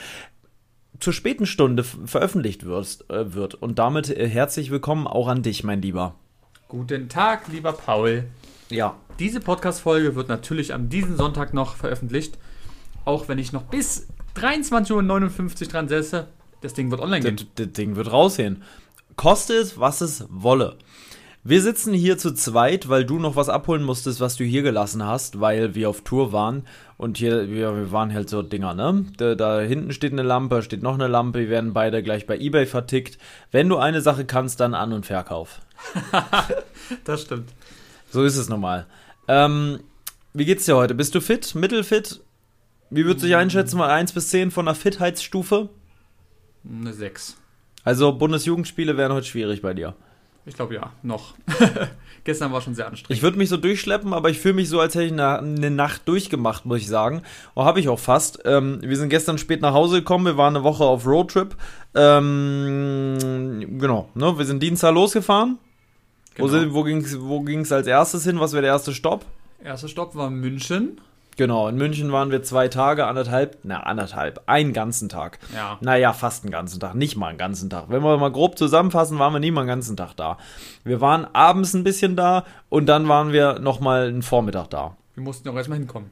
zur 1.00 1.14
späten 1.14 1.46
Stunde 1.46 1.84
veröffentlicht 1.84 2.66
wirst, 2.66 3.10
äh, 3.10 3.34
wird. 3.34 3.56
Und 3.56 3.80
damit 3.80 4.10
äh, 4.10 4.28
herzlich 4.28 4.72
willkommen 4.72 5.08
auch 5.08 5.28
an 5.28 5.44
dich, 5.44 5.64
mein 5.64 5.82
Lieber. 5.82 6.16
Guten 6.68 7.10
Tag, 7.10 7.48
lieber 7.48 7.74
Paul. 7.74 8.26
Ja. 8.70 8.96
Diese 9.18 9.40
Podcast-Folge 9.40 10.16
wird 10.16 10.30
natürlich 10.30 10.74
am 10.74 10.90
diesen 10.90 11.18
Sonntag 11.18 11.54
noch 11.54 11.76
veröffentlicht. 11.76 12.38
Auch 13.06 13.28
wenn 13.28 13.40
ich 13.40 13.52
noch 13.54 13.64
bis 13.64 14.08
23.59 14.36 15.62
Uhr 15.62 15.68
dran 15.68 15.88
setze. 15.88 16.28
Das 16.62 16.74
Ding 16.74 16.92
wird 16.92 17.02
online 17.02 17.22
gehen. 17.22 17.36
Das, 17.38 17.46
das 17.56 17.74
Ding 17.74 17.96
wird 17.96 18.12
raussehen. 18.12 18.64
Koste 19.16 19.54
es, 19.54 19.80
was 19.80 20.02
es 20.02 20.26
wolle. 20.30 20.78
Wir 21.44 21.62
sitzen 21.62 21.94
hier 21.94 22.18
zu 22.18 22.34
zweit, 22.34 22.90
weil 22.90 23.06
du 23.06 23.18
noch 23.18 23.38
was 23.38 23.48
abholen 23.48 23.84
musstest, 23.84 24.20
was 24.20 24.36
du 24.36 24.44
hier 24.44 24.62
gelassen 24.62 25.06
hast, 25.06 25.40
weil 25.40 25.74
wir 25.74 25.90
auf 25.90 26.02
Tour 26.02 26.34
waren. 26.34 26.64
Und 26.98 27.18
hier, 27.18 27.50
wir, 27.50 27.76
wir 27.76 27.92
waren 27.94 28.14
halt 28.14 28.30
so 28.30 28.42
Dinger, 28.42 28.74
ne? 28.74 29.06
Da, 29.16 29.36
da 29.36 29.62
hinten 29.62 29.94
steht 29.94 30.12
eine 30.12 30.22
Lampe, 30.22 30.62
steht 30.64 30.84
noch 30.84 30.96
eine 30.96 31.08
Lampe, 31.08 31.40
wir 31.40 31.50
werden 31.50 31.72
beide 31.72 32.04
gleich 32.04 32.28
bei 32.28 32.38
Ebay 32.38 32.66
vertickt. 32.66 33.18
Wenn 33.52 33.70
du 33.70 33.78
eine 33.78 34.02
Sache 34.02 34.26
kannst, 34.26 34.60
dann 34.60 34.74
An- 34.74 34.92
und 34.92 35.06
Verkauf. 35.06 35.62
das 37.06 37.22
stimmt. 37.22 37.50
So 38.12 38.24
ist 38.24 38.36
es 38.36 38.50
normal. 38.50 38.86
Ähm, 39.30 39.80
wie 40.34 40.46
geht's 40.46 40.66
dir 40.66 40.76
heute? 40.76 40.94
Bist 40.94 41.16
du 41.16 41.22
fit? 41.22 41.56
Mittelfit? 41.56 42.20
Wie 42.90 43.06
würdest 43.06 43.24
du 43.24 43.28
dich 43.28 43.38
einschätzen, 43.38 43.78
mal 43.78 43.90
1 43.90 44.12
bis 44.12 44.30
10 44.30 44.52
von 44.52 44.66
der 44.66 44.76
Fitheitsstufe? 44.76 45.70
Eine 46.70 46.92
6. 46.92 47.38
Also 47.86 48.12
Bundesjugendspiele 48.12 48.98
wären 48.98 49.14
heute 49.14 49.28
schwierig 49.28 49.62
bei 49.62 49.74
dir. 49.74 49.96
Ich 50.50 50.56
glaube 50.56 50.74
ja, 50.74 50.92
noch. 51.04 51.36
Gestern 52.24 52.52
war 52.52 52.60
schon 52.60 52.74
sehr 52.74 52.88
anstrengend. 52.88 53.16
Ich 53.16 53.22
würde 53.22 53.38
mich 53.38 53.50
so 53.50 53.58
durchschleppen, 53.58 54.14
aber 54.14 54.32
ich 54.32 54.40
fühle 54.40 54.56
mich 54.56 54.68
so, 54.68 54.80
als 54.80 54.96
hätte 54.96 55.06
ich 55.06 55.12
eine, 55.12 55.38
eine, 55.38 55.70
Nacht 55.70 56.08
durchgemacht, 56.08 56.66
muss 56.66 56.80
ich 56.80 56.88
sagen. 56.88 57.22
Oh, 57.54 57.66
habe 57.66 57.80
ich 57.80 57.88
auch 57.88 58.00
fast. 58.00 58.40
Ähm, 58.46 58.80
wir 58.82 58.98
sind 58.98 59.10
gestern 59.10 59.38
spät 59.38 59.62
nach 59.62 59.74
Hause 59.74 60.00
gekommen, 60.00 60.26
wir 60.26 60.38
waren 60.38 60.56
eine 60.56 60.64
Woche 60.64 60.84
auf 60.84 61.06
Roadtrip. 61.06 61.56
Ähm, 61.94 63.78
genau, 63.80 64.10
ne? 64.16 64.40
wir 64.40 64.46
sind 64.46 64.64
Dienstag 64.64 64.96
losgefahren. 64.96 65.60
Genau. 66.34 66.52
Wo, 66.52 66.74
wo 66.74 66.84
ging 66.84 66.98
es 66.98 67.22
wo 67.22 67.42
ging's 67.42 67.72
als 67.72 67.86
erstes 67.86 68.24
hin? 68.24 68.40
Was 68.40 68.54
wäre 68.54 68.64
der 68.64 68.72
erste 68.72 68.96
Stopp? 68.96 69.26
Erster 69.64 69.88
Stopp 69.88 70.16
war 70.16 70.32
München. 70.32 71.00
Genau, 71.40 71.70
in 71.70 71.78
München 71.78 72.12
waren 72.12 72.32
wir 72.32 72.44
zwei 72.44 72.68
Tage, 72.68 73.08
anderthalb, 73.08 73.60
na, 73.64 73.84
anderthalb, 73.84 74.42
einen 74.48 74.74
ganzen 74.74 75.08
Tag. 75.08 75.40
Ja. 75.56 75.78
Naja, 75.80 76.12
fast 76.12 76.44
einen 76.44 76.52
ganzen 76.52 76.82
Tag, 76.82 76.96
nicht 76.96 77.16
mal 77.16 77.28
einen 77.28 77.38
ganzen 77.38 77.70
Tag. 77.70 77.86
Wenn 77.88 78.04
wir 78.04 78.18
mal 78.18 78.30
grob 78.30 78.58
zusammenfassen, 78.58 79.20
waren 79.20 79.32
wir 79.32 79.40
nie 79.40 79.50
mal 79.50 79.62
einen 79.62 79.70
ganzen 79.70 79.96
Tag 79.96 80.16
da. 80.18 80.38
Wir 80.84 81.00
waren 81.00 81.26
abends 81.32 81.74
ein 81.74 81.86
bisschen 81.86 82.18
da 82.18 82.44
und 82.68 82.88
dann 82.88 83.08
waren 83.08 83.32
wir 83.32 83.60
nochmal 83.60 84.10
einen 84.10 84.22
Vormittag 84.22 84.70
da. 84.70 84.98
Wir 85.16 85.24
mussten 85.24 85.48
auch 85.48 85.56
erstmal 85.56 85.78
hinkommen. 85.78 86.10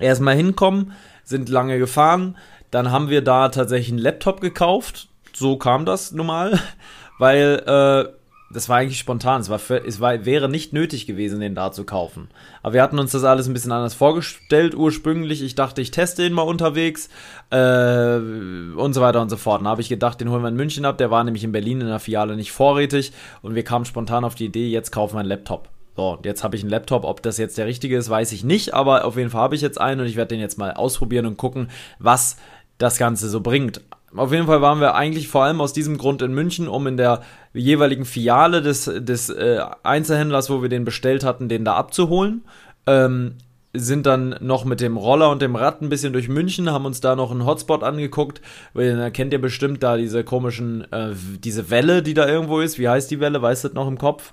Erstmal 0.00 0.34
hinkommen, 0.34 0.92
sind 1.24 1.50
lange 1.50 1.78
gefahren, 1.78 2.38
dann 2.70 2.90
haben 2.90 3.10
wir 3.10 3.20
da 3.20 3.50
tatsächlich 3.50 3.90
einen 3.90 3.98
Laptop 3.98 4.40
gekauft. 4.40 5.08
So 5.34 5.58
kam 5.58 5.84
das 5.84 6.12
normal, 6.12 6.58
weil, 7.18 7.62
äh, 7.66 8.23
das 8.54 8.68
war 8.68 8.78
eigentlich 8.78 8.98
spontan. 8.98 9.40
Es, 9.40 9.50
war 9.50 9.58
für, 9.58 9.84
es 9.84 10.00
war, 10.00 10.24
wäre 10.24 10.48
nicht 10.48 10.72
nötig 10.72 11.06
gewesen, 11.06 11.40
den 11.40 11.54
da 11.54 11.72
zu 11.72 11.84
kaufen. 11.84 12.28
Aber 12.62 12.74
wir 12.74 12.82
hatten 12.82 12.98
uns 12.98 13.12
das 13.12 13.24
alles 13.24 13.48
ein 13.48 13.52
bisschen 13.52 13.72
anders 13.72 13.94
vorgestellt 13.94 14.74
ursprünglich. 14.74 15.42
Ich 15.42 15.56
dachte, 15.56 15.82
ich 15.82 15.90
teste 15.90 16.24
ihn 16.24 16.32
mal 16.32 16.42
unterwegs 16.42 17.08
äh, 17.50 18.16
und 18.16 18.94
so 18.94 19.00
weiter 19.00 19.20
und 19.20 19.28
so 19.28 19.36
fort. 19.36 19.60
Dann 19.60 19.68
habe 19.68 19.82
ich 19.82 19.88
gedacht, 19.88 20.20
den 20.20 20.30
holen 20.30 20.42
wir 20.42 20.48
in 20.48 20.56
München 20.56 20.84
ab. 20.84 20.98
Der 20.98 21.10
war 21.10 21.24
nämlich 21.24 21.44
in 21.44 21.52
Berlin 21.52 21.80
in 21.80 21.88
der 21.88 21.98
Filiale 21.98 22.36
nicht 22.36 22.52
vorrätig 22.52 23.12
und 23.42 23.54
wir 23.54 23.64
kamen 23.64 23.84
spontan 23.84 24.24
auf 24.24 24.36
die 24.36 24.46
Idee, 24.46 24.68
jetzt 24.68 24.92
kaufen 24.92 25.16
wir 25.16 25.20
einen 25.20 25.28
Laptop. 25.28 25.68
So, 25.96 26.18
jetzt 26.24 26.42
habe 26.42 26.56
ich 26.56 26.62
einen 26.62 26.70
Laptop. 26.70 27.04
Ob 27.04 27.22
das 27.22 27.38
jetzt 27.38 27.58
der 27.58 27.66
richtige 27.66 27.96
ist, 27.96 28.08
weiß 28.08 28.32
ich 28.32 28.44
nicht. 28.44 28.74
Aber 28.74 29.04
auf 29.04 29.16
jeden 29.16 29.30
Fall 29.30 29.42
habe 29.42 29.54
ich 29.54 29.60
jetzt 29.60 29.80
einen 29.80 30.00
und 30.00 30.06
ich 30.06 30.16
werde 30.16 30.34
den 30.34 30.40
jetzt 30.40 30.58
mal 30.58 30.72
ausprobieren 30.72 31.26
und 31.26 31.36
gucken, 31.36 31.70
was 31.98 32.36
das 32.84 32.98
Ganze 32.98 33.28
so 33.28 33.40
bringt. 33.40 33.80
Auf 34.14 34.30
jeden 34.30 34.46
Fall 34.46 34.60
waren 34.60 34.80
wir 34.80 34.94
eigentlich 34.94 35.26
vor 35.26 35.42
allem 35.42 35.60
aus 35.60 35.72
diesem 35.72 35.98
Grund 35.98 36.22
in 36.22 36.32
München, 36.34 36.68
um 36.68 36.86
in 36.86 36.96
der 36.96 37.22
jeweiligen 37.52 38.04
Filiale 38.04 38.62
des, 38.62 38.84
des 38.84 39.30
äh, 39.30 39.60
Einzelhändlers, 39.82 40.50
wo 40.50 40.62
wir 40.62 40.68
den 40.68 40.84
bestellt 40.84 41.24
hatten, 41.24 41.48
den 41.48 41.64
da 41.64 41.74
abzuholen. 41.74 42.42
Ähm, 42.86 43.36
sind 43.72 44.06
dann 44.06 44.36
noch 44.40 44.64
mit 44.64 44.80
dem 44.80 44.96
Roller 44.96 45.30
und 45.30 45.42
dem 45.42 45.56
Rad 45.56 45.82
ein 45.82 45.88
bisschen 45.88 46.12
durch 46.12 46.28
München, 46.28 46.70
haben 46.70 46.86
uns 46.86 47.00
da 47.00 47.16
noch 47.16 47.32
einen 47.32 47.44
Hotspot 47.44 47.82
angeguckt. 47.82 48.40
Da 48.72 49.10
kennt 49.10 49.32
ihr 49.32 49.40
bestimmt 49.40 49.82
da 49.82 49.96
diese 49.96 50.22
komischen, 50.22 50.90
äh, 50.92 51.12
diese 51.40 51.70
Welle, 51.70 52.02
die 52.02 52.14
da 52.14 52.28
irgendwo 52.28 52.60
ist. 52.60 52.78
Wie 52.78 52.88
heißt 52.88 53.10
die 53.10 53.18
Welle? 53.18 53.42
Weißt 53.42 53.64
du 53.64 53.68
das 53.68 53.74
noch 53.74 53.88
im 53.88 53.98
Kopf? 53.98 54.32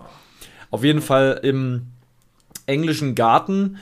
Auf 0.69 0.83
jeden 0.83 1.01
Fall 1.01 1.39
im 1.41 1.87
englischen 2.67 3.15
Garten 3.15 3.77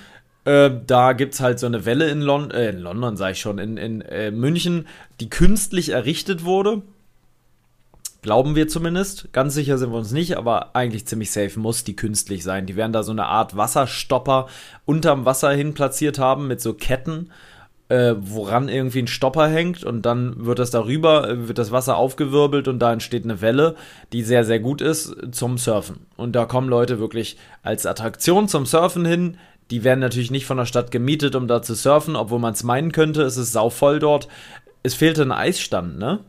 äh, 0.45 0.71
da 0.85 1.13
gibt 1.13 1.33
es 1.33 1.41
halt 1.41 1.59
so 1.59 1.65
eine 1.65 1.85
Welle 1.85 2.09
in, 2.09 2.21
Lon 2.21 2.51
äh, 2.51 2.69
in 2.69 2.79
London, 2.79 3.17
sage 3.17 3.33
ich 3.33 3.41
schon, 3.41 3.59
in, 3.59 3.77
in 3.77 4.01
äh, 4.01 4.31
München, 4.31 4.87
die 5.19 5.29
künstlich 5.29 5.89
errichtet 5.89 6.45
wurde. 6.45 6.81
Glauben 8.21 8.55
wir 8.55 8.67
zumindest. 8.67 9.31
Ganz 9.31 9.53
sicher 9.53 9.77
sind 9.77 9.91
wir 9.91 9.97
uns 9.97 10.11
nicht, 10.11 10.37
aber 10.37 10.75
eigentlich 10.75 11.07
ziemlich 11.07 11.31
safe 11.31 11.57
muss 11.57 11.85
die 11.85 11.95
künstlich 11.95 12.43
sein. 12.43 12.65
Die 12.65 12.75
werden 12.75 12.91
da 12.91 13.03
so 13.03 13.13
eine 13.13 13.27
Art 13.27 13.55
Wasserstopper 13.55 14.47
unterm 14.85 15.25
Wasser 15.25 15.51
hin 15.51 15.73
platziert 15.73 16.19
haben 16.19 16.47
mit 16.47 16.59
so 16.59 16.73
Ketten, 16.73 17.31
äh, 17.87 18.15
woran 18.19 18.67
irgendwie 18.67 19.03
ein 19.03 19.07
Stopper 19.07 19.47
hängt 19.47 19.85
und 19.85 20.05
dann 20.05 20.45
wird 20.45 20.59
das 20.59 20.69
darüber, 20.69 21.29
äh, 21.29 21.47
wird 21.47 21.57
das 21.57 21.71
Wasser 21.71 21.95
aufgewirbelt 21.95 22.67
und 22.67 22.79
da 22.79 22.91
entsteht 22.91 23.23
eine 23.23 23.39
Welle, 23.41 23.75
die 24.11 24.23
sehr, 24.23 24.43
sehr 24.43 24.59
gut 24.59 24.81
ist 24.81 25.15
zum 25.31 25.57
Surfen. 25.57 26.05
Und 26.17 26.33
da 26.35 26.45
kommen 26.45 26.67
Leute 26.67 26.99
wirklich 26.99 27.37
als 27.63 27.85
Attraktion 27.85 28.49
zum 28.49 28.65
Surfen 28.65 29.05
hin, 29.05 29.37
die 29.71 29.83
werden 29.83 29.99
natürlich 29.99 30.31
nicht 30.31 30.45
von 30.45 30.57
der 30.57 30.65
Stadt 30.65 30.91
gemietet, 30.91 31.35
um 31.35 31.47
da 31.47 31.61
zu 31.61 31.75
surfen, 31.75 32.15
obwohl 32.15 32.39
man 32.39 32.53
es 32.53 32.63
meinen 32.63 32.91
könnte. 32.91 33.21
Es 33.21 33.37
ist 33.37 33.51
sauvoll 33.51 33.99
dort. 33.99 34.27
Es 34.83 34.95
fehlte 34.95 35.21
ein 35.21 35.31
Eisstand, 35.31 35.99
ne? 35.99 36.19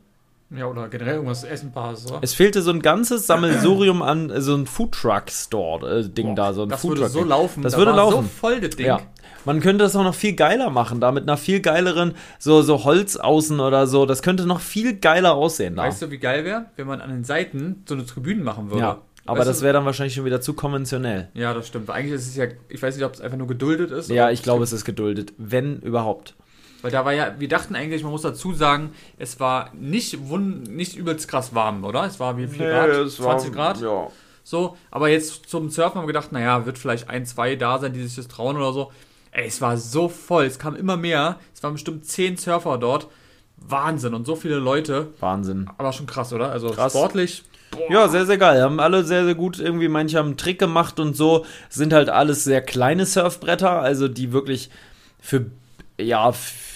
Ja, 0.54 0.66
oder 0.66 0.88
generell 0.88 1.14
irgendwas 1.14 1.44
Essenbares, 1.44 2.10
oder? 2.10 2.18
Es 2.22 2.34
fehlte 2.34 2.60
so 2.62 2.72
ein 2.72 2.82
ganzes 2.82 3.28
Sammelsurium 3.28 4.02
an 4.02 4.32
so 4.42 4.56
ein 4.56 4.66
Foodtruck-Store-Ding 4.66 6.34
da, 6.34 6.53
so 6.53 6.65
ein 6.65 6.68
das 6.68 6.84
würde 6.84 7.09
so 7.09 7.22
laufen. 7.22 7.62
Das 7.62 7.74
da 7.74 7.78
würde 7.78 7.92
laufen. 7.92 8.22
so 8.24 8.28
voll, 8.28 8.60
das 8.60 8.74
Ding. 8.74 8.86
Ja. 8.86 9.00
Man 9.44 9.60
könnte 9.60 9.84
das 9.84 9.94
auch 9.94 10.03
noch 10.03 10.15
viel 10.15 10.34
geiler 10.34 10.68
machen, 10.68 11.00
da 11.00 11.12
mit 11.12 11.22
einer 11.22 11.36
viel 11.36 11.60
geileren, 11.60 12.15
so, 12.41 12.62
so 12.62 12.82
Holzaußen 12.84 13.60
oder 13.60 13.86
so. 13.86 14.06
Das 14.06 14.22
könnte 14.22 14.44
noch 14.44 14.60
viel 14.60 14.98
geiler 14.98 15.34
aussehen 15.34 15.76
da. 15.76 15.84
Weißt 15.84 16.03
du, 16.03 16.10
wie 16.10 16.18
geil 16.18 16.44
wäre, 16.44 16.66
wenn 16.74 16.88
man 16.88 17.00
an 17.00 17.10
den 17.10 17.24
Seiten 17.24 17.84
so 17.88 17.94
eine 17.94 18.04
Tribüne 18.04 18.42
machen 18.42 18.70
würde? 18.70 18.82
Ja. 18.82 18.98
Aber 19.26 19.40
weißt 19.40 19.48
das 19.48 19.62
wäre 19.62 19.74
dann 19.74 19.84
wahrscheinlich 19.84 20.14
schon 20.14 20.24
wieder 20.24 20.40
zu 20.40 20.54
konventionell. 20.54 21.28
Ja, 21.34 21.54
das 21.54 21.68
stimmt. 21.68 21.88
Weil 21.88 21.96
eigentlich 21.96 22.14
ist 22.14 22.28
es 22.28 22.36
ja, 22.36 22.46
ich 22.68 22.82
weiß 22.82 22.96
nicht, 22.96 23.04
ob 23.04 23.14
es 23.14 23.20
einfach 23.20 23.36
nur 23.36 23.46
geduldet 23.46 23.90
ist. 23.90 24.10
Ja, 24.10 24.30
ich 24.30 24.42
glaube, 24.42 24.64
es 24.64 24.72
ist 24.72 24.84
geduldet. 24.84 25.32
Wenn 25.36 25.80
überhaupt. 25.80 26.34
Weil 26.82 26.90
da 26.90 27.04
war 27.04 27.12
ja, 27.12 27.34
wir 27.38 27.48
dachten 27.48 27.74
eigentlich, 27.74 28.02
man 28.02 28.12
muss 28.12 28.22
dazu 28.22 28.54
sagen, 28.54 28.90
es 29.18 29.38
war 29.38 29.70
nicht, 29.74 30.18
nicht 30.20 30.96
übelst 30.96 31.28
krass 31.28 31.54
warm, 31.54 31.84
oder? 31.84 32.04
Es 32.04 32.18
war 32.18 32.38
wie 32.38 32.46
viel 32.46 32.66
nee, 32.66 32.72
Grad? 32.72 33.10
20 33.10 33.24
war, 33.24 33.74
Grad? 33.74 33.80
Ja. 33.82 34.08
So, 34.42 34.76
aber 34.90 35.08
jetzt 35.08 35.48
zum 35.48 35.70
Surfen 35.70 35.96
haben 35.96 36.04
wir 36.04 36.12
gedacht, 36.12 36.32
naja, 36.32 36.64
wird 36.64 36.78
vielleicht 36.78 37.08
ein, 37.08 37.26
zwei 37.26 37.56
da 37.56 37.78
sein, 37.78 37.92
die 37.92 38.02
sich 38.02 38.16
das 38.16 38.28
trauen 38.28 38.56
oder 38.56 38.72
so. 38.72 38.90
Ey, 39.32 39.46
es 39.46 39.60
war 39.60 39.76
so 39.76 40.08
voll, 40.08 40.44
es 40.44 40.58
kam 40.58 40.74
immer 40.74 40.96
mehr. 40.96 41.38
Es 41.54 41.62
waren 41.62 41.74
bestimmt 41.74 42.06
zehn 42.06 42.36
Surfer 42.36 42.78
dort. 42.78 43.08
Wahnsinn 43.58 44.14
und 44.14 44.26
so 44.26 44.36
viele 44.36 44.56
Leute. 44.56 45.08
Wahnsinn. 45.20 45.68
Aber 45.76 45.92
schon 45.92 46.06
krass, 46.06 46.32
oder? 46.32 46.50
Also 46.50 46.70
krass. 46.70 46.92
sportlich 46.92 47.44
Ja, 47.88 48.08
sehr, 48.08 48.26
sehr 48.26 48.38
geil. 48.38 48.62
Haben 48.62 48.80
alle 48.80 49.04
sehr, 49.04 49.24
sehr 49.24 49.34
gut 49.34 49.58
irgendwie, 49.58 49.88
manche 49.88 50.18
haben 50.18 50.28
einen 50.28 50.36
Trick 50.36 50.58
gemacht 50.58 50.98
und 51.00 51.16
so. 51.16 51.44
Sind 51.68 51.92
halt 51.92 52.08
alles 52.08 52.44
sehr 52.44 52.62
kleine 52.62 53.06
Surfbretter, 53.06 53.80
also 53.80 54.08
die 54.08 54.32
wirklich 54.32 54.70
für, 55.20 55.46
ja, 56.00 56.32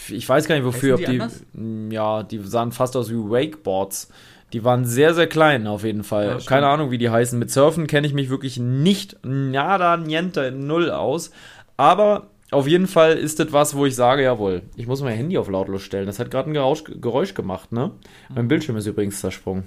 ich 0.08 0.28
weiß 0.28 0.46
gar 0.46 0.54
nicht 0.54 0.64
wofür, 0.64 0.98
Heißen 0.98 1.20
ob 1.20 1.32
die 1.52 1.58
die, 1.88 1.94
ja, 1.94 2.22
die 2.22 2.38
sahen 2.38 2.72
fast 2.72 2.96
aus 2.96 3.10
wie 3.10 3.14
Wakeboards. 3.16 4.08
Die 4.52 4.62
waren 4.62 4.84
sehr, 4.84 5.14
sehr 5.14 5.26
klein 5.26 5.66
auf 5.66 5.82
jeden 5.82 6.04
Fall. 6.04 6.26
Ja. 6.26 6.38
Keine 6.46 6.68
Ahnung, 6.68 6.92
wie 6.92 6.98
die 6.98 7.10
heißen. 7.10 7.36
Mit 7.38 7.50
Surfen 7.50 7.88
kenne 7.88 8.06
ich 8.06 8.14
mich 8.14 8.30
wirklich 8.30 8.58
nicht 8.58 9.16
nada, 9.24 9.96
niente, 9.96 10.52
null 10.52 10.92
aus. 10.92 11.32
Aber 11.76 12.28
auf 12.52 12.68
jeden 12.68 12.86
Fall 12.86 13.14
ist 13.14 13.40
das 13.40 13.52
was, 13.52 13.74
wo 13.74 13.84
ich 13.84 13.96
sage, 13.96 14.22
jawohl, 14.22 14.62
ich 14.76 14.86
muss 14.86 15.02
mein 15.02 15.16
Handy 15.16 15.38
auf 15.38 15.48
lautlos 15.48 15.82
stellen. 15.82 16.06
Das 16.06 16.20
hat 16.20 16.30
gerade 16.30 16.50
ein 16.50 16.54
Geräusch, 16.54 16.84
Geräusch 16.84 17.34
gemacht, 17.34 17.72
ne? 17.72 17.90
Mhm. 18.28 18.34
Mein 18.36 18.48
Bildschirm 18.48 18.76
ist 18.76 18.86
übrigens 18.86 19.20
zersprungen. 19.20 19.64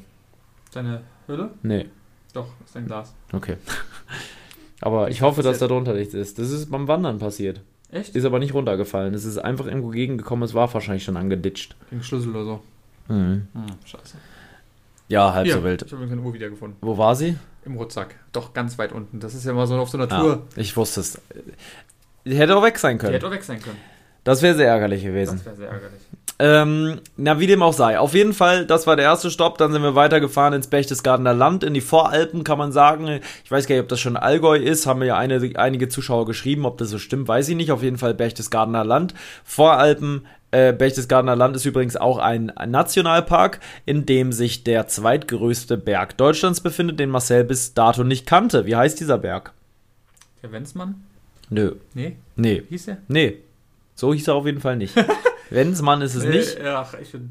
Deine 0.77 1.01
Hülle? 1.25 1.49
Nee. 1.63 1.87
Doch, 2.33 2.49
ist 2.63 2.77
ein 2.77 2.85
Glas. 2.85 3.15
Okay. 3.33 3.57
Aber 4.81 5.09
ich 5.09 5.23
hoffe, 5.23 5.41
dass 5.41 5.57
da 5.57 5.65
drunter 5.67 5.93
nichts 5.93 6.13
ist. 6.13 6.37
Das 6.37 6.51
ist 6.51 6.69
beim 6.69 6.87
Wandern 6.87 7.17
passiert. 7.17 7.61
Echt? 7.89 8.15
Ist 8.15 8.25
aber 8.25 8.37
nicht 8.37 8.53
runtergefallen. 8.53 9.15
Es 9.15 9.25
ist 9.25 9.39
einfach 9.39 9.65
irgendwo 9.65 9.87
gegengekommen. 9.89 10.43
Es 10.43 10.53
war 10.53 10.71
wahrscheinlich 10.71 11.03
schon 11.03 11.17
angeditscht. 11.17 11.75
Gegen 11.89 12.03
Schlüssel 12.03 12.29
oder 12.29 12.43
so. 12.45 12.61
Mhm. 13.07 13.47
Hm, 13.53 13.65
scheiße. 13.85 14.17
Ja, 15.07 15.33
halb 15.33 15.45
Hier, 15.45 15.55
so 15.55 15.63
wild. 15.63 15.81
Ich 15.81 15.91
habe 15.91 16.03
übrigens 16.03 16.19
eine 16.19 16.27
Uhr 16.27 16.33
wiedergefunden. 16.35 16.77
Wo 16.81 16.95
war 16.95 17.15
sie? 17.15 17.37
Im 17.65 17.75
Rucksack. 17.77 18.13
Doch, 18.33 18.53
ganz 18.53 18.77
weit 18.77 18.91
unten. 18.91 19.19
Das 19.19 19.33
ist 19.33 19.45
ja 19.45 19.51
immer 19.51 19.65
so 19.65 19.75
auf 19.79 19.89
so 19.89 19.97
einer 19.97 20.11
Ah, 20.11 20.19
Tour. 20.21 20.43
ich 20.57 20.77
wusste 20.77 20.99
es. 20.99 21.19
Hätte 22.23 22.55
auch 22.55 22.61
weg 22.63 22.77
sein 22.77 22.97
Die 22.97 23.01
können. 23.01 23.13
hätte 23.13 23.25
auch 23.27 23.31
weg 23.31 23.43
sein 23.43 23.59
können. 23.61 23.77
Das 24.23 24.43
wäre 24.43 24.55
sehr 24.55 24.67
ärgerlich 24.67 25.01
gewesen. 25.03 25.37
Das 25.37 25.45
wäre 25.45 25.55
sehr 25.55 25.69
ärgerlich. 25.69 26.01
Ähm, 26.39 26.99
na, 27.15 27.39
wie 27.39 27.47
dem 27.47 27.63
auch 27.63 27.73
sei. 27.73 27.97
Auf 27.97 28.13
jeden 28.13 28.33
Fall, 28.33 28.65
das 28.67 28.85
war 28.85 28.95
der 28.95 29.05
erste 29.05 29.31
Stopp. 29.31 29.57
Dann 29.57 29.71
sind 29.71 29.81
wir 29.81 29.95
weitergefahren 29.95 30.53
ins 30.53 30.67
Berchtesgadener 30.67 31.33
Land, 31.33 31.63
in 31.63 31.73
die 31.73 31.81
Voralpen, 31.81 32.43
kann 32.43 32.59
man 32.59 32.71
sagen. 32.71 33.21
Ich 33.43 33.49
weiß 33.49 33.65
gar 33.65 33.75
nicht, 33.75 33.81
ob 33.83 33.89
das 33.89 33.99
schon 33.99 34.17
Allgäu 34.17 34.55
ist. 34.57 34.85
Haben 34.85 34.99
mir 34.99 35.05
ja 35.07 35.17
eine, 35.17 35.41
einige 35.55 35.89
Zuschauer 35.89 36.25
geschrieben. 36.27 36.65
Ob 36.65 36.77
das 36.77 36.89
so 36.89 36.99
stimmt, 36.99 37.27
weiß 37.27 37.49
ich 37.49 37.55
nicht. 37.55 37.71
Auf 37.71 37.81
jeden 37.81 37.97
Fall 37.97 38.13
Berchtesgadener 38.13 38.83
Land. 38.85 39.15
Voralpen. 39.43 40.27
Äh, 40.51 40.73
Berchtesgadener 40.73 41.35
Land 41.35 41.55
ist 41.55 41.65
übrigens 41.65 41.97
auch 41.97 42.19
ein, 42.19 42.53
Nationalpark, 42.67 43.59
in 43.85 44.05
dem 44.05 44.31
sich 44.31 44.63
der 44.63 44.87
zweitgrößte 44.87 45.77
Berg 45.77 46.17
Deutschlands 46.17 46.61
befindet, 46.61 46.99
den 46.99 47.09
Marcel 47.09 47.43
bis 47.43 47.73
dato 47.73 48.03
nicht 48.05 48.25
kannte. 48.27 48.65
Wie 48.65 48.75
heißt 48.75 48.99
dieser 48.99 49.17
Berg? 49.17 49.51
Der 50.43 50.51
Wenzmann? 50.53 51.03
Nö. 51.49 51.73
Nee, 51.93 52.15
Nee. 52.35 52.63
hieß 52.69 52.85
der? 52.85 52.97
Nee. 53.07 53.39
So 53.95 54.13
hieß 54.13 54.27
er 54.29 54.35
auf 54.35 54.45
jeden 54.45 54.61
Fall 54.61 54.77
nicht. 54.77 54.93
Wenzmann 55.49 56.01
ist 56.01 56.15
es 56.15 56.23
nicht. 56.23 56.57
Äh, 56.59 56.67
ach, 56.67 56.93
ich 56.95 57.11
bin. 57.11 57.29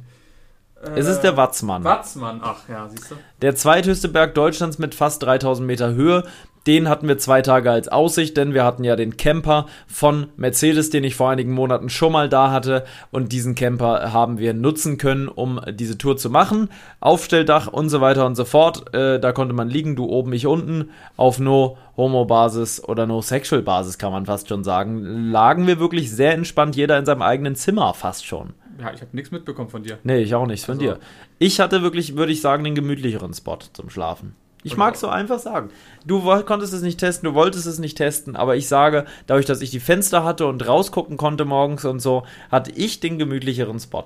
Es 0.94 1.06
ist 1.06 1.20
der 1.20 1.36
Watzmann. 1.36 1.84
Watzmann, 1.84 2.40
ach 2.42 2.68
ja, 2.68 2.88
siehst 2.88 3.10
du. 3.10 3.14
Der 3.40 3.56
zweithöchste 3.56 4.08
Berg 4.08 4.34
Deutschlands 4.34 4.78
mit 4.78 4.94
fast 4.94 5.22
3000 5.22 5.66
Meter 5.66 5.94
Höhe. 5.94 6.24
Den 6.66 6.88
hatten 6.88 7.06
wir 7.06 7.16
zwei 7.16 7.42
Tage 7.42 7.70
als 7.70 7.86
Aussicht, 7.86 8.36
denn 8.36 8.52
wir 8.52 8.64
hatten 8.64 8.82
ja 8.82 8.96
den 8.96 9.16
Camper 9.16 9.66
von 9.86 10.26
Mercedes, 10.36 10.90
den 10.90 11.04
ich 11.04 11.14
vor 11.14 11.30
einigen 11.30 11.52
Monaten 11.52 11.88
schon 11.88 12.10
mal 12.10 12.28
da 12.28 12.50
hatte. 12.50 12.84
Und 13.12 13.30
diesen 13.30 13.54
Camper 13.54 14.12
haben 14.12 14.38
wir 14.38 14.52
nutzen 14.52 14.98
können, 14.98 15.28
um 15.28 15.60
diese 15.70 15.96
Tour 15.96 16.16
zu 16.16 16.28
machen. 16.28 16.68
Aufstelldach 16.98 17.68
und 17.68 17.88
so 17.88 18.00
weiter 18.00 18.26
und 18.26 18.34
so 18.34 18.44
fort. 18.44 18.92
Äh, 18.94 19.20
da 19.20 19.30
konnte 19.30 19.54
man 19.54 19.68
liegen, 19.68 19.94
du 19.94 20.06
oben, 20.06 20.32
ich 20.32 20.46
unten. 20.46 20.90
Auf 21.16 21.38
No-Homo-Basis 21.38 22.82
oder 22.82 23.06
No-Sexual-Basis 23.06 23.96
kann 23.96 24.12
man 24.12 24.26
fast 24.26 24.48
schon 24.48 24.64
sagen. 24.64 25.30
Lagen 25.30 25.68
wir 25.68 25.78
wirklich 25.78 26.10
sehr 26.10 26.32
entspannt, 26.32 26.74
jeder 26.74 26.98
in 26.98 27.06
seinem 27.06 27.22
eigenen 27.22 27.54
Zimmer 27.54 27.94
fast 27.94 28.26
schon. 28.26 28.54
Ja, 28.78 28.92
ich 28.92 29.00
habe 29.00 29.10
nichts 29.12 29.30
mitbekommen 29.30 29.70
von 29.70 29.82
dir. 29.82 29.98
Nee, 30.04 30.18
ich 30.18 30.34
auch 30.34 30.46
nicht, 30.46 30.64
von 30.64 30.74
Also- 30.74 30.84
dir. 30.84 30.98
Ich 31.38 31.60
hatte 31.60 31.82
wirklich, 31.82 32.16
würde 32.16 32.32
ich 32.32 32.40
sagen, 32.40 32.64
den 32.64 32.74
gemütlicheren 32.74 33.32
Spot 33.34 33.58
zum 33.72 33.90
Schlafen. 33.90 34.34
Ich 34.62 34.76
mag 34.76 34.96
so 34.96 35.06
einfach 35.06 35.38
sagen. 35.38 35.70
Du 36.06 36.20
konntest 36.42 36.72
es 36.72 36.82
nicht 36.82 36.98
testen, 36.98 37.28
du 37.28 37.34
wolltest 37.36 37.66
es 37.66 37.78
nicht 37.78 37.96
testen, 37.96 38.34
aber 38.34 38.56
ich 38.56 38.66
sage, 38.66 39.04
dadurch, 39.28 39.46
dass 39.46 39.60
ich 39.60 39.70
die 39.70 39.78
Fenster 39.78 40.24
hatte 40.24 40.46
und 40.46 40.66
rausgucken 40.66 41.16
konnte 41.16 41.44
morgens 41.44 41.84
und 41.84 42.00
so, 42.00 42.24
hatte 42.50 42.72
ich 42.72 42.98
den 42.98 43.16
gemütlicheren 43.16 43.78
Spot. 43.78 44.04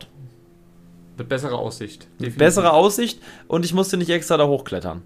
Mit 1.16 1.28
besserer 1.30 1.58
Aussicht. 1.58 2.08
Definitiv. 2.18 2.38
Bessere 2.38 2.72
Aussicht 2.74 3.20
und 3.48 3.64
ich 3.64 3.72
musste 3.72 3.96
nicht 3.96 4.10
extra 4.10 4.36
da 4.36 4.46
hochklettern. 4.46 5.02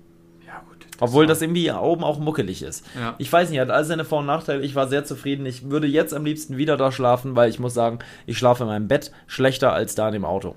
Obwohl 1.05 1.25
war- 1.25 1.29
das 1.29 1.43
irgendwie 1.43 1.71
oben 1.71 2.05
auch 2.05 2.19
muckelig 2.19 2.63
ist. 2.63 2.85
Ja. 2.99 3.15
Ich 3.19 3.33
weiß 3.33 3.51
nicht, 3.51 3.61
hat 3.61 3.71
alles 3.71 3.89
seine 3.89 4.05
Vor- 4.05 4.21
und 4.21 4.27
Nachteile. 4.27 4.63
Ich 4.63 4.75
war 4.75 4.89
sehr 4.89 5.05
zufrieden. 5.05 5.47
Ich 5.47 5.71
würde 5.71 5.87
jetzt 5.87 6.13
am 6.15 6.25
liebsten 6.25 6.57
wieder 6.57 6.77
da 6.77 6.91
schlafen, 6.93 7.37
weil 7.37 7.49
ich 7.51 7.59
muss 7.59 7.75
sagen, 7.75 7.99
ich 8.27 8.37
schlafe 8.39 8.65
in 8.65 8.69
meinem 8.69 8.89
Bett 8.89 9.13
schlechter 9.27 9.73
als 9.73 9.95
da 9.95 10.09
in 10.09 10.15
dem 10.15 10.25
Auto. 10.25 10.55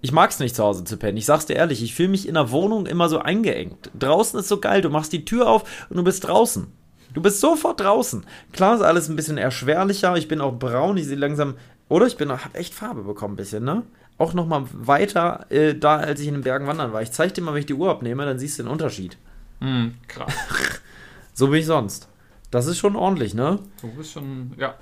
Ich 0.00 0.10
mag 0.12 0.30
es 0.30 0.40
nicht 0.40 0.56
zu 0.56 0.64
Hause 0.64 0.82
zu 0.84 0.96
pennen. 0.96 1.16
Ich 1.16 1.26
sag's 1.26 1.46
dir 1.46 1.54
ehrlich, 1.54 1.82
ich 1.82 1.94
fühle 1.94 2.08
mich 2.08 2.26
in 2.26 2.34
der 2.34 2.50
Wohnung 2.50 2.86
immer 2.86 3.08
so 3.08 3.20
eingeengt. 3.20 3.90
Draußen 3.98 4.40
ist 4.40 4.48
so 4.48 4.58
geil. 4.58 4.80
Du 4.82 4.90
machst 4.90 5.12
die 5.12 5.24
Tür 5.24 5.48
auf 5.48 5.86
und 5.90 5.96
du 5.96 6.02
bist 6.02 6.26
draußen. 6.26 6.66
Du 7.14 7.20
bist 7.22 7.40
sofort 7.40 7.78
draußen. 7.78 8.24
Klar 8.52 8.74
ist 8.74 8.82
alles 8.82 9.08
ein 9.08 9.16
bisschen 9.16 9.38
erschwerlicher. 9.38 10.16
Ich 10.16 10.26
bin 10.28 10.40
auch 10.40 10.52
braun. 10.58 10.96
Ich 10.96 11.06
sehe 11.06 11.16
langsam. 11.16 11.54
Oder 11.88 12.06
ich 12.06 12.16
bin 12.16 12.32
hab 12.32 12.56
echt 12.56 12.74
Farbe 12.74 13.02
bekommen, 13.02 13.34
ein 13.34 13.36
bisschen, 13.36 13.64
ne? 13.64 13.82
Auch 14.18 14.34
nochmal 14.34 14.64
weiter 14.72 15.46
äh, 15.50 15.74
da, 15.74 15.96
als 15.98 16.20
ich 16.20 16.26
in 16.28 16.34
den 16.34 16.42
Bergen 16.42 16.66
wandern 16.66 16.92
war. 16.92 17.02
Ich 17.02 17.12
zeig 17.12 17.34
dir 17.34 17.42
mal, 17.42 17.52
wenn 17.52 17.60
ich 17.60 17.66
die 17.66 17.74
Uhr 17.74 17.90
abnehme, 17.90 18.24
dann 18.24 18.38
siehst 18.38 18.58
du 18.58 18.62
den 18.62 18.70
Unterschied. 18.72 19.18
Hm, 19.62 19.94
krass. 20.08 20.32
So 21.34 21.46
bin 21.48 21.60
ich 21.60 21.66
sonst. 21.66 22.08
Das 22.50 22.66
ist 22.66 22.76
schon 22.78 22.94
ordentlich, 22.94 23.32
ne? 23.32 23.58
Du 23.80 23.88
bist 23.92 24.12
schon. 24.12 24.52
Ja. 24.58 24.74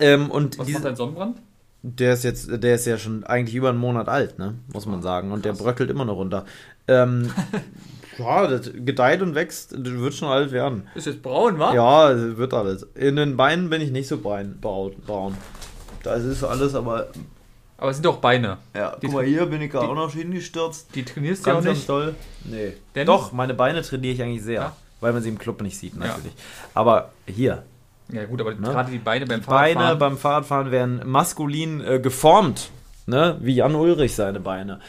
Ähm, 0.00 0.28
und 0.30 0.58
Was 0.58 0.66
diese- 0.66 0.78
macht 0.78 0.86
dein 0.86 0.96
Sonnenbrand? 0.96 1.40
der 1.86 2.14
ist 2.14 2.24
jetzt, 2.24 2.48
der 2.50 2.74
ist 2.76 2.86
ja 2.86 2.96
schon 2.98 3.24
eigentlich 3.24 3.54
über 3.54 3.68
einen 3.68 3.78
Monat 3.78 4.08
alt, 4.08 4.38
ne? 4.38 4.54
Muss 4.72 4.86
man 4.86 5.02
sagen. 5.02 5.30
Und 5.32 5.42
Krass. 5.44 5.56
der 5.58 5.62
bröckelt 5.64 5.90
immer 5.90 6.04
noch 6.06 6.16
runter. 6.16 6.46
Ähm, 6.88 7.30
ja, 8.18 8.46
das 8.48 8.70
gedeiht 8.74 9.20
und 9.22 9.34
wächst, 9.34 9.72
das 9.72 9.84
wird 9.92 10.14
schon 10.14 10.28
alt 10.28 10.50
werden. 10.50 10.88
Ist 10.94 11.06
jetzt 11.06 11.22
braun, 11.22 11.58
wa? 11.58 11.74
Ja, 11.74 12.36
wird 12.38 12.54
alles. 12.54 12.84
In 12.94 13.16
den 13.16 13.36
Beinen 13.36 13.68
bin 13.70 13.82
ich 13.82 13.90
nicht 13.92 14.08
so 14.08 14.18
braun. 14.18 14.56
braun, 14.60 14.94
braun. 15.06 15.36
Da 16.02 16.14
ist 16.14 16.42
alles, 16.42 16.74
aber. 16.74 17.08
Aber 17.84 17.90
es 17.90 17.98
sind 17.98 18.06
doch 18.06 18.16
Beine. 18.16 18.56
Ja, 18.74 18.96
Die- 18.96 19.06
guck 19.08 19.16
mal, 19.16 19.24
hier 19.26 19.44
bin 19.44 19.60
ich 19.60 19.70
gerade 19.70 19.86
auch 19.88 19.94
noch 19.94 20.10
hingestürzt. 20.14 20.88
Die 20.94 21.04
trainierst 21.04 21.44
du 21.44 21.50
ja 21.50 21.58
auch 21.58 21.62
nicht. 21.62 21.86
toll. 21.86 22.14
Nee. 22.44 22.72
Denn? 22.94 23.06
Doch, 23.06 23.30
meine 23.32 23.52
Beine 23.52 23.82
trainiere 23.82 24.14
ich 24.14 24.22
eigentlich 24.22 24.42
sehr. 24.42 24.54
Ja. 24.60 24.76
Weil 25.00 25.12
man 25.12 25.20
sie 25.22 25.28
im 25.28 25.38
Club 25.38 25.60
nicht 25.60 25.76
sieht, 25.76 25.92
Ja. 25.94 26.06
natürlich. 26.06 26.32
Aber 26.72 27.10
hier, 27.26 27.64
Ja, 28.10 28.24
gut, 28.24 28.40
aber 28.40 28.52
Ne? 28.54 28.60
gerade 28.68 28.90
die 28.90 28.96
Beine 28.98 29.26
beim 29.26 29.40
Die 29.40 29.46
Beine 29.46 29.74
Fahrradfahren. 29.74 29.98
beim 29.98 30.16
Fahrradfahren 30.18 30.70
werden 30.70 31.02
maskulin 31.04 31.82
äh, 31.82 31.98
geformt, 32.00 32.70
ne? 33.06 33.36
Wie 33.40 33.54
Jan 33.54 33.74
Ulrich 33.74 34.14
seine 34.14 34.40
Beine. 34.40 34.80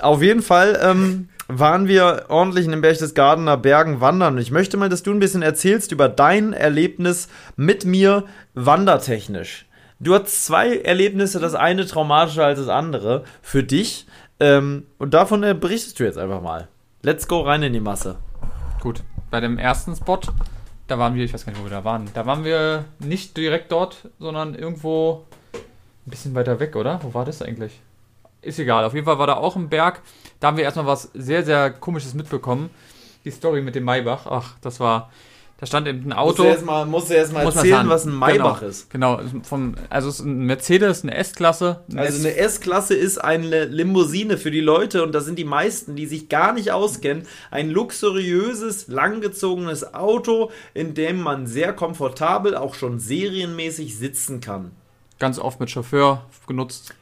Auf 0.00 0.20
jeden 0.22 0.42
Fall 0.42 0.78
ähm, 0.82 1.28
waren 1.48 1.88
wir 1.88 2.26
ordentlich 2.28 2.66
in 2.66 2.70
den 2.72 2.80
Berchtesgadener 2.82 3.56
Bergen 3.56 4.00
wandern. 4.02 4.34
Und 4.34 4.40
ich 4.42 4.50
möchte 4.50 4.76
mal, 4.76 4.90
dass 4.90 5.02
du 5.02 5.10
ein 5.10 5.20
bisschen 5.20 5.40
erzählst 5.42 5.90
über 5.92 6.08
dein 6.10 6.52
Erlebnis 6.52 7.28
mit 7.56 7.86
mir 7.86 8.24
wandertechnisch. 8.54 9.66
Du 10.02 10.16
hast 10.16 10.44
zwei 10.44 10.78
Erlebnisse, 10.78 11.38
das 11.38 11.54
eine 11.54 11.86
traumatischer 11.86 12.44
als 12.44 12.58
das 12.58 12.66
andere 12.66 13.22
für 13.40 13.62
dich. 13.62 14.04
Ähm, 14.40 14.84
und 14.98 15.14
davon 15.14 15.44
äh, 15.44 15.54
berichtest 15.54 16.00
du 16.00 16.02
jetzt 16.02 16.18
einfach 16.18 16.42
mal. 16.42 16.66
Let's 17.02 17.28
go 17.28 17.42
rein 17.42 17.62
in 17.62 17.72
die 17.72 17.78
Masse. 17.78 18.16
Gut, 18.80 19.04
bei 19.30 19.38
dem 19.38 19.58
ersten 19.58 19.94
Spot, 19.94 20.18
da 20.88 20.98
waren 20.98 21.14
wir, 21.14 21.24
ich 21.24 21.32
weiß 21.32 21.46
gar 21.46 21.52
nicht, 21.52 21.60
wo 21.60 21.66
wir 21.66 21.70
da 21.70 21.84
waren. 21.84 22.10
Da 22.14 22.26
waren 22.26 22.42
wir 22.42 22.84
nicht 22.98 23.36
direkt 23.36 23.70
dort, 23.70 24.08
sondern 24.18 24.56
irgendwo 24.56 25.24
ein 25.54 26.10
bisschen 26.10 26.34
weiter 26.34 26.58
weg, 26.58 26.74
oder? 26.74 26.98
Wo 27.04 27.14
war 27.14 27.24
das 27.24 27.40
eigentlich? 27.40 27.80
Ist 28.40 28.58
egal, 28.58 28.84
auf 28.84 28.94
jeden 28.94 29.06
Fall 29.06 29.20
war 29.20 29.28
da 29.28 29.34
auch 29.34 29.54
ein 29.54 29.68
Berg. 29.68 30.00
Da 30.40 30.48
haben 30.48 30.56
wir 30.56 30.64
erstmal 30.64 30.86
was 30.86 31.12
sehr, 31.14 31.44
sehr 31.44 31.70
komisches 31.70 32.14
mitbekommen. 32.14 32.70
Die 33.24 33.30
Story 33.30 33.62
mit 33.62 33.76
dem 33.76 33.84
Maybach. 33.84 34.26
Ach, 34.26 34.56
das 34.62 34.80
war. 34.80 35.12
Da 35.62 35.66
stand 35.66 35.86
eben 35.86 36.06
ein 36.06 36.12
Auto. 36.12 36.26
Musst 36.26 36.38
du 36.40 36.42
erstmal 36.42 36.86
musst 36.86 37.10
du 37.10 37.14
erst 37.14 37.32
mal 37.32 37.44
Muss 37.44 37.54
erzählen, 37.54 37.88
was 37.88 38.04
ein 38.04 38.12
Maybach 38.12 38.58
genau, 38.58 38.68
ist. 38.68 38.90
Genau, 38.90 39.20
vom, 39.44 39.76
also 39.90 40.08
es 40.08 40.18
ist 40.18 40.26
ein 40.26 40.38
Mercedes, 40.44 41.04
eine 41.04 41.14
S-Klasse. 41.14 41.84
ein 41.88 42.00
Also 42.00 42.18
eine 42.18 42.36
S-Klasse 42.36 42.96
ist 42.96 43.18
eine 43.18 43.66
Limousine 43.66 44.38
für 44.38 44.50
die 44.50 44.60
Leute 44.60 45.04
und 45.04 45.12
das 45.12 45.24
sind 45.24 45.38
die 45.38 45.44
meisten, 45.44 45.94
die 45.94 46.06
sich 46.06 46.28
gar 46.28 46.52
nicht 46.52 46.72
auskennen. 46.72 47.28
Ein 47.52 47.70
luxuriöses, 47.70 48.88
langgezogenes 48.88 49.94
Auto, 49.94 50.50
in 50.74 50.94
dem 50.94 51.20
man 51.20 51.46
sehr 51.46 51.72
komfortabel, 51.72 52.56
auch 52.56 52.74
schon 52.74 52.98
serienmäßig 52.98 53.96
sitzen 53.96 54.40
kann. 54.40 54.72
ganz 55.20 55.38
oft 55.38 55.60
mit 55.60 55.70
Chauffeur 55.70 56.24
genutzt. 56.48 56.92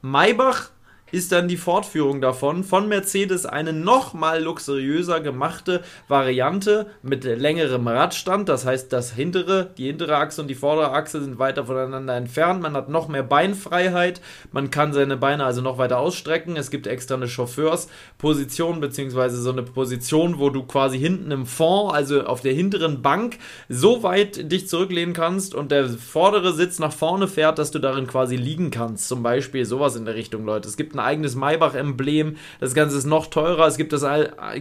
Maybach 0.00 0.70
ist 1.12 1.32
dann 1.32 1.48
die 1.48 1.56
Fortführung 1.56 2.20
davon. 2.20 2.64
Von 2.64 2.88
Mercedes 2.88 3.46
eine 3.46 3.72
nochmal 3.72 4.42
luxuriöser 4.42 5.20
gemachte 5.20 5.82
Variante 6.08 6.86
mit 7.02 7.24
längerem 7.24 7.86
Radstand. 7.88 8.48
Das 8.48 8.66
heißt, 8.66 8.92
das 8.92 9.12
hintere, 9.12 9.70
die 9.78 9.86
hintere 9.86 10.16
Achse 10.16 10.42
und 10.42 10.48
die 10.48 10.54
vordere 10.54 10.92
Achse 10.92 11.22
sind 11.22 11.38
weiter 11.38 11.66
voneinander 11.66 12.14
entfernt. 12.14 12.62
Man 12.62 12.74
hat 12.74 12.88
noch 12.88 13.08
mehr 13.08 13.22
Beinfreiheit. 13.22 14.20
Man 14.52 14.70
kann 14.70 14.92
seine 14.92 15.16
Beine 15.16 15.44
also 15.44 15.62
noch 15.62 15.78
weiter 15.78 15.98
ausstrecken. 15.98 16.56
Es 16.56 16.70
gibt 16.70 16.86
extra 16.86 17.14
eine 17.14 17.28
Chauffeursposition, 17.28 18.80
beziehungsweise 18.80 19.40
so 19.40 19.50
eine 19.50 19.62
Position, 19.62 20.38
wo 20.38 20.50
du 20.50 20.64
quasi 20.64 20.98
hinten 20.98 21.30
im 21.30 21.46
Fond, 21.46 21.94
also 21.94 22.24
auf 22.24 22.40
der 22.40 22.52
hinteren 22.52 23.02
Bank, 23.02 23.38
so 23.68 24.02
weit 24.02 24.50
dich 24.50 24.68
zurücklehnen 24.68 25.14
kannst 25.14 25.54
und 25.54 25.70
der 25.70 25.88
vordere 25.88 26.52
Sitz 26.52 26.78
nach 26.78 26.92
vorne 26.92 27.28
fährt, 27.28 27.58
dass 27.58 27.70
du 27.70 27.78
darin 27.78 28.06
quasi 28.06 28.36
liegen 28.36 28.70
kannst. 28.70 29.08
Zum 29.08 29.22
Beispiel 29.22 29.64
sowas 29.64 29.96
in 29.96 30.04
der 30.04 30.14
Richtung, 30.14 30.44
Leute. 30.44 30.68
Es 30.68 30.76
gibt 30.76 30.94
ein 30.98 31.04
eigenes 31.04 31.34
Maybach-Emblem. 31.34 32.36
Das 32.60 32.74
Ganze 32.74 32.98
ist 32.98 33.06
noch 33.06 33.26
teurer. 33.26 33.66
Es 33.66 33.76
gibt 33.76 33.92
das 33.92 34.04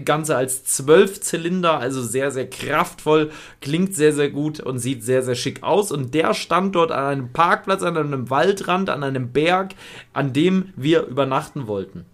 Ganze 0.05 0.35
als 0.35 0.63
12 0.65 1.21
Zylinder, 1.21 1.77
also 1.79 2.01
sehr, 2.01 2.31
sehr 2.31 2.49
kraftvoll, 2.49 3.31
klingt 3.61 3.95
sehr, 3.95 4.13
sehr 4.13 4.29
gut 4.29 4.59
und 4.59 4.79
sieht 4.79 5.03
sehr, 5.03 5.23
sehr 5.23 5.35
schick 5.35 5.63
aus. 5.63 5.91
Und 5.91 6.13
der 6.13 6.33
stand 6.33 6.75
dort 6.75 6.91
an 6.91 7.05
einem 7.05 7.33
Parkplatz, 7.33 7.83
an 7.83 7.97
einem 7.97 8.29
Waldrand, 8.29 8.89
an 8.89 9.03
einem 9.03 9.31
Berg, 9.31 9.75
an 10.13 10.33
dem 10.33 10.73
wir 10.75 11.03
übernachten 11.03 11.67
wollten. 11.67 12.05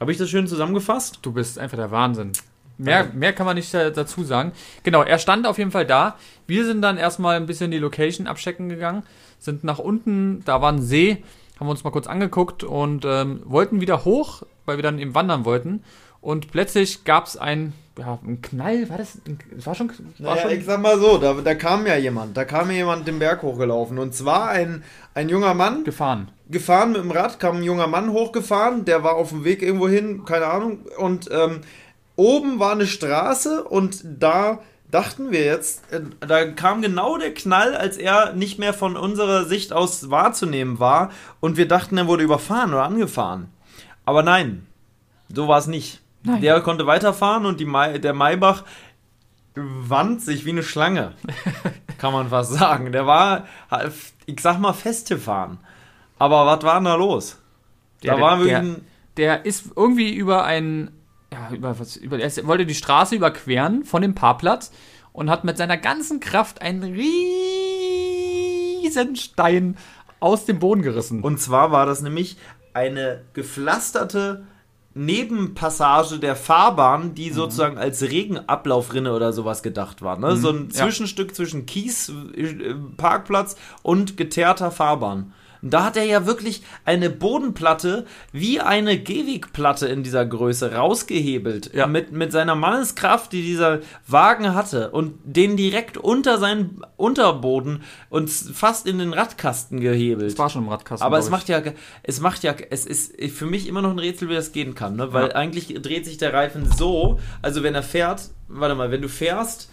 Habe 0.00 0.12
ich 0.12 0.18
das 0.18 0.28
schön 0.28 0.46
zusammengefasst? 0.46 1.20
Du 1.22 1.32
bist 1.32 1.58
einfach 1.58 1.78
der 1.78 1.90
Wahnsinn. 1.90 2.32
Mehr, 2.76 3.08
mehr 3.14 3.32
kann 3.32 3.46
man 3.46 3.54
nicht 3.54 3.72
dazu 3.72 4.24
sagen. 4.24 4.50
Genau, 4.82 5.02
er 5.02 5.18
stand 5.18 5.46
auf 5.46 5.58
jeden 5.58 5.70
Fall 5.70 5.86
da. 5.86 6.16
Wir 6.48 6.64
sind 6.64 6.82
dann 6.82 6.96
erstmal 6.96 7.36
ein 7.36 7.46
bisschen 7.46 7.70
die 7.70 7.78
Location 7.78 8.26
abchecken 8.26 8.68
gegangen, 8.68 9.04
sind 9.38 9.62
nach 9.62 9.78
unten, 9.78 10.42
da 10.44 10.60
war 10.60 10.72
ein 10.72 10.82
See, 10.82 11.22
haben 11.58 11.66
wir 11.66 11.70
uns 11.70 11.84
mal 11.84 11.90
kurz 11.90 12.06
angeguckt 12.06 12.64
und 12.64 13.04
ähm, 13.04 13.42
wollten 13.44 13.80
wieder 13.80 14.04
hoch, 14.04 14.42
weil 14.66 14.76
wir 14.76 14.82
dann 14.82 14.98
eben 14.98 15.14
wandern 15.14 15.44
wollten. 15.44 15.84
Und 16.20 16.50
plötzlich 16.50 17.04
gab 17.04 17.26
es 17.26 17.36
ein, 17.36 17.74
ja, 17.98 18.18
ein 18.26 18.40
Knall, 18.40 18.88
war 18.88 18.96
das? 18.96 19.18
das 19.54 19.66
war 19.66 19.74
schon. 19.74 19.90
War 20.18 20.36
naja, 20.36 20.42
schon 20.42 20.50
ich 20.52 20.64
sag 20.64 20.80
mal 20.80 20.98
so, 20.98 21.18
da, 21.18 21.34
da 21.34 21.54
kam 21.54 21.86
ja 21.86 21.96
jemand, 21.96 22.34
da 22.36 22.46
kam 22.46 22.70
ja 22.70 22.76
jemand 22.76 23.06
den 23.06 23.18
Berg 23.18 23.42
hochgelaufen. 23.42 23.98
Und 23.98 24.14
zwar 24.14 24.48
ein, 24.48 24.82
ein 25.12 25.28
junger 25.28 25.52
Mann. 25.52 25.84
Gefahren. 25.84 26.30
Gefahren 26.48 26.92
mit 26.92 27.02
dem 27.02 27.10
Rad, 27.10 27.38
kam 27.40 27.58
ein 27.58 27.62
junger 27.62 27.88
Mann 27.88 28.10
hochgefahren, 28.10 28.86
der 28.86 29.04
war 29.04 29.16
auf 29.16 29.28
dem 29.28 29.44
Weg 29.44 29.62
irgendwo 29.62 29.86
hin, 29.86 30.24
keine 30.24 30.46
Ahnung. 30.46 30.86
Und 30.96 31.28
ähm, 31.30 31.60
oben 32.16 32.58
war 32.58 32.72
eine 32.72 32.86
Straße 32.86 33.62
und 33.62 34.02
da 34.18 34.60
dachten 34.94 35.32
wir 35.32 35.44
jetzt, 35.44 35.92
äh, 35.92 36.02
da 36.20 36.46
kam 36.46 36.80
genau 36.80 37.18
der 37.18 37.34
Knall, 37.34 37.74
als 37.74 37.96
er 37.96 38.32
nicht 38.32 38.58
mehr 38.58 38.72
von 38.72 38.96
unserer 38.96 39.44
Sicht 39.44 39.72
aus 39.72 40.10
wahrzunehmen 40.10 40.78
war 40.78 41.10
und 41.40 41.56
wir 41.56 41.66
dachten, 41.66 41.98
er 41.98 42.06
wurde 42.06 42.22
überfahren 42.22 42.72
oder 42.72 42.84
angefahren. 42.84 43.48
Aber 44.04 44.22
nein, 44.22 44.66
so 45.28 45.48
war 45.48 45.58
es 45.58 45.66
nicht. 45.66 46.00
Nein. 46.22 46.40
Der 46.40 46.60
konnte 46.60 46.86
weiterfahren 46.86 47.44
und 47.44 47.58
die 47.58 47.64
Mai, 47.64 47.98
der 47.98 48.14
Maybach 48.14 48.62
wand 49.56 50.22
sich 50.22 50.44
wie 50.44 50.50
eine 50.50 50.62
Schlange, 50.62 51.12
kann 51.98 52.12
man 52.12 52.28
fast 52.28 52.52
sagen. 52.52 52.92
Der 52.92 53.06
war, 53.06 53.46
ich 54.26 54.40
sag 54.40 54.58
mal, 54.58 54.72
festgefahren. 54.72 55.58
Aber 56.18 56.46
was 56.46 56.62
war 56.62 56.76
denn 56.76 56.84
da 56.84 56.94
los? 56.94 57.38
Der, 58.02 58.14
da 58.14 58.20
war 58.20 58.38
der, 58.44 58.62
der, 58.62 58.76
der 59.16 59.44
ist 59.44 59.72
irgendwie 59.76 60.14
über 60.14 60.44
ein 60.44 60.90
ja, 61.34 61.50
über 61.54 61.78
was, 61.78 61.96
über, 61.96 62.18
er 62.18 62.46
wollte 62.46 62.64
die 62.66 62.74
Straße 62.74 63.14
überqueren 63.14 63.84
von 63.84 64.02
dem 64.02 64.14
Parkplatz 64.14 64.70
und 65.12 65.28
hat 65.30 65.44
mit 65.44 65.56
seiner 65.58 65.76
ganzen 65.76 66.20
Kraft 66.20 66.62
einen 66.62 66.82
riesen 66.82 67.04
Stein 69.16 69.76
aus 70.20 70.44
dem 70.44 70.60
Boden 70.60 70.82
gerissen. 70.82 71.22
Und 71.22 71.40
zwar 71.40 71.72
war 71.72 71.86
das 71.86 72.02
nämlich 72.02 72.36
eine 72.72 73.22
gepflasterte 73.32 74.46
Nebenpassage 74.94 76.18
der 76.20 76.36
Fahrbahn, 76.36 77.14
die 77.14 77.30
mhm. 77.30 77.34
sozusagen 77.34 77.78
als 77.78 78.02
Regenablaufrinne 78.02 79.12
oder 79.12 79.32
sowas 79.32 79.62
gedacht 79.62 80.02
war. 80.02 80.18
Ne? 80.18 80.34
Mhm, 80.34 80.36
so 80.36 80.50
ein 80.50 80.70
Zwischenstück 80.70 81.30
ja. 81.30 81.34
zwischen 81.34 81.66
Kies, 81.66 82.12
äh, 82.36 82.74
und 83.82 84.16
geteerter 84.16 84.70
Fahrbahn. 84.70 85.32
Und 85.64 85.70
da 85.70 85.82
hat 85.82 85.96
er 85.96 86.04
ja 86.04 86.26
wirklich 86.26 86.62
eine 86.84 87.08
Bodenplatte 87.08 88.04
wie 88.32 88.60
eine 88.60 88.98
Gehwegplatte 88.98 89.86
in 89.86 90.02
dieser 90.02 90.26
Größe 90.26 90.74
rausgehebelt. 90.74 91.72
Ja. 91.72 91.86
Mit, 91.86 92.12
mit 92.12 92.32
seiner 92.32 92.54
Manneskraft, 92.54 93.32
die 93.32 93.40
dieser 93.40 93.80
Wagen 94.06 94.54
hatte. 94.54 94.90
Und 94.90 95.14
den 95.24 95.56
direkt 95.56 95.96
unter 95.96 96.36
seinen 96.36 96.82
Unterboden 96.98 97.82
und 98.10 98.28
fast 98.30 98.86
in 98.86 98.98
den 98.98 99.14
Radkasten 99.14 99.80
gehebelt. 99.80 100.32
Es 100.32 100.38
war 100.38 100.50
schon 100.50 100.64
im 100.64 100.68
Radkasten. 100.68 101.04
Aber 101.04 101.16
es 101.16 101.30
macht 101.30 101.48
ja, 101.48 101.62
es 102.02 102.20
macht 102.20 102.42
ja, 102.42 102.54
es 102.68 102.84
ist 102.84 103.18
für 103.32 103.46
mich 103.46 103.66
immer 103.66 103.80
noch 103.80 103.90
ein 103.90 103.98
Rätsel, 103.98 104.28
wie 104.28 104.34
das 104.34 104.52
gehen 104.52 104.74
kann. 104.74 104.96
Ne? 104.96 105.14
Weil 105.14 105.28
ja. 105.28 105.34
eigentlich 105.34 105.68
dreht 105.80 106.04
sich 106.04 106.18
der 106.18 106.34
Reifen 106.34 106.70
so, 106.70 107.18
also 107.40 107.62
wenn 107.62 107.74
er 107.74 107.82
fährt, 107.82 108.28
warte 108.48 108.74
mal, 108.74 108.90
wenn 108.90 109.00
du 109.00 109.08
fährst, 109.08 109.70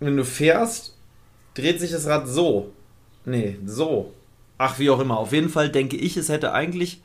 wenn 0.00 0.16
du 0.16 0.24
fährst, 0.24 0.96
dreht 1.54 1.78
sich 1.78 1.92
das 1.92 2.08
Rad 2.08 2.26
so. 2.26 2.72
Nee, 3.24 3.58
so. 3.64 4.12
Ach, 4.58 4.78
wie 4.78 4.90
auch 4.90 5.00
immer. 5.00 5.18
Auf 5.18 5.32
jeden 5.32 5.48
Fall 5.48 5.70
denke 5.70 5.96
ich, 5.96 6.16
es 6.16 6.28
hätte 6.28 6.52
eigentlich. 6.52 7.00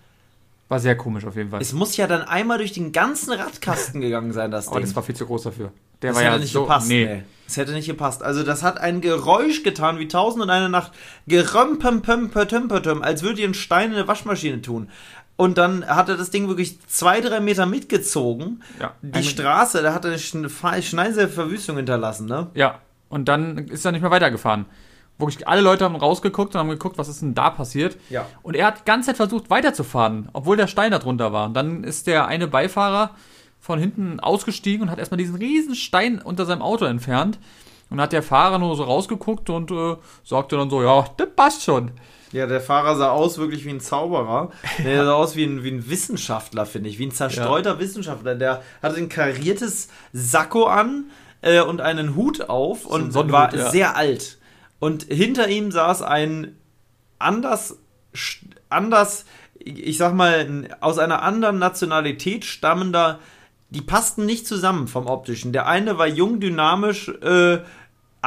War 0.67 0.79
sehr 0.79 0.98
komisch 0.98 1.25
auf 1.25 1.36
jeden 1.36 1.51
Fall. 1.51 1.62
Es 1.62 1.74
muss 1.74 1.95
ja 1.95 2.07
dann 2.07 2.24
einmal 2.24 2.57
durch 2.57 2.74
den 2.74 2.91
ganzen 2.91 3.31
Radkasten 3.31 4.01
gegangen 4.01 4.34
sein, 4.34 4.51
das 4.51 4.67
Aber 4.69 4.79
Ding. 4.79 4.88
das 4.88 4.95
war 4.95 5.03
viel 5.03 5.15
zu 5.15 5.25
groß 5.25 5.43
dafür. 5.43 5.72
Der 6.01 6.10
das 6.10 6.17
war 6.17 6.24
hätte 6.24 6.36
ja 6.36 6.39
nicht 6.41 6.51
so, 6.51 6.63
gepasst. 6.63 6.88
Nee. 6.89 7.05
nee. 7.05 7.24
Es 7.48 7.57
hätte 7.57 7.72
nicht 7.74 7.86
gepasst. 7.86 8.24
Also 8.24 8.43
das 8.43 8.63
hat 8.63 8.79
ein 8.79 9.01
Geräusch 9.01 9.63
getan 9.63 10.00
wie 10.00 10.07
Tausend 10.07 10.43
und 10.43 10.50
eine 10.50 10.67
Nacht. 10.67 10.91
Gerömpempempötempötem, 11.27 13.03
als 13.03 13.22
würde 13.22 13.41
ihr 13.41 13.45
einen 13.45 13.53
Stein 13.53 13.91
in 13.91 13.98
eine 13.98 14.07
Waschmaschine 14.07 14.62
tun. 14.62 14.89
Und 15.38 15.57
dann 15.57 15.86
hat 15.86 16.10
er 16.10 16.17
das 16.17 16.31
Ding 16.31 16.48
wirklich 16.48 16.79
zwei, 16.88 17.22
drei 17.22 17.39
Meter 17.39 17.65
mitgezogen. 17.65 18.63
Ja. 18.79 18.93
Die 19.01 19.24
Straße, 19.24 19.84
da 19.84 19.93
hat 19.93 20.05
er 20.05 20.12
eine 20.12 20.81
schneise 20.81 21.27
Verwüstung 21.27 21.77
hinterlassen, 21.77 22.25
ne? 22.25 22.48
Ja. 22.53 22.79
Und 23.10 23.29
dann 23.29 23.57
ist 23.67 23.86
er 23.86 23.91
nicht 23.91 24.01
mehr 24.01 24.12
weitergefahren 24.12 24.65
wirklich 25.17 25.48
alle 25.48 25.62
Leute 25.62 25.86
haben 25.86 25.95
rausgeguckt 25.95 26.55
und 26.55 26.60
haben 26.60 26.69
geguckt, 26.69 26.98
was 26.98 27.07
ist 27.07 27.22
denn 27.22 27.34
da 27.34 27.50
passiert. 27.50 27.98
Ja. 28.10 28.25
Und 28.43 28.55
er 28.55 28.67
hat 28.67 28.79
die 28.79 28.86
ganze 28.86 29.07
Zeit 29.07 29.17
versucht 29.17 29.50
weiterzufahren, 29.50 30.29
obwohl 30.34 30.57
der 30.57 30.67
Stein 30.67 30.91
da 30.91 31.00
drunter 31.00 31.31
war. 31.31 31.45
Und 31.48 31.53
dann 31.53 31.84
ist 31.84 32.07
der 32.07 32.27
eine 32.27 32.48
Beifahrer 32.48 33.12
von 33.60 33.79
hinten 33.79 34.19
ausgestiegen 34.19 34.84
und 34.84 34.91
hat 34.91 35.00
erstmal 35.00 35.17
diesen 35.17 35.36
riesen 35.36 35.75
Stein 35.75 36.22
unter 36.22 36.45
seinem 36.45 36.62
Auto 36.62 36.86
entfernt. 36.86 37.39
Und 37.91 38.01
hat 38.01 38.13
der 38.13 38.24
Fahrer 38.24 38.57
nur 38.57 38.75
so 38.75 38.84
rausgeguckt 38.84 39.50
und 39.51 39.69
äh, 39.69 39.95
sagte 40.24 40.57
dann 40.57 40.72
so, 40.72 40.81
ja, 40.81 41.05
das 41.17 41.27
passt 41.36 41.63
schon. 41.63 41.91
Ja, 42.31 42.48
der 42.48 42.60
Fahrer 42.60 42.95
sah 42.95 43.12
aus 43.12 43.38
wirklich 43.38 43.63
wie 43.63 43.69
ein 43.69 43.79
Zauberer. 43.79 44.50
Der 44.84 45.05
sah 45.05 45.13
aus 45.13 45.36
wie 45.36 45.45
ein, 45.45 45.63
wie 45.63 45.69
ein 45.69 45.88
Wissenschaftler, 45.88 46.65
finde 46.65 46.89
ich. 46.89 46.98
Wie 46.98 47.05
ein 47.05 47.12
zerstreuter 47.12 47.74
ja. 47.74 47.79
Wissenschaftler. 47.79 48.36
Der 48.36 48.63
hatte 48.81 48.98
ein 48.98 49.07
kariertes 49.07 49.89
Sakko 50.12 50.65
an 50.65 51.05
äh, 51.41 51.62
und 51.62 51.79
einen 51.79 52.15
Hut 52.15 52.50
auf 52.50 52.81
so 52.81 52.89
und 52.89 53.31
war 53.31 53.55
ja. 53.55 53.69
sehr 53.69 53.95
alt. 53.95 54.39
Und 54.79 55.03
hinter 55.03 55.48
ihm 55.48 55.72
saß 55.72 56.01
ein 56.01 56.55
anders, 57.20 57.79
anders, 58.70 59.25
ich 59.60 59.98
sag 59.98 60.13
mal, 60.13 60.67
aus 60.82 60.98
einer 60.98 61.22
anderen 61.22 61.60
Nationalität 61.60 62.46
stammender, 62.46 63.20
die 63.70 63.82
passten 63.82 64.25
nicht 64.25 64.48
zusammen 64.48 64.88
vom 64.88 65.08
optischen. 65.08 65.53
Der 65.53 65.67
eine 65.67 65.98
war 65.98 66.08
jung, 66.08 66.39
dynamisch, 66.39 67.10
äh, 67.10 67.60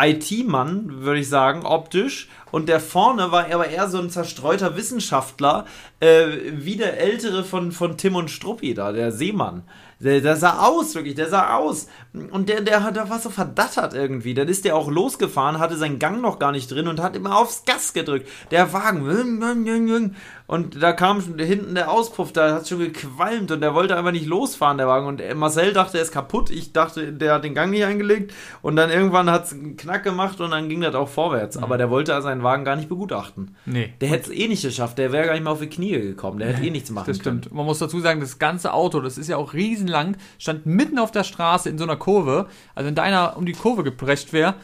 IT-Mann, 0.00 1.02
würde 1.02 1.20
ich 1.20 1.28
sagen, 1.28 1.64
optisch. 1.64 2.28
Und 2.50 2.68
der 2.68 2.80
vorne 2.80 3.32
war 3.32 3.52
aber 3.52 3.68
eher 3.68 3.88
so 3.88 3.98
ein 3.98 4.10
zerstreuter 4.10 4.76
Wissenschaftler, 4.76 5.66
äh, 6.00 6.26
wie 6.52 6.76
der 6.76 7.00
ältere 7.00 7.44
von, 7.44 7.72
von 7.72 7.96
Tim 7.96 8.14
und 8.14 8.30
Struppi 8.30 8.74
da, 8.74 8.92
der 8.92 9.12
Seemann. 9.12 9.64
Der, 10.00 10.20
der, 10.20 10.36
sah 10.36 10.60
aus, 10.60 10.94
wirklich, 10.94 11.16
der 11.16 11.28
sah 11.28 11.56
aus. 11.56 11.88
Und 12.30 12.48
der, 12.48 12.60
der, 12.60 12.92
der 12.92 13.10
war 13.10 13.18
so 13.18 13.30
verdattert 13.30 13.94
irgendwie. 13.94 14.32
Dann 14.32 14.46
ist 14.46 14.64
der 14.64 14.76
auch 14.76 14.88
losgefahren, 14.88 15.58
hatte 15.58 15.76
seinen 15.76 15.98
Gang 15.98 16.20
noch 16.20 16.38
gar 16.38 16.52
nicht 16.52 16.70
drin 16.70 16.86
und 16.86 17.00
hat 17.00 17.16
immer 17.16 17.36
aufs 17.36 17.64
Gas 17.64 17.92
gedrückt. 17.92 18.28
Der 18.52 18.72
Wagen. 18.72 20.14
Und 20.46 20.82
da 20.82 20.92
kam 20.92 21.20
schon 21.20 21.38
hinten 21.38 21.74
der 21.74 21.90
Auspuff, 21.90 22.32
da 22.32 22.54
hat 22.54 22.68
schon 22.68 22.78
gequalmt 22.78 23.50
und 23.50 23.60
der 23.60 23.74
wollte 23.74 23.96
einfach 23.96 24.12
nicht 24.12 24.26
losfahren, 24.26 24.78
der 24.78 24.86
Wagen. 24.86 25.06
Und 25.06 25.22
Marcel 25.34 25.72
dachte, 25.72 25.98
er 25.98 26.04
ist 26.04 26.12
kaputt. 26.12 26.50
Ich 26.50 26.72
dachte, 26.72 27.12
der 27.12 27.34
hat 27.34 27.44
den 27.44 27.54
Gang 27.54 27.70
nicht 27.70 27.84
eingelegt. 27.84 28.32
Und 28.62 28.76
dann 28.76 28.90
irgendwann 28.90 29.28
hat 29.30 29.46
es 29.46 29.52
einen 29.52 29.76
Knack 29.76 30.04
gemacht 30.04 30.40
und 30.40 30.52
dann 30.52 30.68
ging 30.68 30.80
das 30.80 30.94
auch 30.94 31.08
vorwärts. 31.08 31.56
Mhm. 31.56 31.64
Aber 31.64 31.76
der 31.76 31.90
wollte 31.90 32.20
seinen 32.22 32.44
Wagen 32.44 32.64
gar 32.64 32.76
nicht 32.76 32.88
begutachten. 32.88 33.56
Nee. 33.66 33.92
Der 34.00 34.08
hätte 34.08 34.30
es 34.30 34.38
eh 34.38 34.46
nicht 34.46 34.62
geschafft. 34.62 34.96
Der 34.96 35.10
wäre 35.12 35.26
gar 35.26 35.32
nicht 35.32 35.42
mehr 35.42 35.52
auf 35.52 35.60
die 35.60 35.68
Knie 35.68 36.00
gekommen. 36.00 36.38
Der 36.38 36.48
hätte 36.48 36.64
eh 36.64 36.70
nichts 36.70 36.90
machen 36.90 37.08
das 37.08 37.18
können. 37.18 37.38
Das 37.38 37.46
stimmt. 37.46 37.56
Man 37.56 37.66
muss 37.66 37.80
dazu 37.80 37.98
sagen, 38.00 38.20
das 38.20 38.38
ganze 38.38 38.72
Auto, 38.72 39.00
das 39.00 39.18
ist 39.18 39.28
ja 39.28 39.36
auch 39.36 39.54
riesen 39.54 39.87
riesenlang, 39.88 40.16
stand 40.38 40.66
mitten 40.66 40.98
auf 40.98 41.10
der 41.10 41.24
Straße 41.24 41.68
in 41.68 41.78
so 41.78 41.84
einer 41.84 41.96
Kurve. 41.96 42.46
Also 42.74 42.86
wenn 42.86 42.94
deiner 42.94 43.36
um 43.36 43.46
die 43.46 43.52
Kurve 43.52 43.84
geprescht 43.84 44.32
wäre, 44.32 44.54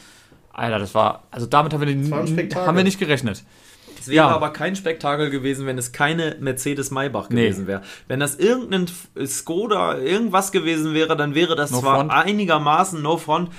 Alter, 0.52 0.78
das 0.78 0.95
war, 0.95 1.25
also 1.31 1.47
damit 1.47 1.73
haben 1.73 1.81
wir, 1.81 2.54
haben 2.54 2.76
wir 2.76 2.85
nicht 2.85 2.99
gerechnet. 2.99 3.43
Es 3.99 4.09
wäre 4.09 4.28
ja. 4.28 4.28
aber 4.28 4.50
kein 4.50 4.76
Spektakel 4.76 5.31
gewesen, 5.31 5.66
wenn 5.66 5.78
es 5.78 5.93
keine 5.93 6.37
Mercedes 6.38 6.90
Maybach 6.90 7.31
gewesen 7.31 7.62
nee. 7.62 7.69
wäre. 7.69 7.83
Wenn 8.07 8.21
das 8.21 8.37
irgendein 8.37 8.87
Skoda 9.26 9.99
irgendwas 9.99 10.52
gewesen 10.52 10.93
wäre, 10.93 11.16
dann 11.16 11.35
wäre 11.35 11.57
das 11.57 11.71
no 11.71 11.81
zwar 11.81 11.97
front. 11.97 12.12
einigermaßen 12.12 13.00
no 13.00 13.16
front, 13.16 13.50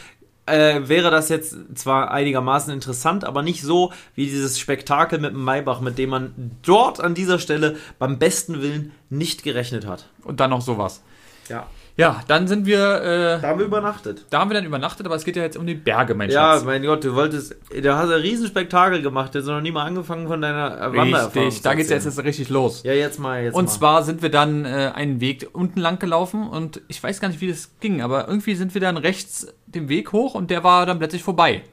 äh, 0.46 0.82
wäre 0.88 1.10
das 1.10 1.30
jetzt 1.30 1.56
zwar 1.74 2.12
einigermaßen 2.12 2.72
interessant, 2.72 3.26
aber 3.26 3.42
nicht 3.42 3.64
so 3.64 3.92
wie 4.14 4.26
dieses 4.26 4.60
Spektakel 4.60 5.20
mit 5.20 5.32
dem 5.32 5.44
Maybach, 5.44 5.82
mit 5.82 5.98
dem 5.98 6.12
man 6.12 6.52
dort 6.62 7.00
an 7.00 7.16
dieser 7.16 7.40
Stelle 7.40 7.76
beim 7.98 8.20
besten 8.20 8.62
Willen 8.62 8.92
nicht 9.10 9.44
gerechnet 9.44 9.88
hat. 9.88 10.10
Und 10.24 10.40
dann 10.40 10.52
noch 10.52 10.62
sowas. 10.62 11.02
Ja. 11.50 11.68
Ja, 11.98 12.22
dann 12.28 12.46
sind 12.48 12.66
wir. 12.66 13.02
Äh, 13.02 13.42
da 13.42 13.48
haben 13.50 13.60
wir 13.60 13.66
übernachtet. 13.68 14.26
Da 14.30 14.40
haben 14.40 14.50
wir 14.50 14.56
dann 14.56 14.66
übernachtet, 14.66 15.06
aber 15.06 15.16
es 15.16 15.24
geht 15.24 15.38
ja 15.38 15.44
jetzt 15.44 15.56
um 15.56 15.66
die 15.66 15.76
Berge, 15.76 16.14
mein 16.14 16.30
Schatz. 16.30 16.62
Ja, 16.62 16.66
mein 16.66 16.84
Gott, 16.84 17.06
du 17.06 17.16
wolltest. 17.16 17.56
Da 17.82 17.98
hast 17.98 18.10
du 18.10 18.16
ein 18.16 18.22
Riesenspektakel 18.22 19.02
gemacht, 19.02 19.34
du 19.34 19.40
hast 19.40 19.46
noch 19.46 19.62
nie 19.62 19.72
mal 19.72 19.86
angefangen 19.86 20.28
von 20.28 20.42
deiner 20.42 20.94
Wandererfahrung. 20.94 21.46
Richtig, 21.46 21.62
da 21.62 21.74
geht's 21.74 21.90
jetzt, 21.90 22.04
jetzt 22.04 22.22
richtig 22.22 22.50
los. 22.50 22.84
Ja, 22.84 22.92
jetzt 22.92 23.18
mal. 23.18 23.44
Jetzt 23.44 23.56
und 23.56 23.66
mal. 23.66 23.72
zwar 23.72 24.04
sind 24.04 24.22
wir 24.22 24.30
dann 24.30 24.66
äh, 24.66 24.92
einen 24.94 25.22
Weg 25.22 25.48
unten 25.54 25.80
lang 25.80 25.98
gelaufen 25.98 26.50
und 26.50 26.82
ich 26.90 27.02
weiß 27.02 27.22
gar 27.22 27.30
nicht, 27.30 27.40
wie 27.40 27.48
das 27.48 27.72
ging, 27.80 28.02
aber 28.02 28.28
irgendwie 28.28 28.56
sind 28.56 28.74
wir 28.74 28.82
dann 28.82 28.98
rechts 28.98 29.48
den 29.66 29.88
Weg 29.88 30.12
hoch 30.12 30.36
und 30.36 30.52
der 30.52 30.66
war 30.66 30.86
dann 30.86 31.00
plötzlich 31.00 31.24
vorbei. 31.24 31.64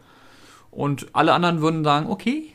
Und 0.70 1.08
alle 1.14 1.32
anderen 1.32 1.60
würden 1.62 1.82
sagen, 1.82 2.08
okay. 2.08 2.54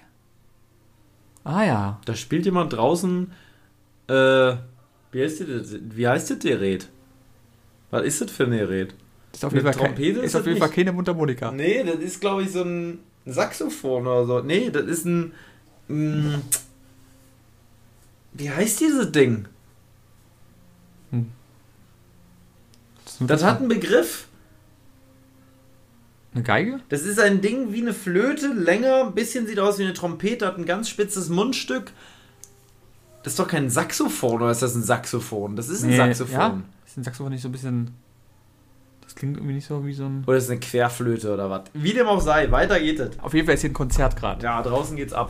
Ah 1.43 1.63
ja. 1.63 1.99
Da 2.05 2.15
spielt 2.15 2.45
jemand 2.45 2.71
draußen, 2.71 3.31
äh, 4.07 4.53
wie 5.11 5.23
heißt 5.23 5.41
das, 5.41 5.75
wie 5.81 6.07
heißt 6.07 6.31
das 6.31 6.39
Gerät? 6.39 6.87
Was 7.91 8.03
ist 8.05 8.21
das 8.21 8.31
für 8.31 8.43
ein 8.43 8.51
Gerät? 8.51 8.93
Ist 9.33 9.45
auf 9.45 9.51
Eine 9.53 9.61
jeden 9.61 9.73
Fall, 9.73 9.85
Trompete 9.85 10.19
ist 10.19 10.25
ist 10.25 10.35
auf 10.35 10.41
das 10.41 10.47
jeden 10.47 10.59
Fall 10.59 10.69
keine 10.69 10.91
Mundharmonika. 10.91 11.51
Nee, 11.51 11.83
das 11.83 11.97
ist, 11.99 12.19
glaube 12.21 12.43
ich, 12.43 12.51
so 12.51 12.63
ein 12.63 12.99
Saxophon 13.25 14.07
oder 14.07 14.25
so. 14.25 14.41
Nee, 14.41 14.69
das 14.69 14.85
ist 14.85 15.05
ein. 15.05 15.33
mm, 15.87 16.35
wie 18.33 18.49
heißt 18.49 18.79
dieses 18.81 19.11
Ding? 19.11 19.47
Das 23.19 23.43
hat 23.43 23.59
einen 23.59 23.69
Begriff. 23.69 24.27
eine 26.33 26.43
Geige? 26.43 26.79
Das 26.89 27.01
ist 27.03 27.19
ein 27.19 27.41
Ding 27.41 27.73
wie 27.73 27.81
eine 27.81 27.93
Flöte, 27.93 28.47
länger, 28.53 29.05
ein 29.07 29.15
bisschen 29.15 29.47
sieht 29.47 29.59
aus 29.59 29.79
wie 29.79 29.83
eine 29.83 29.93
Trompete, 29.93 30.45
hat 30.45 30.57
ein 30.57 30.65
ganz 30.65 30.89
spitzes 30.89 31.29
Mundstück. 31.29 31.91
Das 33.27 33.33
ist 33.33 33.39
doch 33.39 33.49
kein 33.49 33.69
Saxophon, 33.69 34.41
oder 34.41 34.51
ist 34.51 34.61
das 34.61 34.73
ein 34.73 34.83
Saxophon? 34.83 35.57
Das 35.57 35.67
ist 35.67 35.83
ein 35.83 35.91
Saxophon. 35.91 36.33
Ja, 36.33 36.61
ist 36.85 36.97
ein 36.97 37.03
Saxophon 37.03 37.33
nicht 37.33 37.41
so 37.41 37.49
ein 37.49 37.51
bisschen. 37.51 37.93
Das 39.03 39.15
klingt 39.15 39.35
irgendwie 39.35 39.55
nicht 39.55 39.67
so 39.67 39.85
wie 39.85 39.91
so 39.91 40.05
ein. 40.05 40.23
Oder 40.25 40.37
ist 40.37 40.45
es 40.45 40.49
eine 40.49 40.61
Querflöte 40.61 41.33
oder 41.33 41.49
was? 41.49 41.63
Wie 41.73 41.91
dem 41.91 42.07
auch 42.07 42.21
sei, 42.21 42.49
weiter 42.51 42.79
geht 42.79 43.01
es. 43.01 43.19
Auf 43.19 43.33
jeden 43.33 43.45
Fall 43.45 43.55
ist 43.55 43.61
hier 43.61 43.71
ein 43.71 43.73
Konzert 43.73 44.15
gerade. 44.15 44.41
Ja, 44.41 44.61
draußen 44.61 44.95
geht's 44.95 45.11
ab. 45.11 45.29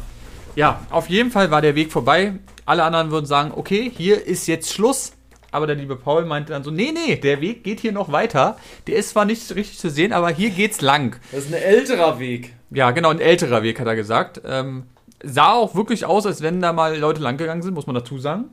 Ja, 0.55 0.81
auf 0.91 1.09
jeden 1.09 1.31
Fall 1.31 1.49
war 1.49 1.63
der 1.63 1.73
Weg 1.73 1.91
vorbei. 1.91 2.33
Alle 2.67 2.83
anderen 2.83 3.09
würden 3.09 3.25
sagen, 3.25 3.51
okay, 3.55 3.91
hier 3.91 4.27
ist 4.27 4.45
jetzt 4.45 4.71
Schluss. 4.71 5.13
Aber 5.49 5.65
der 5.65 5.75
liebe 5.75 5.95
Paul 5.95 6.23
meinte 6.25 6.53
dann 6.53 6.63
so, 6.63 6.69
nee, 6.69 6.93
nee, 6.93 7.15
der 7.15 7.41
Weg 7.41 7.63
geht 7.63 7.79
hier 7.79 7.93
noch 7.93 8.11
weiter. 8.11 8.57
Der 8.85 8.97
ist 8.97 9.09
zwar 9.09 9.25
nicht 9.25 9.55
richtig 9.55 9.79
zu 9.79 9.89
sehen, 9.89 10.13
aber 10.13 10.29
hier 10.29 10.51
geht's 10.51 10.81
lang. 10.81 11.19
Das 11.31 11.45
ist 11.45 11.51
ein 11.51 11.59
älterer 11.59 12.19
Weg. 12.19 12.53
Ja, 12.69 12.91
genau, 12.91 13.09
ein 13.09 13.19
älterer 13.19 13.63
Weg, 13.63 13.79
hat 13.79 13.87
er 13.87 13.95
gesagt. 13.95 14.39
Ähm, 14.45 14.83
sah 15.23 15.53
auch 15.53 15.75
wirklich 15.75 16.05
aus, 16.05 16.25
als 16.25 16.41
wenn 16.41 16.61
da 16.61 16.73
mal 16.73 16.97
Leute 16.97 17.21
langgegangen 17.21 17.63
sind, 17.63 17.73
muss 17.73 17.87
man 17.87 17.95
dazu 17.95 18.19
sagen. 18.19 18.45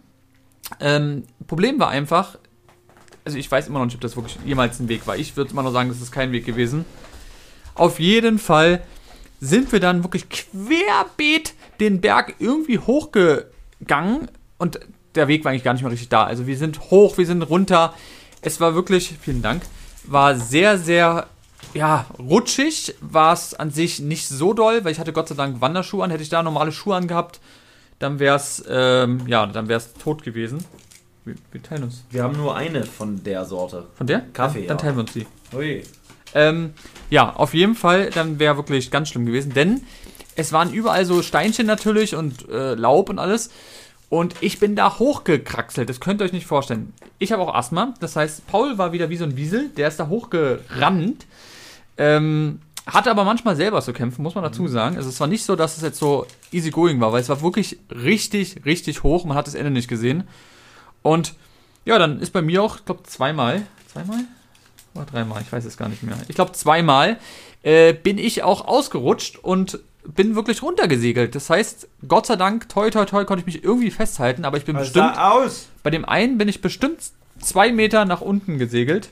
Ähm, 0.80 1.24
Problem 1.46 1.78
war 1.78 1.88
einfach, 1.88 2.38
also 3.24 3.38
ich 3.38 3.50
weiß 3.50 3.68
immer 3.68 3.78
noch 3.78 3.86
nicht, 3.86 3.94
ob 3.94 4.00
das 4.00 4.16
wirklich 4.16 4.38
jemals 4.44 4.80
ein 4.80 4.88
Weg 4.88 5.06
war. 5.06 5.16
Ich 5.16 5.36
würde 5.36 5.50
immer 5.50 5.62
noch 5.62 5.72
sagen, 5.72 5.88
das 5.88 6.00
ist 6.00 6.12
kein 6.12 6.32
Weg 6.32 6.46
gewesen. 6.46 6.84
Auf 7.74 8.00
jeden 8.00 8.38
Fall 8.38 8.82
sind 9.40 9.72
wir 9.72 9.80
dann 9.80 10.04
wirklich 10.04 10.28
querbeet 10.28 11.54
den 11.80 12.00
Berg 12.00 12.36
irgendwie 12.38 12.78
hochgegangen 12.78 14.30
und 14.58 14.80
der 15.14 15.28
Weg 15.28 15.44
war 15.44 15.50
eigentlich 15.50 15.64
gar 15.64 15.74
nicht 15.74 15.82
mehr 15.82 15.92
richtig 15.92 16.08
da. 16.08 16.24
Also 16.24 16.46
wir 16.46 16.56
sind 16.56 16.80
hoch, 16.90 17.18
wir 17.18 17.26
sind 17.26 17.42
runter. 17.42 17.94
Es 18.40 18.60
war 18.60 18.74
wirklich, 18.74 19.14
vielen 19.20 19.42
Dank, 19.42 19.62
war 20.04 20.36
sehr, 20.36 20.78
sehr, 20.78 21.26
ja, 21.74 22.06
rutschig. 22.18 22.94
War 23.00 23.32
es 23.32 23.54
an 23.54 23.70
sich 23.70 24.00
nicht 24.00 24.28
so 24.28 24.54
doll, 24.54 24.84
weil 24.84 24.92
ich 24.92 24.98
hatte 24.98 25.12
Gott 25.12 25.28
sei 25.28 25.34
Dank 25.34 25.60
Wanderschuhe 25.60 26.04
an. 26.04 26.10
Hätte 26.10 26.22
ich 26.22 26.28
da 26.28 26.42
normale 26.42 26.72
Schuhe 26.72 26.96
angehabt, 26.96 27.40
dann 27.98 28.18
wäre 28.18 28.36
es, 28.36 28.64
ähm, 28.68 29.26
ja, 29.26 29.46
dann 29.46 29.68
wäre 29.68 29.78
es 29.78 29.92
tot 29.94 30.22
gewesen. 30.22 30.64
Wir, 31.24 31.34
wir 31.52 31.62
teilen 31.62 31.84
uns. 31.84 32.04
Wir 32.10 32.22
haben 32.22 32.36
nur 32.36 32.54
eine 32.56 32.84
von 32.84 33.22
der 33.22 33.44
Sorte. 33.44 33.86
Von 33.94 34.06
der? 34.06 34.20
Kaffee, 34.32 34.66
Dann, 34.66 34.68
dann 34.68 34.76
ja. 34.76 34.82
teilen 34.82 34.96
wir 34.96 35.00
uns 35.00 35.12
die. 35.12 35.26
Ui. 35.54 35.82
Ähm, 36.34 36.74
ja, 37.10 37.34
auf 37.34 37.54
jeden 37.54 37.74
Fall, 37.74 38.10
dann 38.10 38.38
wäre 38.38 38.56
wirklich 38.56 38.90
ganz 38.90 39.08
schlimm 39.08 39.24
gewesen, 39.24 39.54
denn 39.54 39.82
es 40.36 40.52
waren 40.52 40.72
überall 40.72 41.04
so 41.04 41.22
Steinchen 41.22 41.66
natürlich 41.66 42.16
und 42.16 42.48
äh, 42.48 42.74
Laub 42.74 43.08
und 43.08 43.18
alles. 43.18 43.50
Und 44.10 44.34
ich 44.40 44.58
bin 44.60 44.76
da 44.76 44.98
hochgekraxelt, 44.98 45.88
das 45.88 46.00
könnt 46.00 46.20
ihr 46.20 46.24
euch 46.24 46.32
nicht 46.32 46.46
vorstellen. 46.46 46.92
Ich 47.18 47.32
habe 47.32 47.42
auch 47.42 47.54
Asthma, 47.54 47.94
das 48.00 48.16
heißt, 48.16 48.46
Paul 48.46 48.78
war 48.78 48.92
wieder 48.92 49.10
wie 49.10 49.16
so 49.16 49.24
ein 49.24 49.36
Wiesel, 49.36 49.70
der 49.70 49.88
ist 49.88 49.98
da 49.98 50.08
hochgerannt. 50.08 51.26
Ähm, 51.96 52.60
hatte 52.86 53.10
aber 53.10 53.24
manchmal 53.24 53.56
selber 53.56 53.80
zu 53.80 53.92
kämpfen, 53.92 54.22
muss 54.22 54.34
man 54.34 54.44
dazu 54.44 54.68
sagen. 54.68 54.96
Also 54.96 55.08
es 55.08 55.18
war 55.18 55.26
nicht 55.26 55.44
so, 55.44 55.56
dass 55.56 55.76
es 55.76 55.82
jetzt 55.82 55.98
so 55.98 56.26
easy 56.52 56.70
going 56.70 57.00
war, 57.00 57.12
weil 57.12 57.22
es 57.22 57.28
war 57.28 57.40
wirklich 57.40 57.78
richtig, 57.90 58.64
richtig 58.66 59.02
hoch. 59.02 59.24
Man 59.24 59.36
hat 59.36 59.46
das 59.46 59.54
Ende 59.54 59.70
nicht 59.70 59.88
gesehen. 59.88 60.24
Und 61.02 61.34
ja, 61.86 61.98
dann 61.98 62.20
ist 62.20 62.32
bei 62.32 62.42
mir 62.42 62.62
auch, 62.62 62.76
ich 62.76 62.84
glaube, 62.84 63.02
zweimal, 63.04 63.62
zweimal? 63.90 64.20
Oder 64.94 65.06
dreimal, 65.06 65.42
ich 65.42 65.50
weiß 65.52 65.64
es 65.64 65.76
gar 65.76 65.88
nicht 65.88 66.02
mehr. 66.02 66.16
Ich 66.28 66.34
glaube, 66.34 66.52
zweimal 66.52 67.18
äh, 67.62 67.94
bin 67.94 68.18
ich 68.18 68.42
auch 68.42 68.66
ausgerutscht 68.66 69.38
und 69.38 69.80
bin 70.06 70.34
wirklich 70.34 70.62
runtergesegelt. 70.62 71.34
Das 71.34 71.48
heißt, 71.48 71.88
Gott 72.06 72.26
sei 72.26 72.36
Dank, 72.36 72.68
toi, 72.68 72.90
toi, 72.90 73.06
toi, 73.06 73.24
konnte 73.24 73.40
ich 73.40 73.46
mich 73.46 73.64
irgendwie 73.64 73.90
festhalten, 73.90 74.44
aber 74.44 74.58
ich 74.58 74.64
bin 74.64 74.76
Was 74.76 74.84
bestimmt, 74.84 75.14
sah 75.14 75.30
aus? 75.30 75.68
bei 75.82 75.90
dem 75.90 76.04
einen 76.04 76.36
bin 76.36 76.48
ich 76.48 76.60
bestimmt 76.60 76.98
zwei 77.40 77.72
Meter 77.72 78.04
nach 78.04 78.20
unten 78.20 78.58
gesegelt. 78.58 79.08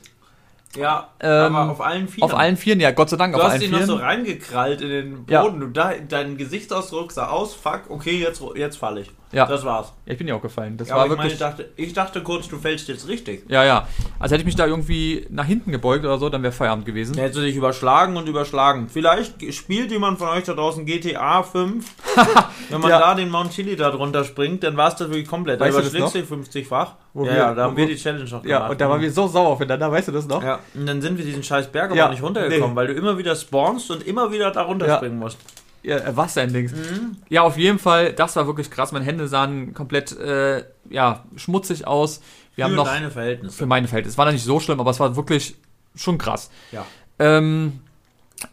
Ja, 0.75 1.09
Ähm, 1.19 1.55
aber 1.55 1.71
auf 1.71 1.81
allen 1.81 2.07
Vieren. 2.07 2.23
Auf 2.31 2.37
allen 2.37 2.57
Vieren, 2.57 2.79
ja, 2.79 2.91
Gott 2.91 3.09
sei 3.09 3.17
Dank, 3.17 3.33
Du 3.33 3.39
auf 3.39 3.45
hast 3.45 3.51
allen 3.53 3.61
dich 3.61 3.71
noch 3.71 3.81
so 3.83 3.95
reingekrallt 3.95 4.81
in 4.81 4.89
den 4.89 5.25
Ja. 5.29 5.43
Boden. 5.43 5.59
Du, 5.59 5.67
da, 5.67 5.93
dein 6.07 6.37
Gesichtsausdruck 6.37 7.11
sah 7.11 7.27
aus, 7.27 7.53
fuck, 7.53 7.83
okay, 7.89 8.19
jetzt, 8.19 8.41
jetzt 8.55 8.77
falle 8.77 9.01
ich. 9.01 9.11
Ja. 9.33 9.45
Das 9.47 9.65
war's. 9.65 9.91
ja, 10.05 10.11
ich 10.13 10.17
bin 10.17 10.27
ja 10.27 10.35
auch 10.35 10.41
gefallen. 10.41 10.77
Das 10.77 10.89
Ja, 10.89 10.95
war 10.95 11.05
aber 11.05 11.13
ich, 11.13 11.17
meine, 11.17 11.29
wirklich. 11.31 11.33
ich, 11.33 11.39
dachte, 11.57 11.69
ich 11.75 11.93
dachte 11.93 12.21
kurz, 12.23 12.47
du 12.47 12.57
fällst 12.57 12.87
jetzt 12.87 13.07
richtig. 13.07 13.43
ja, 13.49 13.63
ja. 13.63 13.87
Also 14.19 14.33
hätte 14.33 14.41
ich 14.41 14.45
mich 14.45 14.55
da 14.55 14.67
irgendwie 14.67 15.25
nach 15.29 15.45
hinten 15.45 15.71
gebeugt 15.71 16.05
oder 16.05 16.17
so, 16.19 16.29
dann 16.29 16.43
wäre 16.43 16.53
Feierabend 16.53 16.85
gewesen. 16.85 17.15
Du 17.15 17.41
dich 17.41 17.55
überschlagen 17.55 18.15
und 18.15 18.27
überschlagen. 18.29 18.87
Vielleicht 18.89 19.53
spielt 19.53 19.91
jemand 19.91 20.19
von 20.19 20.29
euch 20.29 20.43
da 20.43 20.53
draußen 20.53 20.85
GTA 20.85 21.43
5. 21.43 21.85
Wenn 22.69 22.79
man 22.81 22.89
Ja. 22.91 22.99
da 22.99 23.15
den 23.15 23.29
Mount 23.29 23.51
Chili 23.51 23.75
da 23.75 23.89
drunter 23.91 24.23
springt, 24.23 24.63
dann 24.63 24.77
war 24.77 24.89
es 24.89 24.95
das 24.95 25.09
wirklich 25.09 25.27
komplett. 25.27 25.59
Da 25.59 25.65
Weißt 25.65 25.77
überschlägst 25.79 26.15
du 26.15 26.19
dich 26.19 26.29
50-fach. 26.67 26.93
Wo 27.15 27.25
Ja, 27.25 27.31
wir- 27.31 27.37
ja, 27.37 27.53
da 27.53 27.63
haben 27.65 27.77
wir 27.77 27.85
die 27.87 27.95
Challenge 27.95 28.23
noch 28.29 28.43
Ja, 28.45 28.57
gemacht. 28.57 28.71
und 28.71 28.81
da 28.81 28.89
waren 28.89 29.01
wir 29.01 29.11
so 29.11 29.27
sauer 29.27 29.49
aufeinander, 29.49 29.91
weißt 29.91 30.07
du 30.07 30.11
das 30.11 30.27
noch? 30.27 30.41
Ja, 30.43 30.59
und 30.73 30.85
dann 30.87 31.01
sind 31.01 31.17
wir 31.17 31.25
diesen 31.25 31.43
scheiß 31.43 31.67
Berg 31.71 31.87
aber 31.91 31.95
Ja, 31.97 32.09
nicht 32.09 32.23
runtergekommen, 32.23 32.71
nee. 32.71 32.75
weil 32.75 32.87
du 32.87 32.93
immer 32.93 33.17
wieder 33.17 33.35
spawnst 33.35 33.91
und 33.91 34.05
immer 34.07 34.31
wieder 34.31 34.49
da 34.51 34.63
runterspringen 34.63 35.17
musst. 35.19 35.37
Ja, 35.83 35.97
äh, 35.97 36.15
was 36.15 36.37
ein 36.37 36.51
Dings. 36.53 36.71
Mhm. 36.71 37.17
Ja, 37.29 37.43
auf 37.43 37.57
jeden 37.57 37.77
Fall, 37.79 38.13
das 38.13 38.35
war 38.35 38.47
wirklich 38.47 38.71
krass. 38.71 38.91
Meine 38.91 39.05
Hände 39.05 39.27
sahen 39.27 39.73
komplett, 39.73 40.17
äh, 40.17 40.63
ja, 40.89 41.23
schmutzig 41.35 41.85
aus. 41.85 42.21
Wir 42.55 42.65
haben 42.65 42.71
Für 42.71 42.77
noch, 42.77 42.85
deine 42.85 43.11
Verhältnisse. 43.11 43.57
für 43.57 43.65
meine 43.65 43.87
Verhältnisse, 43.87 44.13
es 44.13 44.17
war 44.17 44.31
nicht 44.31 44.43
so 44.43 44.59
schlimm, 44.59 44.79
aber 44.79 44.91
es 44.91 44.99
war 44.99 45.15
wirklich 45.15 45.55
schon 45.95 46.17
krass. 46.17 46.49
Ja. 46.71 46.85
Ähm, 47.19 47.79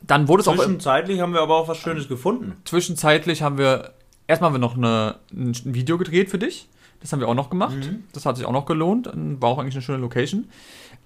dann 0.03 0.29
wurde 0.29 0.43
es 0.43 0.49
auch, 0.49 0.57
Zwischenzeitlich 0.57 1.21
haben 1.21 1.33
wir 1.33 1.41
aber 1.41 1.57
auch 1.57 1.69
was 1.69 1.79
Schönes 1.79 2.09
gefunden. 2.09 2.57
zwischenzeitlich 2.65 3.43
haben 3.43 3.59
wir, 3.59 3.93
erstmal 4.27 4.49
haben 4.49 4.55
wir 4.55 4.61
noch 4.61 4.77
eine, 4.77 5.17
ein 5.33 5.55
Video 5.65 5.99
gedreht 5.99 6.31
für 6.31 6.39
dich. 6.39 6.69
Das 7.01 7.13
haben 7.13 7.21
wir 7.21 7.29
auch 7.29 7.35
noch 7.35 7.49
gemacht. 7.49 7.77
Mhm. 7.77 8.05
Das 8.13 8.27
hat 8.27 8.37
sich 8.37 8.45
auch 8.45 8.53
noch 8.53 8.67
gelohnt. 8.67 9.09
War 9.15 9.49
auch 9.49 9.59
eigentlich 9.59 9.75
eine 9.75 9.83
schöne 9.83 9.99
Location. 9.99 10.51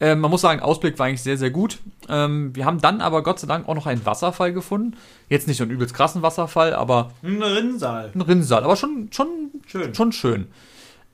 Ähm, 0.00 0.20
man 0.20 0.30
muss 0.30 0.40
sagen, 0.40 0.60
Ausblick 0.60 0.98
war 0.98 1.06
eigentlich 1.06 1.22
sehr, 1.22 1.36
sehr 1.38 1.50
gut. 1.50 1.78
Ähm, 2.08 2.54
wir 2.54 2.64
haben 2.64 2.80
dann 2.80 3.00
aber 3.00 3.22
Gott 3.22 3.38
sei 3.38 3.46
Dank 3.46 3.68
auch 3.68 3.74
noch 3.74 3.86
einen 3.86 4.04
Wasserfall 4.04 4.52
gefunden. 4.52 4.96
Jetzt 5.28 5.46
nicht 5.46 5.56
so 5.56 5.62
einen 5.64 5.70
übelst 5.70 5.94
krassen 5.94 6.20
Wasserfall, 6.22 6.74
aber 6.74 7.12
Ein 7.22 7.42
Rinnsal. 7.42 8.10
ein 8.14 8.20
Rinnsal. 8.20 8.64
Aber 8.64 8.74
schon, 8.76 9.08
schon, 9.12 9.28
Schön. 9.66 9.94
schon 9.94 10.12
schön. 10.12 10.48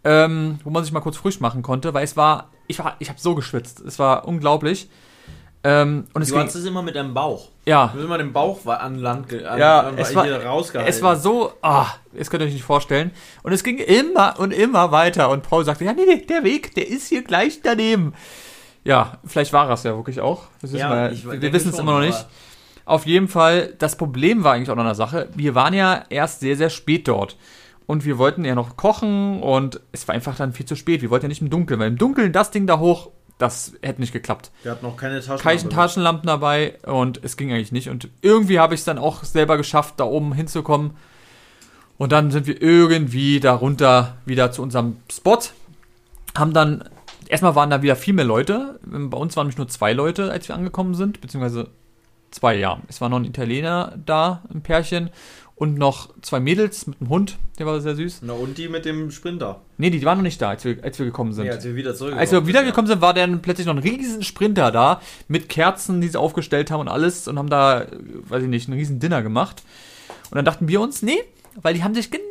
Ähm, 0.03 0.59
wo 0.65 0.71
man 0.71 0.83
sich 0.83 0.93
mal 0.95 1.01
kurz 1.01 1.19
frisch 1.19 1.41
machen 1.41 1.61
konnte, 1.63 1.93
weil 1.93 2.05
es 2.05 2.17
war, 2.17 2.49
ich 2.69 2.79
war, 2.79 2.97
ich 3.01 3.11
habe 3.11 3.21
so 3.21 3.35
geschwitzt. 3.35 3.81
Es 3.81 3.99
war 3.99 4.27
unglaublich. 4.27 4.89
Ähm, 5.63 6.07
und 6.15 6.23
es 6.23 6.29
Du 6.29 6.37
ging, 6.37 6.45
hast 6.47 6.55
es 6.55 6.65
immer 6.65 6.81
mit 6.81 6.97
deinem 6.97 7.13
Bauch. 7.13 7.49
ja, 7.67 7.89
Du 7.89 7.99
hast 7.99 8.05
immer 8.07 8.17
den 8.17 8.33
Bauch 8.33 8.65
an 8.65 8.99
Land 8.99 9.31
an, 9.45 9.59
Ja, 9.59 9.81
an, 9.81 9.99
es 9.99 10.15
war- 10.15 10.25
hier 10.25 10.43
rausgehalten. 10.43 10.89
Es 10.91 11.03
war 11.03 11.17
so, 11.17 11.53
ah, 11.61 11.87
das 12.15 12.31
könnt 12.31 12.43
ihr 12.43 12.47
euch 12.47 12.55
nicht 12.55 12.65
vorstellen. 12.65 13.11
Und 13.43 13.53
es 13.53 13.63
ging 13.63 13.77
immer 13.77 14.37
und 14.41 14.53
immer 14.55 14.91
weiter. 14.91 15.29
Und 15.29 15.43
Paul 15.43 15.67
sagte, 15.67 15.85
ja, 15.85 15.93
nee, 15.93 16.07
nee, 16.07 16.25
der 16.25 16.45
Weg, 16.45 16.75
der 16.77 16.89
ist 16.89 17.09
hier 17.09 17.23
gleich 17.23 17.61
daneben. 17.63 18.15
Ja, 18.85 19.19
vielleicht 19.25 19.53
war 19.53 19.69
es 19.71 19.83
ja 19.83 19.95
wirklich 19.95 20.21
auch. 20.21 20.45
Ja, 20.63 20.91
wir, 20.91 21.13
ich 21.13 21.25
wir 21.25 21.33
denke 21.33 21.53
wissen 21.53 21.71
es 21.71 21.79
immer 21.79 21.93
noch 21.93 22.07
nicht. 22.07 22.27
Auf 22.87 23.07
jeden 23.07 23.29
Fall, 23.29 23.75
das 23.79 23.97
Problem 23.97 24.43
war 24.43 24.55
eigentlich 24.55 24.71
auch 24.71 24.77
noch 24.77 24.85
eine 24.85 24.95
Sache. 24.95 25.29
Wir 25.35 25.55
waren 25.55 25.75
ja 25.75 26.05
erst 26.09 26.41
sehr, 26.41 26.57
sehr 26.57 26.71
spät 26.71 27.07
dort. 27.07 27.37
Und 27.87 28.05
wir 28.05 28.19
wollten 28.19 28.45
ja 28.45 28.55
noch 28.55 28.77
kochen 28.77 29.43
und 29.43 29.81
es 29.91 30.07
war 30.07 30.15
einfach 30.15 30.37
dann 30.37 30.53
viel 30.53 30.65
zu 30.65 30.77
spät. 30.77 31.03
Wir 31.03 31.11
wollten 31.11 31.25
ja 31.25 31.29
nicht 31.29 31.43
im 31.43 31.51
Dunkeln, 31.51 31.81
weil 31.81 31.89
im 31.89 31.99
Dunkeln 31.99 32.33
das 32.33 32.53
Ding 32.53 32.67
da 32.67 32.79
hoch, 32.79 33.11
das 33.39 33.73
hätte 33.83 34.01
nicht 34.01 34.13
geklappt 34.13 34.53
Der 34.65 34.73
hat 34.73 34.83
noch 34.83 34.97
keine 34.97 35.21
Taschen. 35.21 35.43
keine 35.43 35.69
Taschenlampen 35.69 36.27
dabei 36.27 36.79
und 36.87 37.21
es 37.25 37.37
ging 37.37 37.53
eigentlich 37.53 37.73
nicht. 37.73 37.89
Und 37.89 38.09
irgendwie 38.23 38.61
habe 38.61 38.75
ich 38.75 38.81
es 38.81 38.85
dann 38.85 38.99
auch 38.99 39.25
selber 39.25 39.57
geschafft, 39.57 39.95
da 39.99 40.05
oben 40.05 40.33
hinzukommen. 40.33 40.93
Und 41.99 42.13
dann 42.13 42.31
sind 42.31 42.47
wir 42.47 42.63
irgendwie 42.63 43.41
darunter 43.41 44.17
wieder 44.25 44.53
zu 44.53 44.63
unserem 44.63 44.99
Spot. 45.11 45.39
Haben 46.37 46.53
dann, 46.53 46.85
erstmal 47.31 47.55
waren 47.55 47.71
da 47.71 47.83
wieder 47.83 47.97
viel 47.97 48.15
mehr 48.15 48.25
Leute. 48.25 48.81
Bei 48.85 49.17
uns 49.17 49.37
waren 49.37 49.47
nämlich 49.47 49.59
nur 49.59 49.69
zwei 49.69 49.93
Leute, 49.93 50.31
als 50.31 50.49
wir 50.49 50.55
angekommen 50.55 50.95
sind, 50.95 51.21
beziehungsweise 51.21 51.69
zwei, 52.31 52.57
ja. 52.57 52.81
Es 52.89 53.01
war 53.01 53.09
noch 53.09 53.19
ein 53.19 53.25
Italiener 53.25 53.99
da, 54.05 54.43
ein 54.53 54.63
Pärchen. 54.63 55.11
Und 55.55 55.77
noch 55.77 56.15
zwei 56.23 56.41
Mädels 56.41 56.87
mit 56.87 57.03
einem 57.03 57.11
Hund, 57.11 57.37
der 57.59 57.67
war 57.67 57.79
sehr 57.83 57.95
süß. 57.95 58.21
Na 58.23 58.33
und 58.33 58.57
die 58.57 58.69
mit 58.69 58.87
dem 58.87 59.11
Sprinter. 59.11 59.61
Nee, 59.77 59.91
die 59.91 60.03
waren 60.07 60.17
noch 60.17 60.23
nicht 60.23 60.41
da, 60.41 60.49
als 60.49 60.65
wir, 60.65 60.83
als 60.83 60.99
wir 60.99 61.05
gekommen 61.05 61.35
sind. 61.35 61.45
Nee, 61.45 61.51
als 61.51 61.65
wir 61.65 61.77
wieder 61.77 61.95
zurückgekommen 61.95 62.21
Als 62.21 62.33
wir 62.33 62.39
sind, 62.39 62.49
wiedergekommen 62.49 62.87
sind, 62.87 63.03
war 63.03 63.13
dann 63.13 63.43
plötzlich 63.43 63.67
noch 63.67 63.75
ein 63.75 63.83
riesen 63.83 64.23
Sprinter 64.23 64.73
da 64.73 65.03
mit 65.29 65.51
Kerzen, 65.51 66.01
die 66.01 66.09
sie 66.09 66.19
aufgestellt 66.19 66.71
haben 66.71 66.81
und 66.81 66.89
alles 66.89 67.29
und 67.29 67.39
haben 67.39 67.51
da, 67.51 67.83
äh, 67.83 67.89
weiß 68.27 68.43
ich 68.45 68.49
nicht, 68.49 68.69
ein 68.69 68.73
riesen 68.73 69.01
Dinner 69.01 69.23
gemacht. 69.23 69.63
Und 70.31 70.37
dann 70.37 70.47
dachten 70.47 70.67
wir 70.67 70.81
uns, 70.81 71.03
nee, 71.03 71.23
weil 71.61 71.75
die 71.75 71.85
haben 71.85 71.95
sich 71.95 72.11
genau 72.11 72.25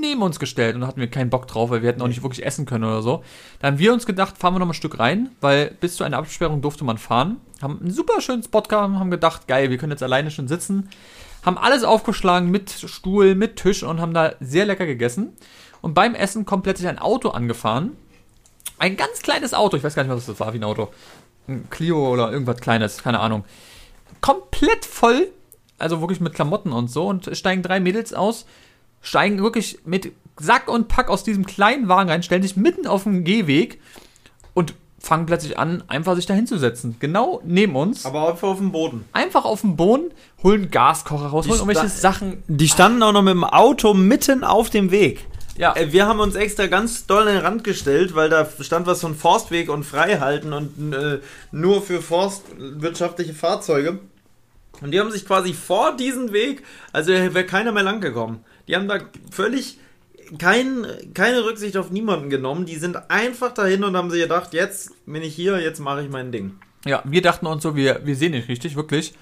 neben 0.00 0.22
uns 0.22 0.38
gestellt 0.38 0.74
und 0.74 0.82
da 0.82 0.86
hatten 0.86 1.00
wir 1.00 1.08
keinen 1.08 1.30
Bock 1.30 1.46
drauf, 1.46 1.70
weil 1.70 1.82
wir 1.82 1.88
hätten 1.88 2.02
auch 2.02 2.08
nicht 2.08 2.22
wirklich 2.22 2.44
essen 2.44 2.66
können 2.66 2.84
oder 2.84 3.02
so. 3.02 3.22
Dann 3.60 3.72
haben 3.72 3.78
wir 3.78 3.92
uns 3.92 4.06
gedacht, 4.06 4.38
fahren 4.38 4.54
wir 4.54 4.58
noch 4.58 4.66
mal 4.66 4.72
ein 4.72 4.74
Stück 4.74 4.98
rein, 4.98 5.30
weil 5.40 5.76
bis 5.80 5.96
zu 5.96 6.04
einer 6.04 6.18
Absperrung 6.18 6.62
durfte 6.62 6.84
man 6.84 6.98
fahren. 6.98 7.38
Haben 7.62 7.80
einen 7.80 7.90
super 7.90 8.20
schönen 8.20 8.42
Spot 8.42 8.62
gehabt, 8.62 8.94
haben 8.94 9.10
gedacht, 9.10 9.46
geil, 9.46 9.70
wir 9.70 9.78
können 9.78 9.92
jetzt 9.92 10.02
alleine 10.02 10.30
schon 10.30 10.48
sitzen. 10.48 10.88
haben 11.44 11.56
alles 11.56 11.84
aufgeschlagen 11.84 12.50
mit 12.50 12.70
Stuhl, 12.70 13.34
mit 13.34 13.56
Tisch 13.56 13.82
und 13.82 14.00
haben 14.00 14.12
da 14.14 14.34
sehr 14.40 14.66
lecker 14.66 14.86
gegessen. 14.86 15.32
Und 15.80 15.94
beim 15.94 16.14
Essen 16.14 16.44
kommt 16.44 16.64
plötzlich 16.64 16.88
ein 16.88 16.98
Auto 16.98 17.30
angefahren. 17.30 17.96
Ein 18.78 18.96
ganz 18.96 19.20
kleines 19.20 19.54
Auto, 19.54 19.76
ich 19.76 19.84
weiß 19.84 19.94
gar 19.94 20.02
nicht, 20.02 20.12
was 20.12 20.26
das 20.26 20.40
war, 20.40 20.52
wie 20.52 20.58
ein 20.58 20.64
Auto. 20.64 20.88
Ein 21.48 21.68
Clio 21.70 22.12
oder 22.12 22.30
irgendwas 22.30 22.60
Kleines, 22.60 23.02
keine 23.02 23.20
Ahnung. 23.20 23.44
Komplett 24.20 24.84
voll, 24.84 25.28
also 25.78 26.00
wirklich 26.00 26.20
mit 26.20 26.34
Klamotten 26.34 26.72
und 26.72 26.90
so. 26.90 27.06
Und 27.06 27.26
es 27.26 27.38
steigen 27.38 27.62
drei 27.62 27.80
Mädels 27.80 28.12
aus, 28.12 28.46
steigen 29.00 29.42
wirklich 29.42 29.78
mit 29.84 30.12
Sack 30.38 30.68
und 30.68 30.88
Pack 30.88 31.08
aus 31.08 31.24
diesem 31.24 31.44
kleinen 31.46 31.88
Wagen 31.88 32.10
rein, 32.10 32.22
stellen 32.22 32.42
sich 32.42 32.56
mitten 32.56 32.86
auf 32.86 33.04
den 33.04 33.24
Gehweg 33.24 33.80
und 34.54 34.74
fangen 34.98 35.26
plötzlich 35.26 35.58
an, 35.58 35.82
einfach 35.88 36.14
sich 36.16 36.26
da 36.26 36.34
hinzusetzen. 36.34 36.96
Genau 37.00 37.40
neben 37.44 37.74
uns. 37.76 38.04
Aber 38.04 38.28
einfach 38.28 38.48
auf 38.48 38.58
dem 38.58 38.72
Boden. 38.72 39.04
einfach 39.12 39.44
auf 39.44 39.62
dem 39.62 39.76
Boden, 39.76 40.10
holen 40.42 40.70
Gaskocher 40.70 41.26
raus, 41.26 41.44
Die 41.44 41.50
holen 41.50 41.60
irgendwelche 41.60 41.88
Sachen. 41.88 42.42
Die 42.48 42.68
standen 42.68 43.02
auch 43.02 43.12
noch 43.12 43.22
mit 43.22 43.32
dem 43.32 43.44
Auto 43.44 43.94
mitten 43.94 44.44
auf 44.44 44.70
dem 44.70 44.90
Weg. 44.90 45.26
Ja. 45.56 45.74
Äh, 45.74 45.92
Wir 45.92 46.06
haben 46.06 46.20
uns 46.20 46.34
extra 46.34 46.66
ganz 46.66 47.06
doll 47.06 47.28
an 47.28 47.34
den 47.34 47.44
Rand 47.44 47.64
gestellt, 47.64 48.14
weil 48.14 48.28
da 48.30 48.48
stand 48.60 48.86
was 48.86 49.00
von 49.00 49.14
Forstweg 49.14 49.68
und 49.68 49.84
Freihalten 49.84 50.52
und 50.52 50.92
äh, 50.94 51.20
nur 51.52 51.82
für 51.82 52.00
forstwirtschaftliche 52.00 53.34
Fahrzeuge. 53.34 53.98
Und 54.80 54.92
die 54.92 55.00
haben 55.00 55.10
sich 55.10 55.26
quasi 55.26 55.52
vor 55.52 55.96
diesen 55.96 56.32
Weg, 56.32 56.62
also 56.92 57.10
wäre 57.12 57.44
keiner 57.44 57.72
mehr 57.72 57.82
lang 57.82 58.00
gekommen. 58.00 58.44
Die 58.70 58.76
haben 58.76 58.86
da 58.88 58.98
völlig 59.32 59.78
kein, 60.38 60.86
keine 61.12 61.44
Rücksicht 61.44 61.76
auf 61.76 61.90
niemanden 61.90 62.30
genommen. 62.30 62.64
Die 62.66 62.76
sind 62.76 63.10
einfach 63.10 63.52
dahin 63.52 63.82
und 63.82 63.96
haben 63.96 64.10
sich 64.10 64.22
gedacht, 64.22 64.54
jetzt 64.54 64.92
bin 65.06 65.22
ich 65.22 65.34
hier, 65.34 65.58
jetzt 65.60 65.80
mache 65.80 66.02
ich 66.04 66.08
mein 66.08 66.30
Ding. 66.30 66.52
Ja, 66.86 67.02
wir 67.04 67.20
dachten 67.20 67.46
uns 67.46 67.62
so, 67.64 67.74
wir, 67.74 68.00
wir 68.06 68.14
sehen 68.14 68.30
nicht 68.32 68.48
richtig, 68.48 68.76
wirklich. 68.76 69.12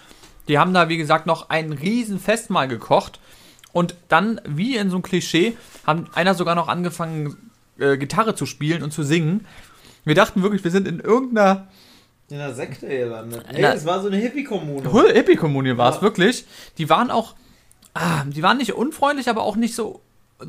Die 0.48 0.58
haben 0.58 0.74
da, 0.74 0.88
wie 0.90 0.98
gesagt, 0.98 1.26
noch 1.26 1.48
ein 1.48 1.72
riesen 1.72 2.20
Festmahl 2.20 2.68
gekocht. 2.68 3.20
Und 3.72 3.94
dann, 4.08 4.40
wie 4.46 4.76
in 4.76 4.90
so 4.90 4.96
einem 4.96 5.02
Klischee, 5.02 5.56
haben 5.86 6.08
einer 6.14 6.34
sogar 6.34 6.54
noch 6.54 6.68
angefangen, 6.68 7.50
äh, 7.78 7.96
Gitarre 7.96 8.34
zu 8.34 8.44
spielen 8.46 8.82
und 8.82 8.92
zu 8.92 9.02
singen. 9.02 9.46
Wir 10.04 10.14
dachten 10.14 10.42
wirklich, 10.42 10.62
wir 10.64 10.70
sind 10.70 10.86
in 10.86 11.00
irgendeiner 11.00 11.68
In 12.30 12.36
der 12.38 12.54
Sekte 12.54 12.86
gelandet. 12.86 13.44
Na- 13.52 13.72
es 13.72 13.86
war 13.86 14.00
so 14.02 14.08
eine 14.08 14.16
Hippie-Kommune. 14.18 14.90
Hippie-Kommune 15.14 15.76
war 15.78 15.90
es 15.90 15.96
Ja. 15.96 16.02
wirklich. 16.02 16.44
Die 16.78 16.88
waren 16.90 17.10
auch, 17.10 17.34
ah, 17.98 18.24
die 18.24 18.42
waren 18.42 18.58
nicht 18.58 18.74
unfreundlich, 18.74 19.28
aber 19.28 19.42
auch 19.42 19.56
nicht 19.56 19.74
so, 19.74 20.00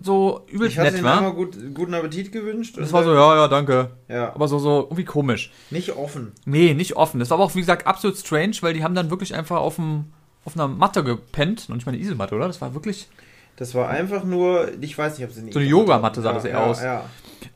so 0.03 0.45
übelst 0.47 0.73
Ich 0.73 0.79
hatte 0.79 0.91
nett, 0.91 0.99
ihnen 0.99 1.07
einmal 1.07 1.33
gut, 1.33 1.57
guten 1.73 1.93
Appetit 1.93 2.31
gewünscht. 2.31 2.77
Das 2.77 2.87
und 2.87 2.93
war 2.93 3.03
so, 3.03 3.13
ja, 3.13 3.35
ja, 3.35 3.47
danke. 3.47 3.91
Ja, 4.07 4.33
Aber 4.33 4.47
so, 4.47 4.59
so 4.59 4.83
irgendwie 4.83 5.05
komisch. 5.05 5.51
nicht 5.71 5.95
offen. 5.95 6.33
Nee, 6.45 6.73
nicht 6.73 6.95
offen. 6.95 7.19
Das 7.19 7.29
war 7.29 7.35
aber 7.35 7.45
auch, 7.45 7.55
wie 7.55 7.59
gesagt, 7.59 7.87
absolut 7.87 8.17
strange, 8.17 8.55
weil 8.61 8.73
die 8.73 8.83
haben 8.83 8.95
dann 8.95 9.09
wirklich 9.09 9.33
einfach 9.33 9.57
auf, 9.57 9.75
dem, 9.75 10.05
auf 10.45 10.55
einer 10.55 10.67
Matte 10.67 11.03
gepennt. 11.03 11.69
Noch 11.69 11.75
nicht 11.75 11.85
mal 11.85 11.93
eine 11.93 12.01
Iselmatte, 12.01 12.35
oder? 12.35 12.47
Das 12.47 12.61
war 12.61 12.73
wirklich. 12.73 13.07
Das 13.55 13.75
war 13.75 13.89
einfach 13.89 14.23
nur, 14.23 14.69
ich 14.79 14.97
weiß 14.97 15.17
nicht, 15.17 15.27
ob 15.27 15.33
sie 15.33 15.41
nicht. 15.41 15.53
So 15.53 15.59
eine 15.59 15.67
Yogamatte 15.67 16.21
sah 16.21 16.33
das 16.33 16.45
eher 16.45 16.59
ja, 16.59 16.65
aus. 16.65 16.81
Ja. 16.81 17.05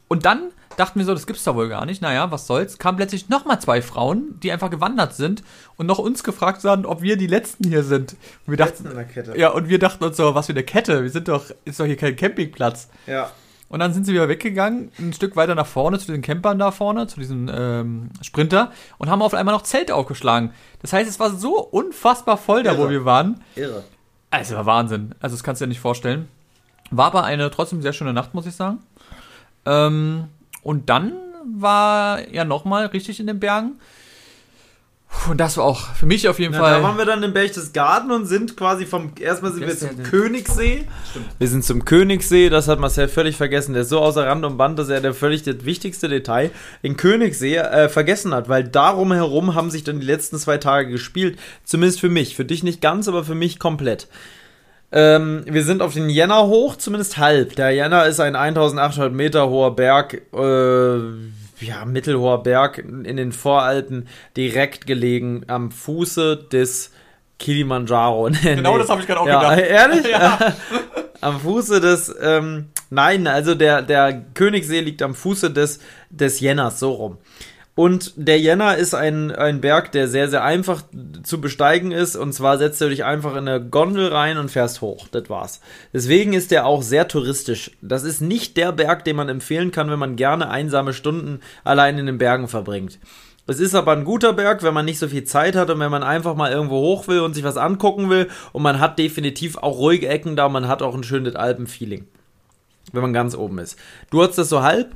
Und 0.07 0.25
dann 0.25 0.51
dachten 0.77 0.99
wir 0.99 1.05
so, 1.05 1.13
das 1.13 1.27
gibt's 1.27 1.43
da 1.43 1.55
wohl 1.55 1.69
gar 1.69 1.85
nicht. 1.85 2.01
Naja, 2.01 2.31
was 2.31 2.47
soll's. 2.47 2.77
Kamen 2.77 2.97
plötzlich 2.97 3.29
nochmal 3.29 3.59
zwei 3.61 3.81
Frauen, 3.81 4.39
die 4.41 4.51
einfach 4.51 4.69
gewandert 4.69 5.13
sind 5.15 5.43
und 5.77 5.85
noch 5.85 5.99
uns 5.99 6.23
gefragt 6.23 6.63
haben, 6.63 6.85
ob 6.85 7.01
wir 7.01 7.17
die 7.17 7.27
Letzten 7.27 7.67
hier 7.67 7.83
sind. 7.83 8.13
Und 8.45 8.51
wir 8.51 8.57
dachten, 8.57 8.85
in 8.85 8.95
der 8.95 9.05
Kette. 9.05 9.37
ja, 9.37 9.49
und 9.49 9.69
wir 9.69 9.79
dachten 9.79 10.03
uns 10.03 10.17
so, 10.17 10.35
was 10.35 10.47
für 10.47 10.53
eine 10.53 10.63
Kette. 10.63 11.03
Wir 11.03 11.09
sind 11.09 11.27
doch, 11.27 11.45
ist 11.65 11.79
doch 11.79 11.85
hier 11.85 11.97
kein 11.97 12.15
Campingplatz. 12.15 12.89
ja. 13.07 13.31
Und 13.69 13.79
dann 13.79 13.91
sind 13.91 14.03
sie 14.05 14.13
wieder 14.13 14.29
weggegangen, 14.29 14.91
ein 14.99 15.13
Stück 15.13 15.35
weiter 15.35 15.55
nach 15.55 15.65
vorne, 15.65 15.97
zu 15.97 16.11
den 16.11 16.21
Campern 16.21 16.59
da 16.59 16.69
vorne, 16.69 17.07
zu 17.07 17.19
diesem 17.19 17.49
ähm, 17.51 18.09
Sprinter 18.21 18.71
und 18.99 19.09
haben 19.09 19.23
auf 19.23 19.33
einmal 19.33 19.55
noch 19.55 19.63
Zelte 19.63 19.95
aufgeschlagen. 19.95 20.51
Das 20.83 20.93
heißt, 20.93 21.09
es 21.09 21.19
war 21.19 21.31
so 21.31 21.59
unfassbar 21.59 22.37
voll 22.37 22.61
da, 22.61 22.77
wo 22.77 22.83
Irre. 22.83 22.91
wir 22.91 23.05
waren. 23.05 23.41
Irre. 23.55 23.83
Also, 24.29 24.53
war 24.53 24.67
Wahnsinn. 24.67 25.15
Also, 25.21 25.35
das 25.35 25.43
kannst 25.43 25.59
du 25.59 25.65
dir 25.65 25.69
nicht 25.69 25.79
vorstellen. 25.79 26.27
War 26.91 27.07
aber 27.07 27.23
eine 27.23 27.49
trotzdem 27.49 27.81
sehr 27.81 27.93
schöne 27.93 28.13
Nacht, 28.13 28.35
muss 28.35 28.45
ich 28.45 28.53
sagen. 28.55 28.77
Ähm, 29.65 30.25
und 30.63 30.89
dann 30.89 31.13
war 31.55 32.27
ja 32.29 32.45
nochmal 32.45 32.85
richtig 32.87 33.19
in 33.19 33.27
den 33.27 33.39
Bergen. 33.39 33.73
Und 35.29 35.37
das 35.39 35.57
war 35.57 35.65
auch 35.65 35.93
für 35.93 36.07
mich 36.07 36.27
auf 36.27 36.39
jeden 36.39 36.53
Na, 36.53 36.59
Fall. 36.59 36.73
da 36.79 36.81
waren 36.83 36.97
wir 36.97 37.05
dann 37.05 37.21
im 37.21 37.33
Berchtesgaden 37.33 38.09
und 38.09 38.25
sind 38.25 38.57
quasi 38.57 38.87
vom. 38.87 39.11
Erstmal 39.19 39.51
sind 39.53 39.67
wir 39.67 39.77
zum 39.77 39.95
den- 39.95 40.03
Königssee. 40.03 40.87
Wir 41.37 41.47
sind 41.47 41.63
zum 41.63 41.85
Königssee, 41.85 42.49
das 42.49 42.67
hat 42.67 42.79
Marcel 42.79 43.07
völlig 43.07 43.37
vergessen. 43.37 43.73
Der 43.73 43.83
ist 43.83 43.89
so 43.89 43.99
außer 43.99 44.25
Rand 44.25 44.43
und 44.43 44.57
Band, 44.57 44.79
dass 44.79 44.89
er 44.89 45.01
der 45.01 45.13
völlig 45.13 45.43
das 45.43 45.65
wichtigste 45.65 46.09
Detail 46.09 46.49
in 46.81 46.97
Königssee 46.97 47.57
äh, 47.57 47.89
vergessen 47.89 48.33
hat, 48.33 48.49
weil 48.49 48.63
darum 48.63 49.11
herum 49.13 49.53
haben 49.53 49.69
sich 49.69 49.83
dann 49.83 49.99
die 49.99 50.05
letzten 50.07 50.39
zwei 50.39 50.57
Tage 50.57 50.89
gespielt. 50.89 51.37
Zumindest 51.63 51.99
für 51.99 52.09
mich. 52.09 52.35
Für 52.35 52.45
dich 52.45 52.63
nicht 52.63 52.81
ganz, 52.81 53.07
aber 53.07 53.23
für 53.23 53.35
mich 53.35 53.59
komplett. 53.59 54.07
Ähm, 54.95 55.43
wir 55.47 55.63
sind 55.63 55.81
auf 55.81 55.93
den 55.93 56.07
Jänner 56.07 56.45
hoch, 56.45 56.75
zumindest 56.75 57.17
halb. 57.17 57.55
Der 57.55 57.71
Jänner 57.71 58.05
ist 58.05 58.19
ein 58.19 58.35
1800 58.35 59.11
Meter 59.11 59.49
hoher 59.49 59.75
Berg, 59.75 60.21
äh, 60.31 61.65
ja, 61.65 61.85
mittelhoher 61.85 62.43
Berg 62.43 62.77
in 62.77 63.17
den 63.17 63.31
Voralpen, 63.31 64.07
direkt 64.37 64.85
gelegen 64.85 65.45
am 65.47 65.71
Fuße 65.71 66.37
des 66.51 66.91
Kilimanjaro. 67.39 68.29
Genau 68.43 68.77
das 68.77 68.89
habe 68.89 69.01
ich 69.01 69.07
gerade 69.07 69.21
auch 69.21 69.27
ja, 69.27 69.55
gedacht. 69.55 69.59
Ehrlich? 69.69 70.07
Ja. 70.07 70.53
am 71.21 71.39
Fuße 71.39 71.81
des, 71.81 72.13
ähm, 72.21 72.69
nein, 72.91 73.25
also 73.25 73.55
der, 73.55 73.81
der 73.81 74.13
Königssee 74.35 74.81
liegt 74.81 75.01
am 75.01 75.15
Fuße 75.15 75.49
des, 75.49 75.79
des 76.11 76.39
Jenners, 76.39 76.79
so 76.79 76.91
rum. 76.91 77.17
Und 77.75 78.13
der 78.17 78.39
Jenner 78.39 78.77
ist 78.77 78.93
ein, 78.93 79.31
ein 79.31 79.59
Berg, 79.59 79.91
der 79.91 80.07
sehr, 80.07 80.29
sehr 80.29 80.43
einfach 80.43 80.83
zu 81.23 81.41
besteigen 81.41 81.91
ist. 81.91 82.15
Und 82.15 82.31
zwar 82.33 82.59
setzt 82.59 82.79
du 82.81 82.89
dich 82.89 83.03
einfach 83.03 83.31
in 83.31 83.47
eine 83.47 83.65
Gondel 83.65 84.09
rein 84.09 84.37
und 84.37 84.51
fährst 84.51 84.81
hoch. 84.81 85.07
Das 85.11 85.27
war's. 85.27 85.59
Deswegen 85.91 86.33
ist 86.33 86.51
der 86.51 86.67
auch 86.67 86.83
sehr 86.83 87.07
touristisch. 87.07 87.71
Das 87.81 88.03
ist 88.03 88.21
nicht 88.21 88.57
der 88.57 88.71
Berg, 88.73 89.05
den 89.05 89.15
man 89.15 89.27
empfehlen 89.27 89.71
kann, 89.71 89.89
wenn 89.89 89.97
man 89.97 90.15
gerne 90.15 90.49
einsame 90.49 90.93
Stunden 90.93 91.39
allein 91.63 91.97
in 91.97 92.05
den 92.05 92.19
Bergen 92.19 92.47
verbringt. 92.47 92.99
Es 93.47 93.59
ist 93.59 93.73
aber 93.73 93.91
ein 93.93 94.05
guter 94.05 94.33
Berg, 94.33 94.61
wenn 94.61 94.73
man 94.73 94.85
nicht 94.85 94.99
so 94.99 95.07
viel 95.07 95.23
Zeit 95.23 95.55
hat 95.55 95.69
und 95.69 95.79
wenn 95.79 95.91
man 95.91 96.03
einfach 96.03 96.35
mal 96.35 96.51
irgendwo 96.51 96.77
hoch 96.77 97.07
will 97.07 97.19
und 97.21 97.33
sich 97.33 97.43
was 97.43 97.57
angucken 97.57 98.09
will. 98.09 98.29
Und 98.51 98.61
man 98.61 98.79
hat 98.79 98.99
definitiv 98.99 99.57
auch 99.57 99.79
ruhige 99.79 100.07
Ecken 100.07 100.35
da, 100.35 100.47
man 100.47 100.67
hat 100.67 100.83
auch 100.83 100.93
ein 100.93 101.03
schönes 101.03 101.35
Alpenfeeling. 101.35 102.07
Wenn 102.91 103.01
man 103.01 103.13
ganz 103.13 103.35
oben 103.35 103.57
ist. 103.57 103.77
Du 104.11 104.21
hattest 104.21 104.37
das 104.37 104.49
so 104.49 104.61
halb, 104.61 104.95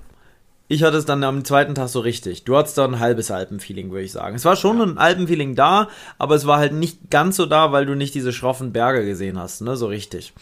ich 0.68 0.84
hatte 0.84 0.98
es 0.98 1.06
dann 1.06 1.24
am 1.24 1.46
zweiten 1.46 1.76
Tag 1.76 1.88
so 1.88 2.00
richtig. 2.02 2.44
Du 2.44 2.58
hattest 2.58 2.78
da 2.78 2.86
ein 2.86 3.00
halbes 3.00 3.32
Alpenfeeling, 3.32 3.92
würde 3.92 4.04
ich 4.04 4.12
sagen. 4.12 4.36
Es 4.36 4.46
war 4.46 4.56
schon 4.56 4.82
ein 4.82 4.98
Alpenfeeling 4.98 5.56
da, 5.56 5.88
aber 6.18 6.36
es 6.36 6.46
war 6.46 6.58
halt 6.58 6.74
nicht 6.74 7.10
ganz 7.10 7.38
so 7.38 7.46
da, 7.46 7.72
weil 7.72 7.86
du 7.86 7.96
nicht 7.96 8.14
diese 8.16 8.34
schroffen 8.34 8.74
Berge 8.74 9.06
gesehen 9.06 9.40
hast, 9.40 9.62
ne, 9.62 9.78
so 9.78 9.88
richtig. 9.88 10.34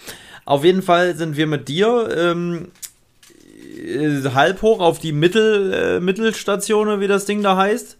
Auf 0.45 0.63
jeden 0.63 0.81
Fall 0.81 1.15
sind 1.15 1.37
wir 1.37 1.47
mit 1.47 1.67
dir 1.67 2.09
ähm, 2.15 2.71
äh, 3.77 4.29
halb 4.33 4.61
hoch 4.61 4.79
auf 4.79 4.99
die 4.99 5.11
Mittel, 5.11 5.73
äh, 5.73 5.99
Mittelstation, 5.99 6.99
wie 6.99 7.07
das 7.07 7.25
Ding 7.25 7.43
da 7.43 7.57
heißt. 7.57 7.97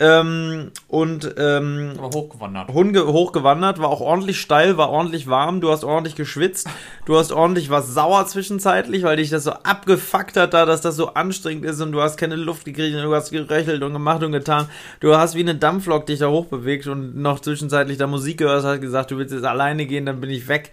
Ähm, 0.00 0.72
und 0.88 1.34
ähm, 1.38 1.92
Aber 1.98 2.10
hochgewandert. 2.10 2.68
Hochgewandert, 2.68 3.78
war 3.78 3.90
auch 3.90 4.00
ordentlich 4.00 4.40
steil, 4.40 4.76
war 4.76 4.90
ordentlich 4.90 5.28
warm, 5.28 5.60
du 5.60 5.70
hast 5.70 5.84
ordentlich 5.84 6.16
geschwitzt, 6.16 6.68
du 7.06 7.16
hast 7.16 7.30
ordentlich 7.30 7.70
was 7.70 7.94
sauer 7.94 8.26
zwischenzeitlich, 8.26 9.04
weil 9.04 9.18
dich 9.18 9.30
das 9.30 9.44
so 9.44 9.52
abgefuckt 9.52 10.36
hat 10.36 10.52
da, 10.52 10.66
dass 10.66 10.80
das 10.80 10.96
so 10.96 11.14
anstrengend 11.14 11.64
ist 11.64 11.80
und 11.80 11.92
du 11.92 12.02
hast 12.02 12.16
keine 12.16 12.34
Luft 12.34 12.64
gekriegt 12.64 12.96
und 12.96 13.04
du 13.04 13.14
hast 13.14 13.30
gerechelt 13.30 13.84
und 13.84 13.92
gemacht 13.92 14.24
und 14.24 14.32
getan. 14.32 14.68
Du 14.98 15.16
hast 15.16 15.36
wie 15.36 15.40
eine 15.40 15.54
Dampflok 15.54 16.06
dich 16.06 16.18
da 16.18 16.28
hochbewegt 16.28 16.88
und 16.88 17.16
noch 17.16 17.38
zwischenzeitlich 17.38 17.96
da 17.96 18.08
Musik 18.08 18.38
gehört, 18.38 18.64
hast 18.64 18.80
gesagt, 18.80 19.12
du 19.12 19.18
willst 19.18 19.32
jetzt 19.32 19.44
alleine 19.44 19.86
gehen, 19.86 20.06
dann 20.06 20.20
bin 20.20 20.30
ich 20.30 20.48
weg. 20.48 20.72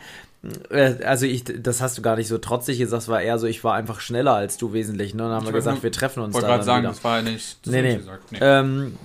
Äh, 0.70 1.04
Also 1.06 1.26
ich, 1.28 1.44
das 1.44 1.82
hast 1.82 1.98
du 1.98 2.02
gar 2.02 2.16
nicht 2.16 2.28
so 2.28 2.38
trotzig 2.40 2.80
gesagt, 2.80 3.04
es 3.04 3.08
war 3.10 3.22
eher 3.22 3.38
so, 3.38 3.46
ich 3.48 3.64
war 3.64 3.76
einfach 3.76 4.00
schneller 4.00 4.34
als 4.34 4.58
du 4.58 4.74
wesentlich, 4.74 5.14
ne? 5.14 5.24
Dann 5.24 5.32
haben 5.32 5.42
wir 5.42 5.46
wollte 5.48 5.58
gesagt, 5.58 5.78
nur- 5.78 5.84
wir 5.84 5.92
treffen 5.92 6.24
uns 6.24 6.34
wollte 6.34 6.48
da 6.48 6.54
gerade 6.54 6.64
sagen, 6.66 6.84
wieder. 6.84 6.90
das 6.94 7.04
war 7.04 7.18
ja 7.18 7.24
nicht. 7.24 7.58
Das 7.66 7.72
Nee, 7.72 7.80
ich 7.80 7.86
nee. 7.86 7.96
Gesagt. 7.98 8.32
nee. 8.32 8.38
Ähm, 8.42 8.98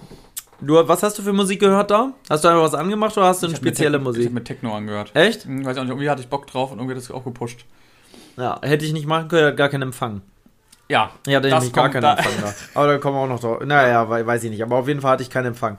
du, 0.62 0.74
was 0.88 1.02
hast 1.02 1.18
du 1.18 1.22
für 1.22 1.32
Musik 1.34 1.60
gehört 1.60 1.90
da? 1.90 2.12
Hast 2.30 2.44
du 2.44 2.48
einfach 2.48 2.62
was 2.62 2.74
angemacht 2.74 3.16
oder 3.18 3.26
hast 3.26 3.42
du 3.42 3.46
eine 3.48 3.54
Ich 3.54 3.60
mir 3.60 3.68
spezielle 3.68 3.98
Techno- 3.98 4.10
Ich 4.10 4.16
Musik? 4.16 4.24
habe 4.26 4.34
mit 4.34 4.44
Techno 4.46 4.74
angehört. 4.74 5.10
Echt? 5.14 5.44
Hm, 5.44 5.64
weiß 5.64 5.76
auch 5.76 5.82
nicht, 5.82 5.90
irgendwie 5.90 6.08
hatte 6.08 6.22
ich 6.22 6.28
Bock 6.28 6.46
drauf 6.46 6.72
und 6.72 6.78
irgendwie 6.78 6.94
hat 6.96 7.02
das 7.02 7.10
auch 7.10 7.24
gepusht. 7.24 7.64
Ja, 8.38 8.58
hätte 8.62 8.84
ich 8.86 8.92
nicht 8.94 9.06
machen 9.06 9.28
können, 9.28 9.46
hat 9.46 9.56
gar 9.56 9.68
keinen 9.68 9.82
Empfang. 9.82 10.22
Ja, 10.88 11.10
hatte 11.28 11.48
Das 11.48 11.60
nämlich 11.64 11.72
gar 11.72 11.88
keinen 11.90 12.02
da- 12.02 12.14
Empfang 12.14 12.32
da. 12.42 12.54
Aber 12.74 12.86
da 12.86 12.98
kommen 12.98 13.16
wir 13.16 13.20
auch 13.22 13.28
noch 13.28 13.40
drauf. 13.40 13.60
Naja, 13.64 14.08
wei- 14.08 14.24
weiß 14.24 14.44
ich 14.44 14.50
nicht. 14.50 14.62
Aber 14.62 14.76
auf 14.76 14.86
jeden 14.86 15.00
Fall 15.00 15.12
hatte 15.12 15.22
ich 15.24 15.30
keinen 15.30 15.46
Empfang. 15.46 15.78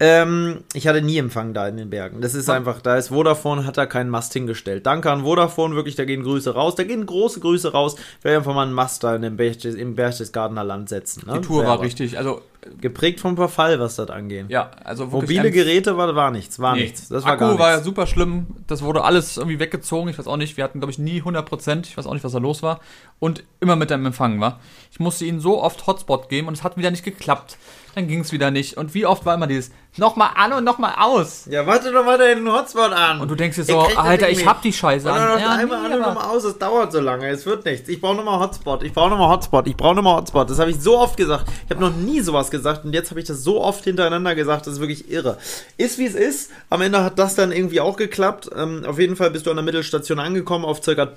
Ähm, 0.00 0.64
ich 0.74 0.88
hatte 0.88 1.00
nie 1.02 1.16
Empfang 1.18 1.54
da 1.54 1.68
in 1.68 1.76
den 1.76 1.90
Bergen. 1.90 2.20
Das 2.20 2.34
ist 2.34 2.50
einfach, 2.50 2.80
da 2.80 2.96
ist 2.96 3.08
Vodafone, 3.08 3.64
hat 3.66 3.76
da 3.78 3.86
keinen 3.86 4.10
Mast 4.10 4.32
hingestellt. 4.32 4.84
Danke 4.86 5.10
an 5.12 5.22
Vodafone, 5.22 5.74
wirklich, 5.76 5.94
da 5.96 6.04
gehen 6.04 6.22
Grüße 6.24 6.54
raus. 6.54 6.74
Da 6.74 6.84
gehen 6.84 7.06
große 7.06 7.38
Grüße 7.40 7.70
raus. 7.72 7.96
Wir 8.22 8.36
einfach 8.36 8.54
mal 8.54 8.62
einen 8.64 8.72
Mast 8.72 9.04
da 9.04 9.14
in 9.14 9.22
dem 9.22 9.36
Berchtes, 9.36 9.74
im 9.76 9.94
Berchtesgadener 9.94 10.64
Land 10.64 10.88
setzen. 10.88 11.24
Ne? 11.26 11.34
die 11.34 11.40
Tour 11.46 11.58
Wäre 11.58 11.66
war 11.68 11.74
aber 11.74 11.84
richtig. 11.84 12.18
Also, 12.18 12.40
Geprägt 12.80 13.20
vom 13.20 13.36
Verfall, 13.36 13.78
was 13.80 13.96
das 13.96 14.10
angeht. 14.10 14.46
ja, 14.48 14.70
also. 14.84 15.06
Mobile 15.06 15.50
Geräte 15.50 15.96
war, 15.96 16.14
war 16.14 16.30
nichts, 16.30 16.58
war 16.58 16.74
Nee. 16.74 16.82
nichts. 16.82 17.08
Das 17.08 17.24
war 17.24 17.32
Akku 17.32 17.44
nichts. 17.46 17.58
war 17.60 17.70
ja 17.70 17.80
super 17.80 18.06
schlimm. 18.06 18.46
Das 18.66 18.82
wurde 18.82 19.02
alles 19.04 19.36
irgendwie 19.36 19.58
weggezogen. 19.58 20.08
Ich 20.08 20.18
weiß 20.18 20.26
auch 20.26 20.36
nicht. 20.36 20.56
Wir 20.56 20.64
hatten, 20.64 20.80
glaube 20.80 20.90
ich, 20.92 20.98
nie 20.98 21.22
100%. 21.22 21.86
Ich 21.88 21.96
weiß 21.96 22.06
auch 22.06 22.14
nicht, 22.14 22.24
was 22.24 22.32
da 22.32 22.38
los 22.38 22.62
war. 22.62 22.80
Und 23.18 23.42
immer 23.60 23.76
mit 23.76 23.90
dem 23.90 24.04
Empfang 24.06 24.40
war. 24.40 24.60
Ich 24.90 25.00
musste 25.00 25.24
ihnen 25.24 25.40
so 25.40 25.62
oft 25.62 25.86
Hotspot 25.86 26.28
geben 26.28 26.48
und 26.48 26.54
es 26.54 26.62
hat 26.64 26.76
wieder 26.76 26.90
nicht 26.90 27.04
geklappt. 27.04 27.56
Dann 27.98 28.08
ging 28.08 28.20
es 28.20 28.32
wieder 28.32 28.50
nicht. 28.50 28.76
Und 28.76 28.94
wie 28.94 29.04
oft 29.04 29.26
war 29.26 29.34
immer 29.34 29.46
dieses 29.46 29.70
nochmal 29.96 30.30
an 30.36 30.52
und 30.52 30.64
nochmal 30.64 30.94
aus. 30.98 31.46
Ja, 31.50 31.66
warte 31.66 31.90
doch 31.90 32.04
mal 32.04 32.16
den 32.16 32.50
Hotspot 32.50 32.92
an. 32.92 33.20
Und 33.20 33.28
du 33.28 33.34
denkst 33.34 33.56
dir 33.56 33.64
so, 33.64 33.80
Alter, 33.80 34.30
ich 34.30 34.46
hab 34.46 34.62
die 34.62 34.72
Scheiße 34.72 35.10
an. 35.10 35.34
noch 35.34 35.40
Ja, 35.40 35.50
einmal 35.56 35.80
nee, 35.80 35.86
an 35.86 35.92
und 35.94 36.06
nochmal 36.06 36.36
aus, 36.36 36.44
es 36.44 36.58
dauert 36.58 36.92
so 36.92 37.00
lange, 37.00 37.28
es 37.28 37.44
wird 37.44 37.64
nichts. 37.64 37.88
Ich 37.88 38.00
brauche 38.00 38.14
nochmal 38.14 38.38
Hotspot, 38.38 38.84
ich 38.84 38.92
brauche 38.92 39.10
nochmal 39.10 39.28
Hotspot, 39.30 39.66
ich 39.66 39.76
brauche 39.76 39.96
nochmal 39.96 40.18
Hotspot. 40.18 40.48
Das 40.48 40.58
habe 40.60 40.70
ich 40.70 40.80
so 40.80 40.98
oft 40.98 41.16
gesagt. 41.16 41.46
Ich 41.64 41.70
habe 41.70 41.80
noch 41.80 41.94
nie 41.94 42.20
sowas 42.20 42.50
gesagt 42.50 42.84
und 42.84 42.92
jetzt 42.92 43.10
habe 43.10 43.20
ich 43.20 43.26
das 43.26 43.42
so 43.42 43.60
oft 43.60 43.82
hintereinander 43.82 44.34
gesagt, 44.34 44.66
das 44.66 44.74
ist 44.74 44.80
wirklich 44.80 45.10
irre. 45.10 45.38
Ist 45.76 45.98
wie 45.98 46.06
es 46.06 46.14
ist. 46.14 46.52
Am 46.70 46.80
Ende 46.80 47.02
hat 47.02 47.18
das 47.18 47.34
dann 47.34 47.50
irgendwie 47.50 47.80
auch 47.80 47.96
geklappt. 47.96 48.48
Ähm, 48.56 48.84
auf 48.86 48.98
jeden 48.98 49.16
Fall 49.16 49.30
bist 49.32 49.46
du 49.46 49.50
an 49.50 49.56
der 49.56 49.64
Mittelstation 49.64 50.20
angekommen, 50.20 50.64
auf 50.64 50.82
circa 50.82 51.12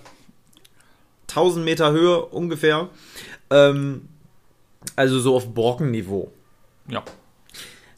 1000 1.30 1.64
Meter 1.64 1.92
Höhe 1.92 2.26
ungefähr. 2.26 2.90
Ähm, 3.52 4.08
also 4.96 5.20
so 5.20 5.36
auf 5.36 5.54
Borkenniveau. 5.54 6.32
Ja. 6.92 7.04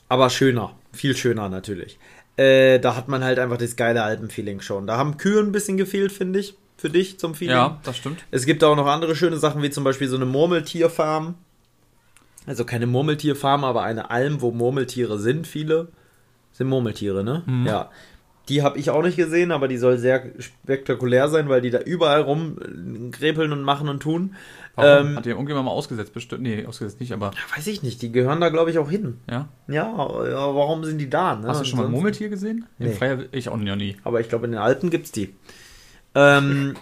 Aber 0.08 0.30
schöner, 0.30 0.76
viel 0.92 1.16
schöner 1.18 1.50
natürlich. 1.50 1.98
Äh, 2.38 2.80
da 2.80 2.96
hat 2.96 3.08
man 3.08 3.24
halt 3.24 3.40
einfach 3.40 3.58
das 3.58 3.76
geile 3.76 4.04
Alpenfeeling 4.04 4.62
schon. 4.62 4.88
Da 4.88 4.98
haben 4.98 5.18
Kühe 5.18 5.40
ein 5.40 5.52
bisschen 5.52 5.78
gefehlt, 5.78 6.12
finde 6.12 6.40
ich, 6.40 6.56
für 6.78 6.90
dich 6.90 7.20
zum 7.20 7.36
Feeling. 7.36 7.56
ja, 7.56 7.80
das 7.84 7.98
stimmt. 7.98 8.24
Es 8.32 8.46
gibt 8.46 8.64
auch 8.64 8.76
noch 8.76 8.88
andere 8.88 9.16
schöne 9.16 9.38
Sachen, 9.38 9.62
wie 9.62 9.70
zum 9.70 9.84
Beispiel 9.84 10.08
so 10.08 10.16
eine 10.16 10.26
Murmeltierfarm. 10.26 11.36
Also 12.46 12.66
keine 12.66 12.88
Murmeltierfarm, 12.88 13.64
aber 13.64 13.84
eine 13.84 14.10
Alm, 14.10 14.42
wo 14.42 14.52
Murmeltiere 14.52 15.18
sind, 15.20 15.48
viele. 15.48 15.90
Sind 16.52 16.68
Murmeltiere, 16.68 17.24
ne? 17.24 17.44
Mhm. 17.46 17.66
Ja. 17.66 17.90
Die 18.50 18.62
habe 18.62 18.78
ich 18.78 18.90
auch 18.90 19.02
nicht 19.02 19.16
gesehen, 19.16 19.52
aber 19.52 19.70
die 19.70 19.78
soll 19.78 19.98
sehr 19.98 20.26
spektakulär 20.38 21.30
sein, 21.30 21.48
weil 21.48 21.62
die 21.62 21.70
da 21.70 21.80
überall 21.80 22.22
rumgrepeln 22.22 23.54
und 23.54 23.62
machen 23.64 23.88
und 23.88 24.02
tun. 24.02 24.36
Ähm, 24.76 25.18
Hat 25.18 25.26
die 25.26 25.30
irgendjemand 25.30 25.66
mal 25.66 25.72
ausgesetzt? 25.72 26.14
Bestimmt. 26.14 26.42
Nee, 26.42 26.66
ausgesetzt 26.66 27.00
nicht, 27.00 27.12
aber 27.14 27.32
weiß 27.56 27.68
ich 27.68 27.84
nicht, 27.84 28.02
die 28.02 28.12
gehören 28.12 28.42
da, 28.42 28.50
glaube 28.50 28.72
ich, 28.72 28.80
auch 28.80 28.90
hin. 28.90 29.20
ja. 29.30 29.48
Ja, 29.68 29.86
ja, 29.86 30.56
warum 30.56 30.84
sind 30.84 30.98
die 30.98 31.10
da? 31.10 31.36
Ne? 31.36 31.48
Hast 31.48 31.62
du 31.62 31.66
schon 31.66 31.78
mal 31.80 31.86
ein 31.86 31.92
Murmeltier 31.92 32.30
gesehen? 32.30 32.66
Nee. 32.80 32.92
Freier 32.94 33.20
ich 33.32 33.50
auch 33.50 33.58
noch 33.58 33.76
nie. 33.76 33.98
Aber 34.04 34.20
ich 34.20 34.30
glaube, 34.30 34.46
in 34.46 34.52
den 34.54 34.62
Alpen 34.62 34.90
gibt's 34.90 35.12
die. 35.12 35.36
Ähm, 36.16 36.76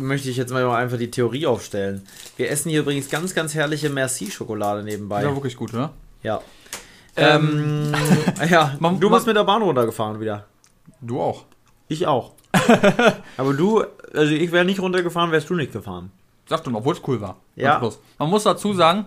möchte 0.00 0.28
ich 0.28 0.36
jetzt 0.36 0.52
mal 0.52 0.68
einfach 0.74 0.98
die 0.98 1.10
Theorie 1.10 1.46
aufstellen. 1.46 2.02
Wir 2.36 2.50
essen 2.50 2.70
hier 2.70 2.80
übrigens 2.80 3.08
ganz, 3.10 3.32
ganz 3.34 3.54
herrliche 3.54 3.88
Merci-Schokolade 3.90 4.82
nebenbei. 4.82 5.22
Ja, 5.22 5.34
wirklich 5.34 5.56
gut, 5.56 5.72
oder? 5.74 5.92
Ja. 6.24 6.40
Ähm, 7.16 7.92
ja, 8.50 8.74
man- 8.80 8.98
du 8.98 9.08
bist 9.10 9.26
man- 9.26 9.30
mit 9.34 9.36
der 9.36 9.44
Bahn 9.44 9.62
runtergefahren 9.62 10.18
wieder. 10.20 10.46
Du 11.00 11.20
auch. 11.20 11.44
Ich 11.88 12.06
auch. 12.06 12.32
Aber 13.36 13.54
du, 13.54 13.84
also 14.14 14.32
ich 14.32 14.50
wäre 14.50 14.64
nicht 14.64 14.80
runtergefahren, 14.80 15.30
wärst 15.30 15.48
du 15.50 15.54
nicht 15.54 15.72
gefahren. 15.72 16.10
Sag 16.52 16.64
doch 16.64 16.70
mal, 16.70 16.80
obwohl 16.80 16.94
es 16.94 17.00
cool 17.08 17.18
war. 17.22 17.36
Ja. 17.56 17.76
Man 18.18 18.28
muss 18.28 18.42
dazu 18.42 18.74
sagen, 18.74 19.06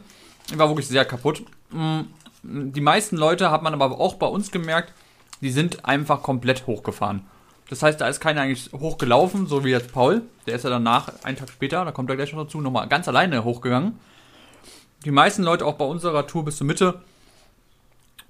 ich 0.50 0.58
war 0.58 0.68
wirklich 0.68 0.88
sehr 0.88 1.06
kaputt. 1.06 1.44
Mm, 1.70 2.02
Die 2.42 2.82
meisten 2.82 3.18
Leute 3.18 3.52
hat 3.52 3.62
man 3.62 3.72
aber 3.74 4.00
auch 4.00 4.16
bei 4.16 4.26
uns 4.26 4.50
gemerkt, 4.50 4.94
die 5.42 5.52
sind 5.52 5.86
einfach 5.86 6.24
komplett 6.24 6.66
hochgefahren. 6.66 7.22
Das 7.70 7.84
heißt, 7.84 8.02
da 8.02 8.08
ist 8.08 8.20
keiner 8.20 8.42
eigentlich 8.42 8.72
hochgelaufen, 8.74 9.46
so 9.46 9.64
wie 9.64 9.70
jetzt 9.70 9.92
Paul. 9.94 10.24
Der 10.48 10.56
ist 10.56 10.64
ja 10.64 10.72
danach, 10.72 11.12
einen 11.24 11.38
Tag 11.38 11.50
später, 11.52 11.86
da 11.86 11.92
kommt 11.92 12.10
er 12.10 12.16
gleich 12.16 12.34
noch 12.34 12.46
dazu, 12.46 12.62
nochmal 12.62 12.88
ganz 12.88 13.08
alleine 13.08 13.44
hochgegangen. 13.44 14.00
Die 15.04 15.12
meisten 15.12 15.44
Leute 15.44 15.68
auch 15.68 15.76
bei 15.76 15.86
unserer 15.86 16.26
Tour 16.26 16.46
bis 16.46 16.58
zur 16.58 16.66
Mitte. 16.66 17.02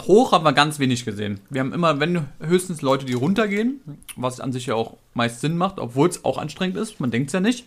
Hoch 0.03 0.33
haben 0.33 0.43
wir 0.43 0.51
ganz 0.51 0.77
wenig 0.79 1.05
gesehen. 1.05 1.39
Wir 1.49 1.61
haben 1.61 1.71
immer, 1.71 2.01
wenn 2.01 2.27
höchstens 2.41 2.81
Leute, 2.81 3.05
die 3.05 3.13
runtergehen, 3.13 3.79
was 4.17 4.41
an 4.41 4.51
sich 4.51 4.65
ja 4.65 4.75
auch 4.75 4.97
meist 5.13 5.39
Sinn 5.39 5.57
macht, 5.57 5.79
obwohl 5.79 6.09
es 6.09 6.25
auch 6.25 6.37
anstrengend 6.37 6.75
ist, 6.75 6.99
man 6.99 7.11
denkt 7.11 7.27
es 7.29 7.33
ja 7.33 7.39
nicht. 7.39 7.65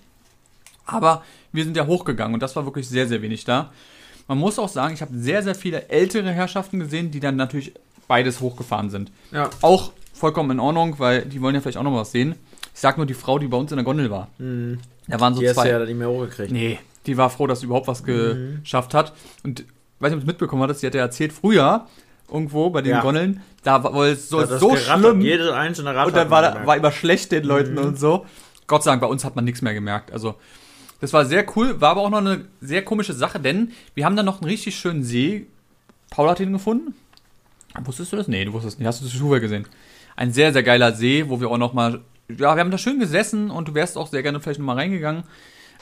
Aber 0.89 1.23
wir 1.53 1.65
sind 1.65 1.77
ja 1.77 1.87
hochgegangen 1.87 2.35
und 2.35 2.43
das 2.43 2.57
war 2.57 2.65
wirklich 2.65 2.89
sehr, 2.89 3.07
sehr 3.07 3.23
wenig 3.23 3.45
da. 3.45 3.71
Man 4.27 4.39
muss 4.39 4.59
auch 4.59 4.69
sagen, 4.69 4.95
ich 4.95 5.01
habe 5.03 5.13
sehr, 5.17 5.43
sehr 5.43 5.55
viele 5.55 5.89
ältere 5.89 6.31
Herrschaften 6.33 6.81
gesehen, 6.81 7.11
die 7.11 7.21
dann 7.21 7.37
natürlich 7.37 7.73
beides 8.09 8.41
hochgefahren 8.41 8.91
sind. 8.91 9.13
Ja. 9.31 9.51
Auch 9.63 9.93
vollkommen 10.15 10.51
in 10.53 10.61
Ordnung, 10.61 10.99
weil 10.99 11.23
die 11.23 11.41
wollen 11.41 11.55
ja 11.55 11.61
vielleicht 11.61 11.79
auch 11.79 11.83
noch 11.83 11.95
was 11.95 12.11
sehen. 12.13 12.35
Ich 12.75 12.81
sag 12.81 12.97
nur 12.97 13.07
die 13.07 13.15
Frau, 13.15 13.39
die 13.39 13.47
bei 13.49 13.57
uns 13.57 13.71
in 13.71 13.77
der 13.77 13.85
Gondel 13.85 14.11
war. 14.11 14.29
Da 14.39 15.21
waren 15.21 15.35
so 15.35 15.41
Die 15.41 15.47
zwei. 15.49 15.65
du 15.65 15.71
ja 15.71 15.79
nicht 15.85 15.97
mehr 15.97 16.09
hochgekriegt. 16.09 16.51
Nee, 16.53 16.79
die 17.07 17.17
war 17.17 17.31
froh, 17.31 17.47
dass 17.47 17.61
sie 17.61 17.67
überhaupt 17.67 17.87
was 17.87 18.03
geschafft 18.05 18.95
hat. 18.95 19.13
Und 19.45 19.65
weiß 20.01 20.11
nicht, 20.11 20.13
ob 20.13 20.13
du 20.13 20.19
es 20.19 20.27
mitbekommen 20.27 20.63
hattest, 20.63 20.81
sie 20.81 20.87
hat 20.87 20.95
ja 20.95 21.03
erzählt, 21.03 21.33
früher 21.33 21.87
irgendwo 22.31 22.71
bei 22.71 22.83
den 22.83 22.93
Ja. 22.93 23.01
Gondeln, 23.01 23.41
da 23.63 23.83
war 23.83 23.95
wohl 23.95 24.15
so, 24.15 24.41
das 24.41 24.61
so 24.61 24.77
schlimm. 24.77 25.21
Jede 25.23 25.55
einzelne 25.57 25.95
Rad 25.95 26.09
Und 26.09 26.17
dann 26.17 26.31
war, 26.31 26.67
war 26.67 26.77
immer 26.77 26.93
schlecht 26.93 27.33
den 27.33 27.45
Leuten 27.45 27.79
und 27.79 27.99
so. 27.99 28.27
Gott 28.67 28.83
sei 28.85 28.91
Dank, 28.91 29.01
bei 29.01 29.07
uns 29.09 29.25
hat 29.25 29.35
man 29.35 29.45
nichts 29.47 29.63
mehr 29.63 29.73
gemerkt. 29.73 30.13
Also, 30.13 30.35
das 31.01 31.13
war 31.13 31.25
sehr 31.25 31.45
cool, 31.57 31.81
war 31.81 31.91
aber 31.91 32.03
auch 32.03 32.11
noch 32.11 32.19
eine 32.19 32.47
sehr 32.61 32.85
komische 32.85 33.13
Sache, 33.13 33.39
denn 33.39 33.73
wir 33.95 34.05
haben 34.05 34.17
dann 34.17 34.27
noch 34.27 34.41
einen 34.41 34.51
richtig 34.51 34.77
schönen 34.77 35.03
See. 35.03 35.47
Paul 36.11 36.29
hat 36.29 36.41
ihn 36.41 36.53
gefunden. 36.53 36.95
Wusstest 37.85 38.13
du 38.13 38.17
das? 38.17 38.29
Nee, 38.29 38.45
du 38.45 38.53
wusstest 38.53 38.79
nicht. 38.79 38.89
Hast 38.89 39.01
du 39.01 39.05
das 39.05 39.15
Schuhe 39.15 39.41
gesehen? 39.41 39.67
Ein 40.17 40.33
sehr, 40.33 40.53
sehr 40.53 40.63
geiler 40.63 40.93
See, 40.93 41.29
wo 41.29 41.41
wir 41.41 41.51
auch 41.51 41.59
noch 41.59 41.73
mal, 41.73 42.01
ja, 42.29 42.57
wir 42.57 42.61
haben 42.61 42.71
da 42.71 42.79
schön 42.79 42.99
gesessen 42.99 43.51
und 43.51 43.69
du 43.69 43.75
wärst 43.75 43.97
auch 43.97 44.09
sehr 44.09 44.23
gerne 44.23 44.41
vielleicht 44.41 44.59
noch 44.59 44.67
mal 44.67 44.75
reingegangen. 44.75 45.23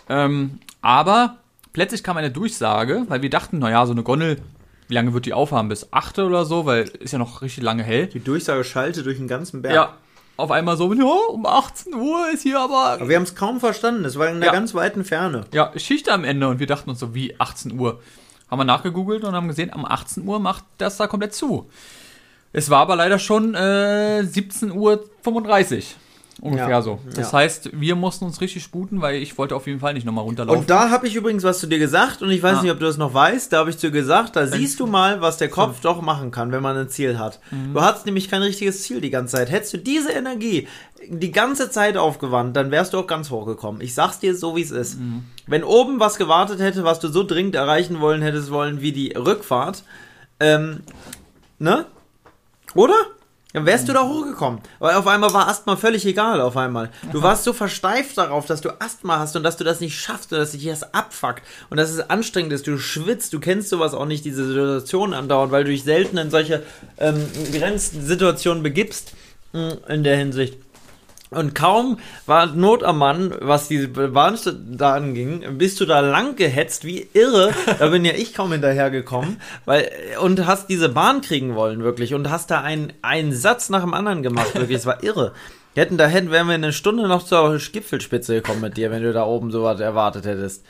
Ähm, 0.09 0.59
aber 0.83 1.38
plötzlich 1.72 2.02
kam 2.02 2.16
eine 2.18 2.31
Durchsage, 2.31 3.05
weil 3.09 3.22
wir 3.22 3.31
dachten, 3.31 3.59
naja, 3.59 3.87
so 3.87 3.92
eine 3.92 4.02
Gondel, 4.02 4.42
wie 4.88 4.94
lange 4.94 5.14
wird 5.14 5.26
die 5.26 5.33
aufhaben? 5.33 5.68
Bis 5.68 5.92
8 5.92 6.18
oder 6.18 6.44
so, 6.44 6.66
weil 6.66 6.83
ist 7.00 7.12
ja 7.12 7.18
noch 7.18 7.40
richtig 7.42 7.64
lange 7.64 7.83
hell. 7.83 8.07
Die 8.09 8.22
Durchsage 8.22 8.62
schalte 8.64 9.02
durch 9.02 9.16
den 9.16 9.29
ganzen 9.29 9.62
Berg. 9.62 9.74
Ja, 9.74 9.96
auf 10.37 10.51
einmal 10.51 10.77
so, 10.77 10.92
ja, 10.92 11.05
um 11.05 11.46
18 11.46 11.94
Uhr 11.94 12.29
ist 12.33 12.42
hier 12.42 12.61
aber. 12.61 12.92
Aber 12.92 13.09
wir 13.09 13.16
haben 13.16 13.22
es 13.22 13.35
kaum 13.35 13.61
verstanden. 13.61 14.05
Es 14.05 14.18
war 14.18 14.29
in 14.29 14.40
der 14.40 14.49
Ja. 14.49 14.53
ganz 14.53 14.75
weiten 14.75 15.05
Ferne. 15.05 15.44
Ja, 15.53 15.72
Schicht 15.77 16.09
am 16.09 16.25
Ende 16.25 16.49
und 16.49 16.59
wir 16.59 16.66
dachten 16.66 16.90
uns 16.90 17.01
so, 17.01 17.14
wie 17.14 17.38
18 17.40 17.79
Uhr. 17.79 18.01
Haben 18.51 18.61
wir 18.61 18.64
nachgegoogelt 18.64 19.25
und 19.25 19.35
haben 19.35 19.49
gesehen, 19.49 19.72
am 19.72 19.85
18 19.85 20.27
Uhr 20.27 20.38
macht 20.38 20.64
das 20.79 20.96
da 20.99 21.07
komplett 21.07 21.35
zu. 21.35 21.68
Es 22.53 22.70
war 22.70 22.81
aber 22.81 22.96
leider 22.96 23.18
schon 23.18 23.55
äh, 23.55 24.20
17.35 24.22 24.72
Uhr. 24.75 25.83
Ungefähr 26.42 26.68
Ja, 26.68 26.83
so. 26.83 26.99
Das 27.14 27.33
ja. 27.33 27.38
heißt, 27.38 27.70
wir 27.72 27.96
mussten 27.96 28.27
uns 28.27 28.42
richtig 28.42 28.62
sputen, 28.62 29.01
weil 29.01 29.16
ich 29.16 29.38
wollte 29.38 29.57
auf 29.57 29.66
jeden 29.66 29.81
Fall 29.81 29.94
nicht 29.94 30.05
nochmal 30.05 30.25
runterlaufen. 30.25 30.61
Und 30.61 30.68
da 30.70 30.90
habe 30.90 31.07
ich 31.07 31.14
übrigens 31.16 31.44
was 31.44 31.61
zu 31.61 31.66
dir 31.66 31.79
gesagt 31.79 32.20
und 32.20 32.31
ich 32.31 32.42
weiß 32.42 32.59
Ah. 32.59 32.62
nicht, 32.62 32.70
ob 32.70 32.79
du 32.79 32.85
das 32.85 32.99
noch 32.99 33.14
weißt. 33.14 33.53
Da 33.53 33.59
habe 33.59 33.70
ich 33.70 33.79
zu 33.79 33.87
dir 33.90 33.92
gesagt, 34.01 34.37
da 34.37 34.46
siehst 34.46 34.79
du 34.81 34.87
mal, 34.87 35.22
was 35.22 35.38
der 35.38 35.49
Kopf 35.49 35.81
doch 35.81 36.03
machen 36.03 36.31
kann, 36.31 36.53
wenn 36.53 36.62
man 36.62 36.77
ein 36.77 36.88
Ziel 36.90 37.18
hat. 37.18 37.40
Mhm. 37.51 37.72
Du 37.72 37.81
hattest 37.81 38.05
nämlich 38.05 38.29
kein 38.29 38.42
richtiges 38.42 38.83
Ziel 38.83 39.01
die 39.01 39.09
ganze 39.11 39.37
Zeit. 39.37 39.51
Hättest 39.51 39.72
du 39.72 39.79
diese 39.79 40.12
Energie 40.12 40.68
die 41.09 41.31
ganze 41.31 41.70
Zeit 41.70 41.96
aufgewandt, 41.96 42.57
dann 42.57 42.70
wärst 42.70 42.92
du 42.92 42.99
auch 42.99 43.07
ganz 43.07 43.31
hochgekommen. 43.31 43.81
Ich 43.81 43.94
sag's 43.94 44.18
dir 44.18 44.35
so, 44.37 44.57
wie 44.57 44.62
es 44.62 44.72
ist. 44.72 44.99
Mhm. 44.99 45.25
Wenn 45.46 45.62
oben 45.64 46.01
was 46.01 46.16
gewartet 46.16 46.59
hätte, 46.61 46.85
was 46.85 46.99
du 47.01 47.09
so 47.09 47.22
dringend 47.22 47.55
erreichen 47.55 48.01
wollen 48.01 48.22
hättest 48.22 48.51
wollen 48.51 48.81
wie 48.83 48.92
die 48.92 49.12
Rückfahrt, 49.12 49.85
ähm, 50.40 50.81
ne? 51.59 51.87
Oder? 52.75 52.94
Dann 53.56 53.64
wärst 53.64 53.88
du 53.88 53.94
da 53.94 54.06
hochgekommen. 54.06 54.60
Weil 54.80 54.96
auf 54.96 55.06
einmal 55.06 55.32
war 55.32 55.48
Asthma 55.48 55.76
völlig 55.76 56.04
egal, 56.04 56.42
auf 56.42 56.58
einmal. 56.58 56.90
Du 57.10 57.22
warst 57.22 57.42
so 57.42 57.54
versteift 57.54 58.18
darauf, 58.18 58.44
dass 58.44 58.60
du 58.60 58.68
Asthma 58.82 59.18
hast 59.18 59.34
und 59.34 59.44
dass 59.44 59.56
du 59.56 59.64
das 59.64 59.80
nicht 59.80 59.98
schaffst 59.98 60.30
und 60.30 60.38
dass 60.38 60.50
dich 60.50 60.66
das 60.66 60.92
abfuckt 60.92 61.42
und 61.70 61.78
dass 61.78 61.88
es 61.88 62.10
anstrengend 62.10 62.52
ist. 62.52 62.66
Du 62.66 62.76
schwitzt, 62.76 63.32
du 63.32 63.40
kennst 63.40 63.70
sowas 63.70 63.94
auch 63.94 64.04
nicht, 64.04 64.26
diese 64.26 64.46
Situation 64.46 65.14
andauernd, 65.14 65.52
weil 65.52 65.64
du 65.64 65.70
dich 65.70 65.84
selten 65.84 66.18
in 66.18 66.30
solche 66.30 66.64
ähm, 66.98 67.26
Grenzsituationen 67.50 68.62
begibst 68.62 69.14
mh, 69.54 69.78
in 69.88 70.04
der 70.04 70.18
Hinsicht. 70.18 70.58
Und 71.30 71.56
kaum 71.56 71.98
war 72.26 72.46
Not 72.46 72.84
am 72.84 72.98
Mann, 72.98 73.34
was 73.40 73.66
diese 73.66 73.88
da 73.88 74.94
anging, 74.94 75.58
bist 75.58 75.80
du 75.80 75.84
da 75.84 76.00
lang 76.00 76.36
gehetzt 76.36 76.84
wie 76.84 77.08
irre. 77.14 77.52
Da 77.80 77.88
bin 77.88 78.04
ja 78.04 78.12
ich 78.12 78.32
kaum 78.32 78.52
hinterhergekommen, 78.52 79.40
weil 79.64 79.90
und 80.20 80.46
hast 80.46 80.68
diese 80.68 80.88
Bahn 80.88 81.22
kriegen 81.22 81.56
wollen 81.56 81.82
wirklich 81.82 82.14
und 82.14 82.30
hast 82.30 82.50
da 82.52 82.60
einen, 82.60 82.92
einen 83.02 83.32
Satz 83.32 83.70
nach 83.70 83.82
dem 83.82 83.92
anderen 83.92 84.22
gemacht 84.22 84.54
wirklich. 84.54 84.78
Es 84.78 84.86
war 84.86 85.02
irre. 85.02 85.32
Hätten 85.74 85.98
da 85.98 86.06
hätten 86.06 86.30
wären 86.30 86.46
wir 86.46 86.54
in 86.54 86.64
einer 86.64 86.72
Stunde 86.72 87.08
noch 87.08 87.24
zur 87.24 87.58
Gipfelspitze 87.58 88.36
gekommen 88.36 88.60
mit 88.60 88.76
dir, 88.76 88.90
wenn 88.90 89.02
du 89.02 89.12
da 89.12 89.24
oben 89.24 89.50
sowas 89.50 89.80
erwartet 89.80 90.24
hättest. 90.24 90.64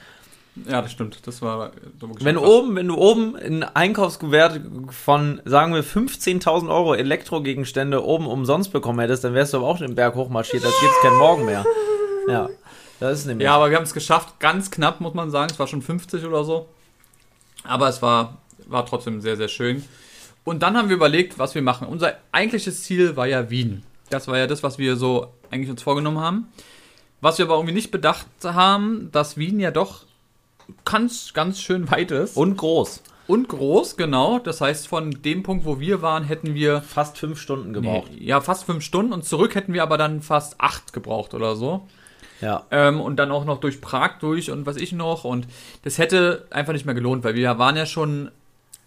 Ja, 0.64 0.80
das 0.80 0.90
stimmt. 0.90 1.26
Das 1.26 1.42
war 1.42 1.72
wirklich 2.00 2.24
Wenn 2.24 2.38
oben, 2.38 2.76
wenn 2.76 2.88
du 2.88 2.96
oben 2.96 3.36
ein 3.36 3.62
Einkaufsgewert 3.62 4.60
von, 4.90 5.42
sagen 5.44 5.74
wir, 5.74 5.84
15.000 5.84 6.70
Euro 6.70 6.94
Elektrogegenstände 6.94 8.02
oben 8.02 8.26
umsonst 8.26 8.72
bekommen 8.72 9.00
hättest, 9.00 9.24
dann 9.24 9.34
wärst 9.34 9.52
du 9.52 9.58
aber 9.58 9.66
auch 9.66 9.78
den 9.78 9.94
Berg 9.94 10.14
hochmarschiert, 10.14 10.64
als 10.64 10.80
gibt's 10.80 11.00
keinen 11.02 11.18
Morgen 11.18 11.44
mehr. 11.44 11.64
Ja, 12.28 12.48
das 13.00 13.20
ist 13.20 13.26
nämlich. 13.26 13.44
Ja, 13.44 13.54
aber 13.54 13.70
wir 13.70 13.76
haben 13.76 13.84
es 13.84 13.92
geschafft. 13.92 14.40
Ganz 14.40 14.70
knapp, 14.70 15.00
muss 15.00 15.14
man 15.14 15.30
sagen. 15.30 15.50
Es 15.52 15.58
war 15.58 15.66
schon 15.66 15.82
50 15.82 16.24
oder 16.24 16.42
so. 16.42 16.68
Aber 17.64 17.88
es 17.88 18.00
war, 18.00 18.38
war 18.66 18.86
trotzdem 18.86 19.20
sehr, 19.20 19.36
sehr 19.36 19.48
schön. 19.48 19.84
Und 20.44 20.62
dann 20.62 20.76
haben 20.76 20.88
wir 20.88 20.96
überlegt, 20.96 21.38
was 21.38 21.54
wir 21.54 21.62
machen. 21.62 21.86
Unser 21.86 22.14
eigentliches 22.32 22.82
Ziel 22.82 23.16
war 23.16 23.26
ja 23.26 23.50
Wien. 23.50 23.82
Das 24.10 24.26
war 24.28 24.38
ja 24.38 24.46
das, 24.46 24.62
was 24.62 24.78
wir 24.78 24.96
so 24.96 25.32
eigentlich 25.50 25.70
uns 25.70 25.82
vorgenommen 25.82 26.20
haben. 26.20 26.48
Was 27.20 27.38
wir 27.38 27.44
aber 27.44 27.56
irgendwie 27.56 27.74
nicht 27.74 27.90
bedacht 27.90 28.26
haben, 28.42 29.10
dass 29.12 29.36
Wien 29.36 29.58
ja 29.60 29.70
doch 29.70 30.05
ganz, 30.84 31.32
ganz 31.34 31.60
schön 31.60 31.90
weit 31.90 32.10
ist. 32.10 32.36
Und 32.36 32.56
groß. 32.56 33.02
Und 33.26 33.48
groß, 33.48 33.96
genau. 33.96 34.38
Das 34.38 34.60
heißt, 34.60 34.86
von 34.86 35.10
dem 35.10 35.42
Punkt, 35.42 35.64
wo 35.64 35.80
wir 35.80 36.00
waren, 36.00 36.22
hätten 36.24 36.54
wir 36.54 36.80
Fast 36.80 37.18
fünf 37.18 37.40
Stunden 37.40 37.72
gebraucht. 37.72 38.10
nee, 38.12 38.24
ja 38.24 38.40
fast 38.40 38.64
fünf 38.64 38.84
Stunden 38.84 39.12
und 39.12 39.24
zurück 39.24 39.54
hätten 39.54 39.72
wir 39.72 39.82
aber 39.82 39.98
dann 39.98 40.22
fast 40.22 40.60
acht 40.60 40.92
gebraucht 40.92 41.34
oder 41.34 41.56
so. 41.56 41.86
Ja. 42.40 42.64
Ähm, 42.70 43.00
und 43.00 43.16
dann 43.16 43.32
auch 43.32 43.44
noch 43.44 43.58
durch 43.58 43.80
Prag 43.80 44.18
durch 44.20 44.50
und 44.50 44.66
was 44.66 44.76
ich 44.76 44.92
noch. 44.92 45.24
Und 45.24 45.48
das 45.82 45.98
hätte 45.98 46.46
einfach 46.50 46.72
nicht 46.72 46.86
mehr 46.86 46.94
gelohnt, 46.94 47.24
weil 47.24 47.34
wir 47.34 47.58
waren 47.58 47.76
ja 47.76 47.86
schon 47.86 48.30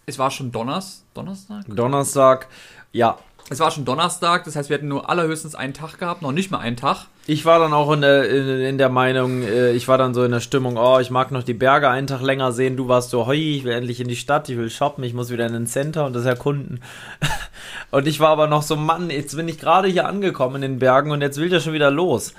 Es 0.06 0.18
war 0.18 0.30
schon 0.30 0.52
Donners, 0.52 1.04
Donnerstag? 1.14 1.64
Donnerstag, 1.68 2.48
ja. 2.92 3.18
Es 3.52 3.58
war 3.58 3.72
schon 3.72 3.84
Donnerstag, 3.84 4.44
das 4.44 4.54
heißt, 4.54 4.70
wir 4.70 4.76
hätten 4.76 4.86
nur 4.86 5.10
allerhöchstens 5.10 5.56
einen 5.56 5.74
Tag 5.74 5.98
gehabt, 5.98 6.22
noch 6.22 6.30
nicht 6.30 6.52
mal 6.52 6.58
einen 6.58 6.76
Tag. 6.76 7.06
Ich 7.26 7.44
war 7.44 7.58
dann 7.58 7.72
auch 7.72 7.90
in 7.90 8.00
der, 8.00 8.30
in, 8.30 8.46
in 8.60 8.78
der 8.78 8.90
Meinung, 8.90 9.42
äh, 9.42 9.72
ich 9.72 9.88
war 9.88 9.98
dann 9.98 10.14
so 10.14 10.22
in 10.22 10.30
der 10.30 10.38
Stimmung, 10.38 10.76
oh, 10.76 11.00
ich 11.00 11.10
mag 11.10 11.32
noch 11.32 11.42
die 11.42 11.52
Berge 11.52 11.88
einen 11.88 12.06
Tag 12.06 12.22
länger 12.22 12.52
sehen. 12.52 12.76
Du 12.76 12.86
warst 12.86 13.10
so, 13.10 13.26
hoi, 13.26 13.34
ich 13.34 13.64
will 13.64 13.72
endlich 13.72 13.98
in 13.98 14.06
die 14.06 14.14
Stadt, 14.14 14.48
ich 14.48 14.56
will 14.56 14.70
shoppen, 14.70 15.02
ich 15.02 15.14
muss 15.14 15.32
wieder 15.32 15.46
in 15.46 15.52
den 15.52 15.66
Center 15.66 16.06
und 16.06 16.14
das 16.14 16.26
erkunden. 16.26 16.80
und 17.90 18.06
ich 18.06 18.20
war 18.20 18.28
aber 18.28 18.46
noch 18.46 18.62
so, 18.62 18.76
Mann, 18.76 19.10
jetzt 19.10 19.34
bin 19.34 19.48
ich 19.48 19.58
gerade 19.58 19.88
hier 19.88 20.06
angekommen 20.06 20.62
in 20.62 20.62
den 20.62 20.78
Bergen 20.78 21.10
und 21.10 21.20
jetzt 21.20 21.36
will 21.36 21.48
der 21.48 21.58
schon 21.58 21.72
wieder 21.72 21.90
los. 21.90 22.34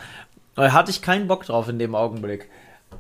Da 0.56 0.71
hatte 0.71 0.91
ich 0.91 1.02
keinen 1.02 1.28
Bock 1.28 1.45
drauf 1.45 1.67
in 1.67 1.78
dem 1.78 1.93
Augenblick. 1.93 2.50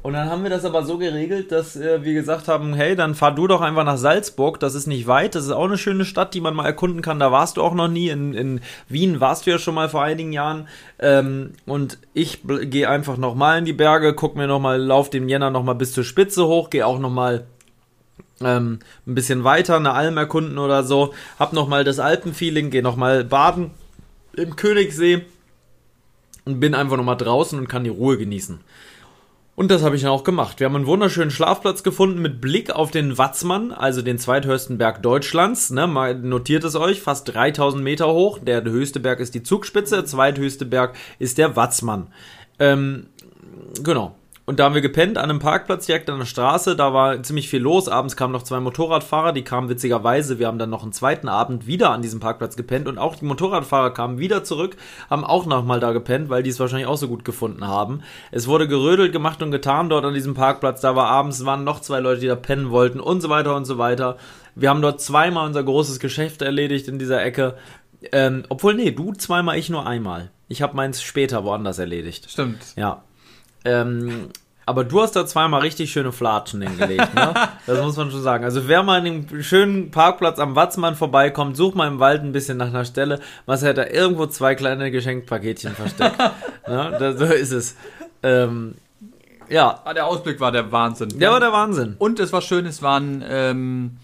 Und 0.03 0.13
dann 0.13 0.29
haben 0.29 0.41
wir 0.41 0.49
das 0.49 0.65
aber 0.65 0.83
so 0.83 0.97
geregelt, 0.97 1.51
dass 1.51 1.75
äh, 1.75 2.03
wir 2.03 2.13
gesagt 2.13 2.47
haben, 2.47 2.73
hey, 2.73 2.95
dann 2.95 3.13
fahr 3.13 3.35
du 3.35 3.45
doch 3.45 3.61
einfach 3.61 3.83
nach 3.83 3.97
Salzburg, 3.97 4.59
das 4.59 4.73
ist 4.73 4.87
nicht 4.87 5.05
weit, 5.05 5.35
das 5.35 5.45
ist 5.45 5.51
auch 5.51 5.65
eine 5.65 5.77
schöne 5.77 6.05
Stadt, 6.05 6.33
die 6.33 6.41
man 6.41 6.55
mal 6.55 6.65
erkunden 6.65 7.03
kann, 7.03 7.19
da 7.19 7.31
warst 7.31 7.57
du 7.57 7.61
auch 7.61 7.75
noch 7.75 7.87
nie, 7.87 8.09
in, 8.09 8.33
in 8.33 8.61
Wien 8.89 9.19
warst 9.19 9.45
du 9.45 9.51
ja 9.51 9.59
schon 9.59 9.75
mal 9.75 9.89
vor 9.89 10.01
einigen 10.01 10.33
Jahren. 10.33 10.67
Ähm, 10.97 11.51
und 11.67 11.99
ich 12.15 12.41
gehe 12.43 12.89
einfach 12.89 13.17
nochmal 13.17 13.59
in 13.59 13.65
die 13.65 13.73
Berge, 13.73 14.15
guck 14.15 14.35
mir 14.35 14.47
nochmal, 14.47 14.81
lauf 14.81 15.11
den 15.11 15.29
Jänner 15.29 15.51
nochmal 15.51 15.75
bis 15.75 15.93
zur 15.93 16.03
Spitze 16.03 16.47
hoch, 16.47 16.71
gehe 16.71 16.87
auch 16.87 16.97
nochmal 16.97 17.45
ähm, 18.43 18.79
ein 19.05 19.13
bisschen 19.13 19.43
weiter, 19.43 19.75
eine 19.75 19.93
Alm 19.93 20.17
erkunden 20.17 20.57
oder 20.57 20.83
so, 20.83 21.13
hab 21.37 21.53
nochmal 21.53 21.83
das 21.83 21.99
Alpenfeeling, 21.99 22.71
gehe 22.71 22.81
nochmal 22.81 23.23
baden 23.23 23.69
im 24.33 24.55
Königssee. 24.55 25.25
Und 26.43 26.59
bin 26.59 26.73
einfach 26.73 26.97
nochmal 26.97 27.17
draußen 27.17 27.59
und 27.59 27.67
kann 27.67 27.83
die 27.83 27.91
Ruhe 27.91 28.17
genießen. 28.17 28.61
Und 29.55 29.69
das 29.69 29.83
habe 29.83 29.95
ich 29.95 30.01
dann 30.01 30.11
auch 30.11 30.23
gemacht. 30.23 30.59
Wir 30.59 30.65
haben 30.65 30.75
einen 30.75 30.87
wunderschönen 30.87 31.29
Schlafplatz 31.29 31.83
gefunden 31.83 32.21
mit 32.21 32.39
Blick 32.39 32.71
auf 32.71 32.89
den 32.89 33.17
Watzmann, 33.17 33.71
also 33.71 34.01
den 34.01 34.17
zweithöchsten 34.17 34.77
Berg 34.77 35.03
Deutschlands. 35.03 35.71
Ne, 35.71 35.87
mal 35.87 36.15
notiert 36.15 36.63
es 36.63 36.75
euch, 36.75 37.01
fast 37.01 37.33
3000 37.33 37.83
Meter 37.83 38.11
hoch. 38.13 38.39
Der 38.39 38.63
höchste 38.63 38.99
Berg 38.99 39.19
ist 39.19 39.35
die 39.35 39.43
Zugspitze, 39.43 39.95
der 39.95 40.05
zweithöchste 40.05 40.65
Berg 40.65 40.95
ist 41.19 41.37
der 41.37 41.55
Watzmann. 41.55 42.07
Ähm, 42.59 43.07
genau. 43.83 44.15
Und 44.51 44.59
da 44.59 44.65
haben 44.65 44.75
wir 44.75 44.81
gepennt 44.81 45.17
an 45.17 45.29
einem 45.29 45.39
Parkplatz 45.39 45.85
direkt 45.85 46.09
an 46.09 46.19
der 46.19 46.25
Straße. 46.25 46.75
Da 46.75 46.93
war 46.93 47.23
ziemlich 47.23 47.47
viel 47.47 47.61
los. 47.61 47.87
Abends 47.87 48.17
kamen 48.17 48.33
noch 48.33 48.43
zwei 48.43 48.59
Motorradfahrer. 48.59 49.31
Die 49.31 49.45
kamen 49.45 49.69
witzigerweise. 49.69 50.39
Wir 50.39 50.47
haben 50.47 50.59
dann 50.59 50.69
noch 50.69 50.83
einen 50.83 50.91
zweiten 50.91 51.29
Abend 51.29 51.67
wieder 51.67 51.91
an 51.91 52.01
diesem 52.01 52.19
Parkplatz 52.19 52.57
gepennt. 52.57 52.89
Und 52.89 52.97
auch 52.97 53.15
die 53.15 53.23
Motorradfahrer 53.23 53.93
kamen 53.93 54.19
wieder 54.19 54.43
zurück, 54.43 54.75
haben 55.09 55.23
auch 55.23 55.45
nochmal 55.45 55.79
da 55.79 55.93
gepennt, 55.93 56.29
weil 56.29 56.43
die 56.43 56.49
es 56.49 56.59
wahrscheinlich 56.59 56.89
auch 56.89 56.97
so 56.97 57.07
gut 57.07 57.23
gefunden 57.23 57.65
haben. 57.65 58.01
Es 58.31 58.45
wurde 58.45 58.67
gerödelt 58.67 59.13
gemacht 59.13 59.41
und 59.41 59.51
getan 59.51 59.87
dort 59.87 60.03
an 60.03 60.13
diesem 60.13 60.33
Parkplatz. 60.33 60.81
Da 60.81 60.97
war 60.97 61.07
abends 61.07 61.45
waren 61.45 61.63
noch 61.63 61.79
zwei 61.79 62.01
Leute, 62.01 62.19
die 62.19 62.27
da 62.27 62.35
pennen 62.35 62.71
wollten 62.71 62.99
und 62.99 63.21
so 63.21 63.29
weiter 63.29 63.55
und 63.55 63.63
so 63.63 63.77
weiter. 63.77 64.17
Wir 64.55 64.69
haben 64.69 64.81
dort 64.81 64.99
zweimal 64.99 65.47
unser 65.47 65.63
großes 65.63 66.01
Geschäft 66.01 66.41
erledigt 66.41 66.89
in 66.89 66.99
dieser 66.99 67.23
Ecke. 67.23 67.55
Ähm, 68.11 68.43
obwohl, 68.49 68.73
nee, 68.73 68.91
du 68.91 69.13
zweimal, 69.13 69.57
ich 69.57 69.69
nur 69.69 69.87
einmal. 69.87 70.29
Ich 70.49 70.61
habe 70.61 70.75
meins 70.75 71.01
später 71.01 71.45
woanders 71.45 71.79
erledigt. 71.79 72.29
Stimmt. 72.29 72.59
Ja. 72.75 73.03
Ähm, 73.63 74.29
aber 74.65 74.83
du 74.83 75.01
hast 75.01 75.15
da 75.15 75.25
zweimal 75.25 75.61
richtig 75.61 75.91
schöne 75.91 76.11
Flatschen 76.11 76.61
hingelegt, 76.61 77.13
ne? 77.15 77.33
Das 77.65 77.81
muss 77.81 77.97
man 77.97 78.11
schon 78.11 78.21
sagen. 78.21 78.43
Also 78.43 78.67
wer 78.67 78.83
mal 78.83 79.05
in 79.05 79.27
dem 79.27 79.43
schönen 79.43 79.91
Parkplatz 79.91 80.39
am 80.39 80.55
Watzmann 80.55 80.95
vorbeikommt, 80.95 81.57
such 81.57 81.73
mal 81.73 81.87
im 81.87 81.99
Wald 81.99 82.21
ein 82.23 82.31
bisschen 82.31 82.57
nach 82.57 82.67
einer 82.67 82.85
Stelle. 82.85 83.19
Was 83.45 83.63
hat 83.63 83.77
da 83.77 83.87
irgendwo 83.87 84.27
zwei 84.27 84.55
kleine 84.55 84.91
Geschenkpaketchen 84.91 85.73
versteckt? 85.73 86.17
ne? 86.67 86.95
da, 86.99 87.13
so 87.13 87.25
ist 87.25 87.51
es. 87.51 87.75
Ähm, 88.23 88.75
ja. 89.49 89.81
Ah, 89.83 89.93
der 89.93 90.05
Ausblick 90.05 90.39
war 90.39 90.51
der 90.51 90.71
Wahnsinn. 90.71 91.09
Der 91.19 91.31
war 91.31 91.39
der 91.39 91.51
Wahnsinn. 91.51 91.95
Und 91.97 92.19
es 92.19 92.31
war 92.31 92.41
schön, 92.41 92.65
es 92.65 92.81
waren 92.81 93.23
ähm, 93.27 93.97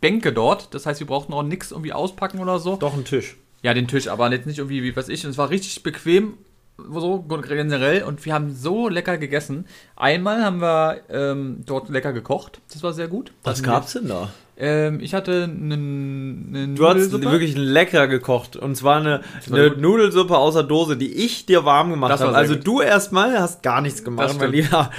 Bänke 0.00 0.32
dort. 0.32 0.74
Das 0.74 0.86
heißt, 0.86 1.00
wir 1.00 1.06
brauchten 1.06 1.32
auch 1.32 1.42
nichts 1.42 1.72
irgendwie 1.72 1.92
auspacken 1.92 2.38
oder 2.40 2.58
so. 2.58 2.76
Doch 2.76 2.94
ein 2.94 3.04
Tisch. 3.04 3.36
Ja, 3.62 3.74
den 3.74 3.88
Tisch, 3.88 4.08
aber 4.08 4.30
jetzt 4.30 4.46
nicht 4.46 4.58
irgendwie, 4.58 4.82
wie 4.82 4.94
weiß 4.94 5.08
ich. 5.08 5.24
Und 5.24 5.30
es 5.30 5.38
war 5.38 5.50
richtig 5.50 5.82
bequem 5.82 6.34
so 6.78 7.22
generell 7.22 8.02
und 8.02 8.24
wir 8.24 8.34
haben 8.34 8.54
so 8.54 8.88
lecker 8.88 9.18
gegessen. 9.18 9.66
Einmal 9.96 10.44
haben 10.44 10.60
wir 10.60 11.00
ähm, 11.08 11.62
dort 11.64 11.88
lecker 11.88 12.12
gekocht, 12.12 12.60
das 12.72 12.82
war 12.82 12.92
sehr 12.92 13.08
gut. 13.08 13.32
Was 13.44 13.62
gab's 13.62 13.94
denn 13.94 14.08
da? 14.08 14.30
Ähm, 14.58 15.00
ich 15.00 15.12
hatte 15.12 15.44
eine 15.44 16.68
Du 16.74 16.86
hast 16.86 17.12
wirklich 17.12 17.56
lecker 17.56 18.08
gekocht 18.08 18.56
und 18.56 18.74
zwar 18.74 18.96
eine, 18.96 19.20
eine 19.50 19.70
Nudelsuppe 19.76 20.36
aus 20.36 20.54
der 20.54 20.62
Dose, 20.62 20.96
die 20.96 21.12
ich 21.12 21.44
dir 21.44 21.66
warm 21.66 21.90
gemacht 21.90 22.20
habe. 22.20 22.34
Also 22.34 22.54
gut. 22.54 22.66
du 22.66 22.80
erstmal 22.80 23.38
hast 23.38 23.62
gar 23.62 23.82
nichts 23.82 24.02
gemacht, 24.02 24.38
mein 24.38 24.52
Lieber. 24.52 24.90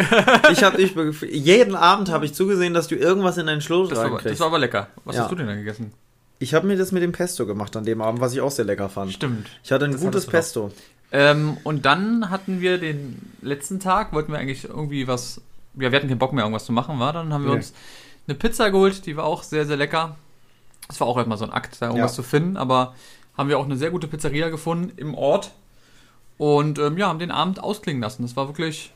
ich 0.52 0.64
habe 0.64 0.78
dich 0.78 0.94
jeden 1.32 1.76
Abend 1.76 2.12
habe 2.12 2.26
ich 2.26 2.36
zugesehen, 2.36 2.76
dass 2.76 2.88
du 2.88 2.96
irgendwas 2.96 3.38
in 3.38 3.48
deinen 3.48 3.62
Schloss 3.62 3.96
reinkriegst. 3.96 4.34
Das 4.34 4.40
war 4.40 4.48
aber 4.48 4.60
lecker. 4.60 4.90
Was 5.06 5.16
ja. 5.16 5.24
hast 5.24 5.32
du 5.32 5.36
denn 5.36 5.48
da 5.48 5.56
gegessen? 5.56 5.92
Ich 6.40 6.54
habe 6.54 6.68
mir 6.68 6.78
das 6.78 6.92
mit 6.92 7.02
dem 7.02 7.12
Pesto 7.12 7.46
gemacht 7.46 7.76
an 7.76 7.84
dem 7.84 8.02
Abend, 8.02 8.22
was 8.22 8.34
ich 8.34 8.42
auch 8.42 8.52
sehr 8.52 8.66
lecker 8.66 8.90
fand. 8.90 9.12
Stimmt. 9.12 9.50
Ich 9.64 9.72
hatte 9.72 9.86
ein 9.86 9.94
das 9.94 10.02
gutes 10.02 10.28
Pesto. 10.28 10.72
Ähm, 11.12 11.58
und 11.64 11.86
dann 11.86 12.30
hatten 12.30 12.62
wir 12.62 12.78
den 12.78 13.32
letzten 13.42 13.80
Tag, 13.80 14.14
wollten 14.14 14.32
wir 14.32 14.40
eigentlich 14.40 14.66
irgendwie 14.66 15.08
was, 15.08 15.42
ja, 15.76 15.92
wir 15.92 15.98
hatten 15.98 16.10
keinen 16.10 16.20
Bock 16.20 16.34
mehr, 16.34 16.44
irgendwas 16.44 16.66
zu 16.66 16.74
machen, 16.74 17.00
war. 17.00 17.14
Dann 17.14 17.34
haben 17.34 17.44
wir 17.44 17.52
nee. 17.52 17.58
uns 17.58 17.74
eine 18.28 18.36
Pizza 18.36 18.70
geholt, 18.70 19.06
die 19.06 19.16
war 19.16 19.24
auch 19.24 19.44
sehr, 19.44 19.66
sehr 19.66 19.78
lecker. 19.78 20.18
Es 20.90 21.00
war 21.00 21.08
auch 21.08 21.18
erstmal 21.18 21.38
so 21.38 21.46
ein 21.46 21.52
Akt, 21.52 21.82
da 21.82 21.88
irgendwas 21.88 22.12
ja. 22.12 22.16
zu 22.18 22.24
finden, 22.24 22.58
aber 22.58 22.94
haben 23.38 23.50
wir 23.50 23.58
auch 23.58 23.66
eine 23.66 23.78
sehr 23.78 23.92
gute 23.92 24.08
Pizzeria 24.08 24.50
gefunden 24.50 24.92
im 24.98 25.16
Ort. 25.16 25.52
Und 26.38 26.78
ähm, 26.78 26.98
ja, 26.98 27.08
haben 27.08 27.20
den 27.20 27.32
Abend 27.32 27.62
ausklingen 27.64 28.02
lassen. 28.02 28.22
Das 28.22 28.36
war 28.36 28.48
wirklich 28.48 28.94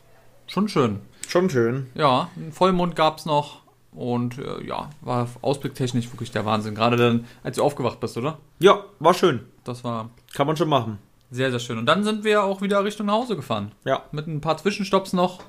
schon 0.48 0.68
schön. 0.68 1.00
Schon 1.28 1.50
schön. 1.50 1.88
Ja, 1.96 2.30
einen 2.36 2.52
Vollmond 2.52 2.96
gab 2.96 3.18
es 3.18 3.26
noch. 3.26 3.61
Und 3.94 4.38
äh, 4.38 4.64
ja, 4.66 4.90
war 5.02 5.28
ausblicktechnisch 5.42 6.12
wirklich 6.12 6.32
der 6.32 6.46
Wahnsinn. 6.46 6.76
Gerade 6.76 6.98
dann, 6.98 7.26
als 7.44 7.58
du 7.58 7.64
aufgewacht 7.64 8.00
bist, 8.00 8.18
oder? 8.18 8.38
Ja, 8.60 8.84
war 9.00 9.14
schön. 9.14 9.42
Das 9.64 9.84
war. 9.84 10.10
Kann 10.34 10.48
man 10.48 10.56
schon 10.56 10.70
machen. 10.70 10.98
Sehr, 11.30 11.52
sehr 11.52 11.60
schön. 11.60 11.78
Und 11.78 11.86
dann 11.86 12.04
sind 12.04 12.24
wir 12.24 12.44
auch 12.44 12.62
wieder 12.62 12.84
Richtung 12.84 13.10
Hause 13.12 13.36
gefahren. 13.36 13.72
Ja. 13.86 14.04
Mit 14.12 14.28
ein 14.28 14.42
paar 14.42 14.58
Zwischenstopps 14.58 15.14
noch. 15.14 15.40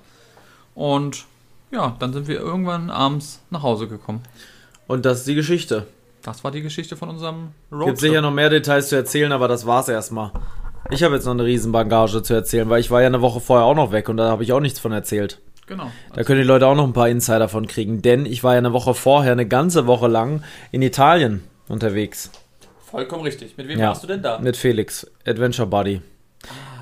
Und 0.75 1.25
ja, 1.71 1.97
dann 1.99 2.13
sind 2.13 2.29
wir 2.29 2.39
irgendwann 2.39 2.91
abends 2.91 3.41
nach 3.51 3.63
Hause 3.63 3.89
gekommen. 3.89 4.23
Und 4.87 5.05
das 5.05 5.21
ist 5.21 5.29
die 5.29 5.35
Geschichte. 5.35 5.87
Das 6.23 6.45
war 6.45 6.51
die 6.51 6.63
Geschichte 6.63 6.97
von 6.97 7.09
unserem 7.09 7.49
Roadtrip. 7.71 7.87
Gibt 7.89 7.99
sicher 7.99 8.21
noch 8.21 8.31
mehr 8.31 8.51
Details 8.51 8.89
zu 8.89 8.97
erzählen, 8.97 9.33
aber 9.33 9.49
das 9.49 9.67
war's 9.67 9.89
erstmal. 9.89 10.31
Ich 10.91 11.03
habe 11.03 11.15
jetzt 11.15 11.25
noch 11.25 11.33
eine 11.33 11.45
Riesenbagage 11.45 12.23
zu 12.23 12.35
erzählen, 12.35 12.69
weil 12.69 12.81
ich 12.81 12.91
war 12.91 13.01
ja 13.01 13.07
eine 13.07 13.23
Woche 13.23 13.41
vorher 13.41 13.67
auch 13.67 13.75
noch 13.75 13.93
weg 13.93 14.09
und 14.09 14.19
da 14.19 14.31
habe 14.31 14.43
ich 14.43 14.53
auch 14.53 14.61
nichts 14.61 14.79
von 14.79 14.93
erzählt. 14.93 15.41
Genau. 15.73 15.91
Da 16.13 16.23
können 16.23 16.39
die 16.39 16.47
Leute 16.47 16.67
auch 16.67 16.75
noch 16.75 16.87
ein 16.87 16.93
paar 16.93 17.09
Insider 17.09 17.49
von 17.49 17.67
kriegen, 17.67 18.03
denn 18.03 18.27
ich 18.27 18.45
war 18.45 18.53
ja 18.53 18.59
eine 18.59 18.75
Woche 18.75 18.93
vorher, 18.93 19.33
eine 19.33 19.47
ganze 19.47 19.87
Woche 19.87 20.07
lang 20.07 20.43
in 20.71 20.83
Italien 20.83 21.43
unterwegs. 21.67 22.31
Vollkommen 22.91 23.23
richtig. 23.23 23.57
Mit 23.57 23.69
wem 23.69 23.79
ja, 23.79 23.89
warst 23.89 24.03
du 24.03 24.07
denn 24.07 24.21
da? 24.21 24.39
Mit 24.39 24.59
Felix, 24.59 25.11
Adventure 25.27 25.67
Buddy. 25.67 26.03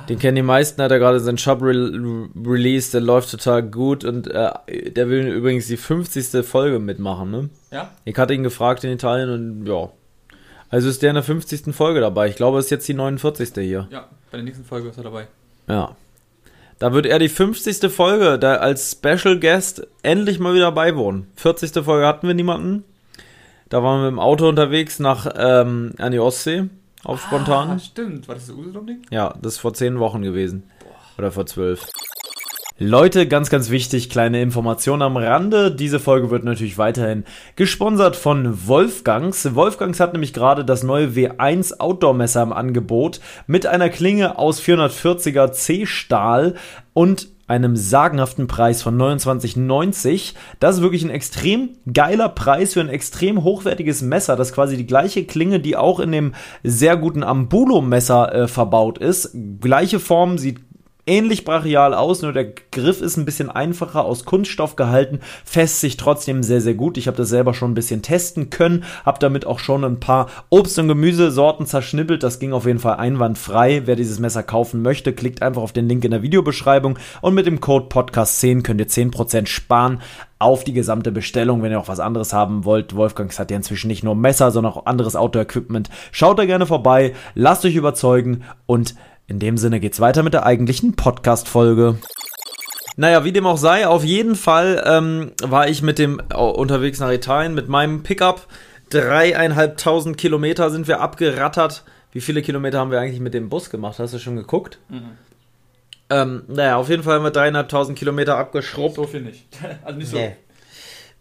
Den 0.09 0.19
kennen 0.19 0.35
die 0.35 0.43
meisten, 0.43 0.83
hat 0.83 0.91
er 0.91 0.99
gerade 0.99 1.21
seinen 1.21 1.39
Shop 1.39 1.63
re 1.63 2.29
released, 2.45 2.93
der 2.93 3.01
läuft 3.01 3.31
total 3.31 3.63
gut 3.63 4.05
und 4.05 4.27
äh, 4.27 4.91
der 4.91 5.09
will 5.09 5.29
übrigens 5.29 5.69
die 5.69 5.77
50. 5.77 6.45
Folge 6.45 6.81
mitmachen, 6.81 7.31
ne? 7.31 7.49
Ja. 7.71 7.93
Ich 8.05 8.19
hatte 8.19 8.35
ihn 8.35 8.43
gefragt 8.43 8.83
in 8.83 8.91
Italien 8.91 9.31
und 9.31 9.67
ja. 9.67 9.89
Also 10.69 10.89
ist 10.89 11.03
der 11.03 11.11
in 11.11 11.15
der 11.15 11.23
50. 11.23 11.73
Folge 11.73 12.01
dabei. 12.01 12.29
Ich 12.29 12.35
glaube, 12.35 12.59
es 12.59 12.65
ist 12.65 12.71
jetzt 12.73 12.89
die 12.89 12.95
49. 12.95 13.51
hier. 13.55 13.87
Ja, 13.93 14.09
bei 14.33 14.39
der 14.39 14.43
nächsten 14.43 14.65
Folge 14.65 14.89
ist 14.89 14.97
er 14.97 15.05
dabei. 15.05 15.29
Ja. 15.69 15.95
Da 16.81 16.95
wird 16.95 17.05
er 17.05 17.19
die 17.19 17.29
50. 17.29 17.93
Folge 17.93 18.39
da 18.39 18.55
als 18.55 18.93
Special 18.93 19.39
Guest 19.39 19.87
endlich 20.03 20.39
mal 20.39 20.55
wieder 20.55 20.73
beiwohnen. 20.73 21.27
40. 21.37 21.85
Folge 21.85 22.07
hatten 22.07 22.27
wir 22.27 22.33
niemanden. 22.33 22.85
Da 23.69 23.83
waren 23.83 24.01
wir 24.01 24.09
im 24.09 24.19
Auto 24.19 24.49
unterwegs 24.49 24.99
nach 24.99 25.31
ähm, 25.37 25.93
an 25.99 26.11
die 26.11 26.19
Ostsee 26.19 26.71
auf 27.05 27.21
spontan. 27.21 27.73
Ah, 27.73 27.79
stimmt. 27.79 28.29
War 28.29 28.35
das 28.35 28.47
das 28.47 28.57
Usedom-Ding? 28.57 29.03
Ja, 29.11 29.35
das 29.43 29.55
ist 29.55 29.59
vor 29.59 29.75
zehn 29.75 29.99
Wochen 29.99 30.23
gewesen. 30.23 30.63
Boah. 30.83 30.95
Oder 31.19 31.33
vor 31.33 31.45
zwölf. 31.45 31.87
Leute, 32.83 33.29
ganz, 33.29 33.51
ganz 33.51 33.69
wichtig, 33.69 34.09
kleine 34.09 34.41
Information 34.41 35.03
am 35.03 35.19
Rande. 35.19 35.71
Diese 35.71 36.01
Folge 36.01 36.31
wird 36.31 36.45
natürlich 36.45 36.79
weiterhin 36.79 37.25
gesponsert 37.55 38.17
von 38.17 38.67
Wolfgangs. 38.67 39.55
Wolfgangs 39.55 40.01
hat 40.01 40.15
nämlich 40.15 40.33
gerade 40.33 40.65
das 40.65 40.83
neue 40.83 41.09
W1 41.09 41.79
Outdoor-Messer 41.79 42.43
im 42.43 42.55
Angebot 42.55 43.21
mit 43.47 43.67
einer 43.67 43.91
Klinge 43.91 44.39
aus 44.39 44.63
440er 44.63 45.53
C-Stahl 45.53 46.55
und 46.95 47.29
einem 47.49 47.77
sagenhaften 47.77 48.47
Preis 48.47 48.81
von 48.81 48.97
29,90. 48.97 50.33
Das 50.59 50.77
ist 50.77 50.83
wirklich 50.83 51.03
ein 51.03 51.11
extrem 51.11 51.77
geiler 51.93 52.31
Preis 52.31 52.73
für 52.73 52.81
ein 52.81 52.89
extrem 52.89 53.45
hochwertiges 53.45 54.01
Messer. 54.01 54.37
Das 54.37 54.49
ist 54.49 54.55
quasi 54.55 54.79
die 54.79 54.87
gleiche 54.87 55.27
Klinge, 55.27 55.61
die 55.61 55.77
auch 55.77 56.01
in 56.01 56.13
dem 56.13 56.33
sehr 56.63 56.97
guten 56.97 57.25
Ambulo-Messer 57.25 58.35
äh, 58.35 58.49
verbaut 58.49 58.97
ist. 58.97 59.37
Gleiche 59.61 60.01
Form, 60.01 60.39
sieht 60.39 60.61
ähnlich 61.07 61.45
brachial 61.45 61.95
aus, 61.95 62.23
nur 62.23 62.33
der 62.33 62.53
Griff 62.73 63.01
ist 63.01 63.17
ein 63.17 63.25
bisschen 63.25 63.51
einfacher, 63.51 64.05
aus 64.05 64.25
Kunststoff 64.25 64.77
gehalten, 64.77 65.21
fässt 65.45 65.81
sich 65.81 65.97
trotzdem 65.97 66.43
sehr, 66.43 66.61
sehr 66.61 66.75
gut. 66.75 66.99
Ich 66.99 67.07
habe 67.07 67.17
das 67.17 67.29
selber 67.29 67.55
schon 67.55 67.73
ein 67.73 67.75
bisschen 67.75 68.03
testen 68.03 68.51
können, 68.51 68.85
habe 69.05 69.19
damit 69.19 69.47
auch 69.47 69.59
schon 69.59 69.85
ein 69.85 70.01
paar 70.01 70.29
Obst- 70.51 70.79
und 70.79 70.89
Gemüsesorten 70.89 71.67
zerschnippelt. 71.67 72.23
Das 72.23 72.39
ging 72.39 72.53
auf 72.53 72.67
jeden 72.67 72.79
Fall 72.79 72.97
einwandfrei. 72.97 73.83
Wer 73.87 73.97
dieses 73.97 74.19
Messer 74.19 74.43
kaufen 74.43 74.83
möchte, 74.83 75.13
klickt 75.13 75.43
einfach 75.43 75.63
auf 75.63 75.73
den 75.73 75.89
Link 75.89 76.05
in 76.05 76.11
der 76.11 76.23
Videobeschreibung 76.23 76.99
und 77.21 77.35
mit 77.35 77.47
dem 77.47 77.61
Code 77.61 77.87
Podcast10 77.87 78.63
könnt 78.63 78.81
ihr 78.81 78.89
10% 78.89 79.47
sparen 79.47 80.01
auf 80.41 80.65
die 80.65 80.73
gesamte 80.73 81.13
Bestellung, 81.13 81.63
wenn 81.63 81.71
ihr 81.71 81.79
auch 81.79 81.89
was 81.89 82.01
anderes 82.01 82.33
haben 82.33 82.65
wollt. 82.65 82.97
Wolfgang 82.97 83.39
hat 83.39 83.51
ja 83.51 83.57
inzwischen 83.59 83.89
nicht 83.89 84.03
nur 84.03 84.15
Messer, 84.15 84.51
sondern 84.51 84.73
auch 84.73 84.87
anderes 84.87 85.15
Outdoor-Equipment. 85.15 85.91
Schaut 86.13 86.39
da 86.39 86.47
gerne 86.47 86.67
vorbei, 86.67 87.13
lasst 87.35 87.65
euch 87.67 87.77
überzeugen 87.77 88.43
und 88.67 88.95
in 89.31 89.39
dem 89.39 89.57
Sinne 89.57 89.79
geht's 89.79 90.01
weiter 90.01 90.25
mit 90.25 90.35
der 90.35 90.45
eigentlichen 90.45 90.97
Podcast-Folge. 90.97 91.97
Naja, 92.97 93.25
wie 93.25 93.31
dem 93.33 93.47
auch 93.47 93.57
sei, 93.57 93.87
auf 93.87 94.03
jeden 94.03 94.35
Fall 94.35 94.83
ähm, 94.85 95.31
war 95.41 95.69
ich 95.69 95.83
mit 95.83 96.01
dem 96.01 96.21
äh, 96.31 96.35
unterwegs 96.35 96.99
nach 96.99 97.13
Italien 97.13 97.55
mit 97.55 97.69
meinem 97.69 98.03
Pickup. 98.03 98.49
Dreieinhalbtausend 98.91 100.19
Kilometer 100.19 100.69
sind 100.71 100.89
wir 100.89 101.01
abgerattert. 101.01 101.85
Wie 102.11 102.21
viele 102.21 102.43
Kilometer 102.43 102.81
haben 102.81 102.91
wir 102.91 102.99
eigentlich 102.99 103.21
mit 103.21 103.33
dem 103.33 103.49
Bus 103.49 103.71
gemacht? 103.71 104.01
Hast 104.01 104.13
du 104.13 104.19
schon 104.19 104.35
geguckt? 104.35 104.81
Mhm. 104.89 105.13
Ähm, 106.11 106.43
naja, 106.49 106.77
auf 106.77 106.89
jeden 106.89 107.05
Fall 107.05 107.15
haben 107.15 107.25
wir 107.25 107.31
dreieinhalbtausend 107.31 107.97
Kilometer 107.97 108.37
abgeschrubbt. 108.37 108.97
So 108.97 109.07
viel 109.07 109.21
nicht. 109.21 109.47
Also 109.85 109.97
nicht 109.97 110.11
so. 110.11 110.17
Nee. 110.17 110.35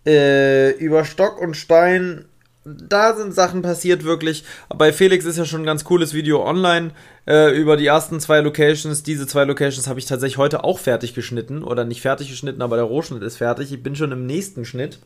Äh, 0.07 0.71
über 0.71 1.05
Stock 1.05 1.39
und 1.39 1.55
Stein 1.55 2.25
da 2.65 3.15
sind 3.15 3.33
Sachen 3.33 3.61
passiert 3.61 4.03
wirklich. 4.03 4.43
Bei 4.69 4.91
Felix 4.91 5.25
ist 5.25 5.37
ja 5.37 5.45
schon 5.45 5.61
ein 5.61 5.65
ganz 5.65 5.83
cooles 5.83 6.13
Video 6.13 6.45
online 6.45 6.91
äh, 7.25 7.55
über 7.57 7.77
die 7.77 7.85
ersten 7.85 8.19
zwei 8.19 8.41
Locations. 8.41 9.03
Diese 9.03 9.27
zwei 9.27 9.45
Locations 9.45 9.87
habe 9.87 9.99
ich 9.99 10.05
tatsächlich 10.05 10.37
heute 10.37 10.63
auch 10.63 10.79
fertig 10.79 11.13
geschnitten. 11.13 11.63
Oder 11.63 11.85
nicht 11.85 12.01
fertig 12.01 12.29
geschnitten, 12.29 12.61
aber 12.61 12.75
der 12.75 12.85
Rohschnitt 12.85 13.23
ist 13.23 13.37
fertig. 13.37 13.71
Ich 13.71 13.81
bin 13.81 13.95
schon 13.95 14.11
im 14.11 14.25
nächsten 14.25 14.65
Schnitt. 14.65 14.99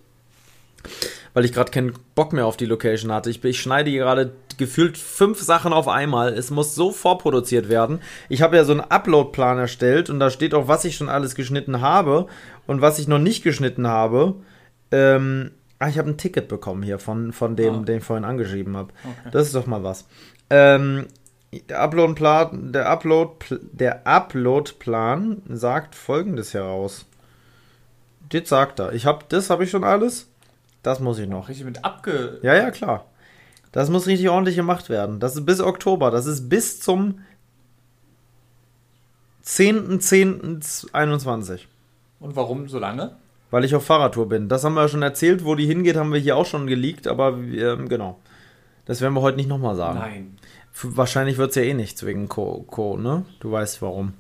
Weil 1.34 1.46
ich 1.46 1.54
gerade 1.54 1.72
keinen 1.72 1.94
Bock 2.16 2.34
mehr 2.34 2.46
auf 2.46 2.58
die 2.58 2.66
Location 2.66 3.12
hatte. 3.12 3.30
Ich, 3.30 3.44
ich 3.44 3.62
schneide 3.62 3.92
gerade 3.92 4.34
gefühlt 4.58 4.98
fünf 4.98 5.42
Sachen 5.42 5.74
auf 5.74 5.88
einmal. 5.88 6.34
Es 6.34 6.52
muss 6.52 6.76
so 6.76 6.92
vorproduziert 6.92 7.70
werden. 7.70 8.02
Ich 8.30 8.42
habe 8.42 8.56
ja 8.56 8.66
so 8.66 8.72
einen 8.72 8.82
Upload-Plan 8.82 9.58
erstellt 9.58 10.10
und 10.10 10.20
da 10.20 10.30
steht 10.30 10.54
auch, 10.54 10.68
was 10.68 10.86
ich 10.86 10.96
schon 10.96 11.10
alles 11.10 11.34
geschnitten 11.34 11.82
habe 11.82 12.28
und 12.68 12.82
was 12.82 13.00
ich 13.00 13.08
noch 13.08 13.20
nicht 13.20 13.44
geschnitten 13.44 13.88
habe. 13.88 14.36
Ähm, 14.92 15.52
Ah, 15.84 15.90
ich 15.90 15.98
habe 15.98 16.10
ein 16.10 16.18
Ticket 16.18 16.48
bekommen 16.48 16.82
hier 16.82 16.98
von, 16.98 17.34
von 17.34 17.58
dem, 17.58 17.76
ah. 17.76 17.84
den 17.84 17.98
ich 17.98 18.06
vorhin 18.06 18.24
angeschrieben 18.24 18.78
habe. 18.78 18.94
Okay. 19.04 19.30
Das 19.34 19.48
ist 19.48 19.54
doch 19.54 19.68
mal 19.68 19.84
was. 19.84 20.08
Ähm, 20.50 21.08
der 21.68 21.82
Upload-Plan 21.82 22.72
der 22.72 22.90
Upload, 22.90 23.60
der 23.74 24.08
Upload-Plan 24.08 25.42
sagt 25.50 25.96
folgendes 25.96 26.54
heraus. 26.54 27.06
Das 28.30 28.48
sagt 28.48 28.80
er. 28.80 28.94
Ich 28.94 29.06
habe, 29.06 29.26
das 29.28 29.50
habe 29.50 29.66
ich 29.66 29.72
schon 29.72 29.84
alles. 29.84 30.30
Das 30.84 31.02
muss 31.02 31.20
ich 31.20 31.28
noch. 31.28 31.50
Richtig 31.50 31.66
mit 31.66 31.84
abge. 31.84 32.40
Ja, 32.44 32.56
ja, 32.56 32.72
klar. 32.72 33.04
Das 33.74 33.90
muss 33.90 34.08
richtig 34.08 34.30
ordentlich 34.30 34.56
gemacht 34.56 34.90
werden. 34.90 35.20
Das 35.20 35.36
ist 35.36 35.46
bis 35.46 35.60
Oktober. 35.60 36.12
Das 36.12 36.28
ist 36.28 36.48
bis 36.48 36.80
zum 36.80 37.20
10.10.21. 39.44 41.60
Und 42.22 42.38
warum 42.38 42.70
so 42.70 42.80
lange? 42.80 43.18
Weil 43.54 43.66
ich 43.66 43.76
auf 43.76 43.86
Fahrradtour 43.86 44.28
bin. 44.30 44.50
Das 44.50 44.64
haben 44.64 44.74
wir 44.74 44.82
ja 44.82 44.88
schon 44.88 45.04
erzählt. 45.04 45.46
Wo 45.46 45.54
die 45.54 45.68
hingeht, 45.68 45.96
haben 45.96 46.12
wir 46.12 46.20
hier 46.20 46.36
auch 46.36 46.48
schon 46.48 46.66
geleakt, 46.66 47.06
aber 47.06 47.38
ähm, 47.38 47.88
genau. 47.88 48.20
Das 48.86 49.00
werden 49.00 49.14
wir 49.14 49.22
heute 49.22 49.38
nicht 49.38 49.48
nochmal 49.48 49.76
sagen. 49.76 50.00
Nein. 50.00 50.38
Wahrscheinlich 50.82 51.38
wird 51.38 51.52
es 51.52 51.56
ja 51.58 51.62
eh 51.62 51.76
nichts 51.76 52.04
wegen 52.04 52.28
Co, 52.28 52.66
Co, 52.66 52.98
ne? 52.98 53.26
Du 53.42 53.52
weißt 53.52 53.80
warum. 53.84 54.14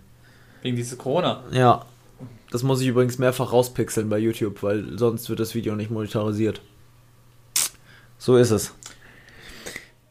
Wegen 0.61 0.75
diese 0.75 0.97
Corona? 0.97 1.41
Ja. 1.49 1.84
Das 2.51 2.61
muss 2.61 2.79
ich 2.81 2.88
übrigens 2.88 3.17
mehrfach 3.17 3.51
rauspixeln 3.51 4.07
bei 4.07 4.19
YouTube, 4.19 4.61
weil 4.61 4.99
sonst 4.99 5.27
wird 5.31 5.39
das 5.39 5.55
Video 5.55 5.75
nicht 5.75 5.89
monetarisiert. 5.89 6.61
So 8.19 8.38
ist 8.38 8.51
es. 8.51 8.75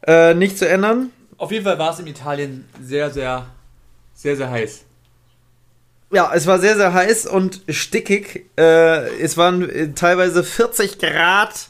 Äh, 0.05 0.33
nicht 0.33 0.57
zu 0.57 0.67
ändern. 0.67 1.11
Auf 1.37 1.53
jeden 1.53 1.63
Fall 1.63 1.79
war 1.79 1.93
es 1.93 1.99
in 1.99 2.07
Italien 2.07 2.65
sehr, 2.81 3.09
sehr, 3.09 3.45
sehr, 4.15 4.35
sehr 4.35 4.51
heiß 4.51 4.83
ja, 6.13 6.31
es 6.33 6.47
war 6.47 6.59
sehr, 6.59 6.75
sehr 6.75 6.93
heiß 6.93 7.25
und 7.25 7.61
stickig. 7.69 8.49
Äh, 8.57 9.21
es 9.21 9.37
waren 9.37 9.69
äh, 9.69 9.93
teilweise 9.93 10.43
40 10.43 10.99
Grad. 10.99 11.69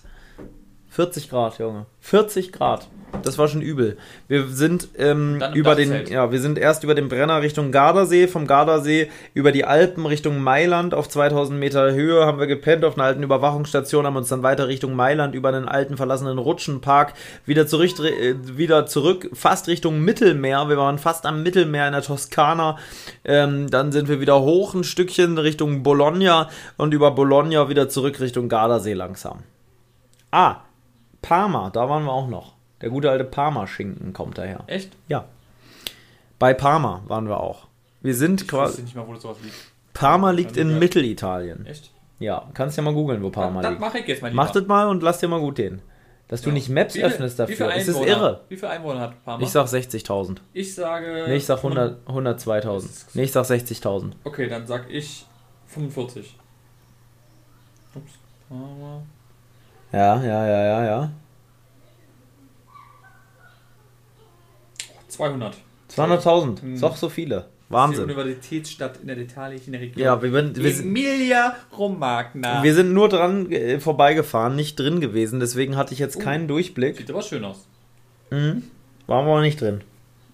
40 0.94 1.28
Grad, 1.32 1.58
Junge. 1.58 1.88
40 2.02 2.52
Grad. 2.52 2.88
Das 3.24 3.40
war 3.40 3.48
schon 3.48 3.64
übel. 3.64 3.98
Wir 4.28 4.48
sind 4.48 4.90
ähm, 4.96 5.44
über 5.56 5.74
den, 5.74 6.06
ja, 6.06 6.32
wir 6.32 6.40
sind 6.40 6.60
erst 6.60 6.84
über 6.84 6.94
den 6.94 7.10
Brenner 7.10 7.42
Richtung 7.42 7.72
Gardasee, 7.72 8.28
vom 8.28 8.46
Gardasee 8.46 9.10
über 9.34 9.52
die 9.52 9.66
Alpen 9.66 10.06
Richtung 10.06 10.44
Mailand 10.44 10.94
auf 10.94 11.10
2000 11.10 11.60
Meter 11.60 11.94
Höhe 11.94 12.28
haben 12.28 12.38
wir 12.38 12.46
gepennt 12.46 12.86
auf 12.86 12.96
einer 12.96 13.06
alten 13.06 13.24
Überwachungsstation, 13.24 14.06
haben 14.06 14.18
uns 14.18 14.30
dann 14.30 14.44
weiter 14.44 14.68
Richtung 14.68 14.96
Mailand 14.96 15.34
über 15.34 15.50
einen 15.50 15.68
alten 15.68 15.98
verlassenen 15.98 16.38
Rutschenpark 16.38 17.14
wieder 17.48 17.66
zurück, 17.66 18.00
äh, 18.00 18.36
wieder 18.56 18.86
zurück, 18.86 19.32
fast 19.34 19.68
Richtung 19.68 20.00
Mittelmeer. 20.02 20.70
Wir 20.70 20.78
waren 20.78 21.00
fast 21.00 21.26
am 21.26 21.42
Mittelmeer 21.42 21.88
in 21.88 21.94
der 21.94 22.04
Toskana. 22.04 22.78
Ähm, 23.26 23.68
dann 23.72 23.92
sind 23.92 24.10
wir 24.10 24.22
wieder 24.22 24.42
hoch 24.42 24.76
ein 24.76 24.84
Stückchen 24.84 25.40
Richtung 25.40 25.82
Bologna 25.82 26.50
und 26.78 26.94
über 26.94 27.10
Bologna 27.10 27.68
wieder 27.68 27.90
zurück 27.90 28.20
Richtung 28.20 28.48
Gardasee 28.48 28.94
langsam. 28.94 29.40
Ah, 30.32 30.62
Parma, 31.24 31.72
da 31.72 31.90
waren 31.90 32.04
wir 32.04 32.12
auch 32.12 32.28
noch. 32.28 32.54
Der 32.82 32.90
gute 32.90 33.10
alte 33.10 33.24
Parma-Schinken 33.24 34.14
kommt 34.14 34.38
daher. 34.38 34.64
Echt? 34.68 34.92
Ja. 35.08 35.26
Bei 36.38 36.54
Parma 36.54 37.02
waren 37.08 37.28
wir 37.28 37.40
auch. 37.40 37.68
Wir 38.02 38.14
sind 38.14 38.48
quasi. 38.48 38.80
Ich 38.80 38.84
nicht 38.84 38.96
mal, 38.96 39.08
wo 39.08 39.16
sowas 39.16 39.38
liegt. 39.42 39.56
Parma 39.94 40.32
liegt 40.32 40.58
in 40.58 40.78
Mittelitalien. 40.78 41.66
Echt? 41.66 41.92
Ja, 42.20 42.50
kannst 42.54 42.78
ja 42.78 42.84
mal 42.84 42.94
googeln, 42.94 43.24
wo 43.24 43.30
Parma 43.30 43.62
das, 43.62 43.72
liegt. 43.72 43.82
Das 43.82 43.90
mache 43.90 44.00
ich 44.00 44.08
jetzt 44.08 44.22
mal 44.22 44.28
lieber. 44.28 44.44
Mach 44.44 44.52
das 44.52 44.68
mal 44.68 44.88
und 44.90 45.02
lass 45.02 45.20
dir 45.20 45.30
mal 45.30 45.40
gut 45.40 45.58
den. 45.58 45.82
Dass 46.28 46.42
ja. 46.42 46.50
du 46.50 46.52
nicht 46.52 46.68
Maps 46.68 46.94
viel, 46.94 47.04
öffnest 47.04 47.40
dafür. 47.40 47.74
Es 47.74 47.88
ist 47.88 48.00
irre. 48.00 48.42
Wie 48.50 48.58
viele 48.58 48.72
Einwohner 48.72 49.00
hat 49.00 49.24
Parma? 49.24 49.44
Ich 49.44 49.50
sag 49.50 49.68
60.000. 49.68 50.38
Ich 50.52 50.76
sage. 50.76 51.26
Nee, 51.28 51.38
ich 51.38 51.46
sag 51.46 51.60
102.000. 51.60 53.06
Nee, 53.14 53.24
ich 53.24 53.32
sag 53.32 53.46
60.000. 53.46 54.12
Okay, 54.26 54.50
dann 54.50 54.68
sag 54.68 54.90
ich 54.90 55.26
45. 55.68 56.38
Ups. 57.96 58.12
Parma. 58.50 59.04
Ja, 59.94 60.22
ja, 60.24 60.48
ja, 60.48 60.64
ja, 60.66 60.86
ja. 60.86 61.12
200. 65.08 65.56
200.000, 65.96 66.62
hm. 66.62 66.82
doch 66.82 66.96
so 66.96 67.10
viele. 67.10 67.46
Wahnsinn. 67.70 68.08
Die 68.08 68.14
Universitätsstadt 68.14 68.98
in 69.02 69.08
der 69.08 69.18
italischen 69.18 69.76
Region. 69.76 70.04
Ja, 70.04 70.22
wir, 70.22 70.32
sind, 70.32 70.62
wir 70.62 70.80
Emilia 70.80 71.56
Romagna. 71.78 72.64
Wir 72.64 72.74
sind 72.74 72.94
nur 72.94 73.10
dran 73.10 73.52
äh, 73.52 73.80
vorbeigefahren, 73.80 74.56
nicht 74.56 74.80
drin 74.80 75.00
gewesen, 75.00 75.40
deswegen 75.40 75.76
hatte 75.76 75.94
ich 75.94 76.00
jetzt 76.00 76.18
uh, 76.18 76.20
keinen 76.20 76.48
Durchblick. 76.48 76.98
Sieht 76.98 77.10
aber 77.10 77.22
schön 77.22 77.46
aus. 77.46 77.68
Mhm. 78.32 78.64
Waren 79.06 79.26
wir 79.28 79.34
auch 79.34 79.42
nicht 79.42 79.62
drin. 79.62 79.82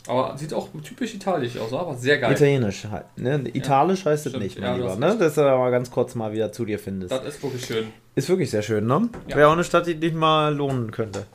Aber 0.09 0.35
sieht 0.37 0.55
auch 0.55 0.69
typisch 0.83 1.13
italisch 1.13 1.55
aus, 1.57 1.71
aber 1.71 1.95
sehr 1.95 2.17
geil. 2.17 2.31
Italienisch. 2.31 2.87
Ne? 3.15 3.43
Italisch 3.53 4.05
ja, 4.05 4.11
heißt 4.11 4.25
es 4.25 4.33
nicht, 4.33 4.59
mein 4.59 4.71
ja, 4.71 4.75
Lieber. 4.75 4.95
Ne? 4.95 5.15
Dass 5.19 5.35
du 5.35 5.41
aber 5.41 5.69
ganz 5.69 5.91
kurz 5.91 6.15
mal 6.15 6.33
wieder 6.33 6.51
zu 6.51 6.65
dir 6.65 6.79
findest. 6.79 7.11
Das 7.11 7.23
ist 7.23 7.43
wirklich 7.43 7.63
schön. 7.63 7.87
Ist 8.15 8.27
wirklich 8.27 8.49
sehr 8.49 8.63
schön, 8.63 8.87
ne? 8.87 9.07
Ja. 9.27 9.35
Wäre 9.35 9.49
auch 9.49 9.53
eine 9.53 9.63
Stadt, 9.63 9.85
die 9.85 9.95
dich 9.95 10.13
mal 10.13 10.53
lohnen 10.53 10.89
könnte. 10.89 11.27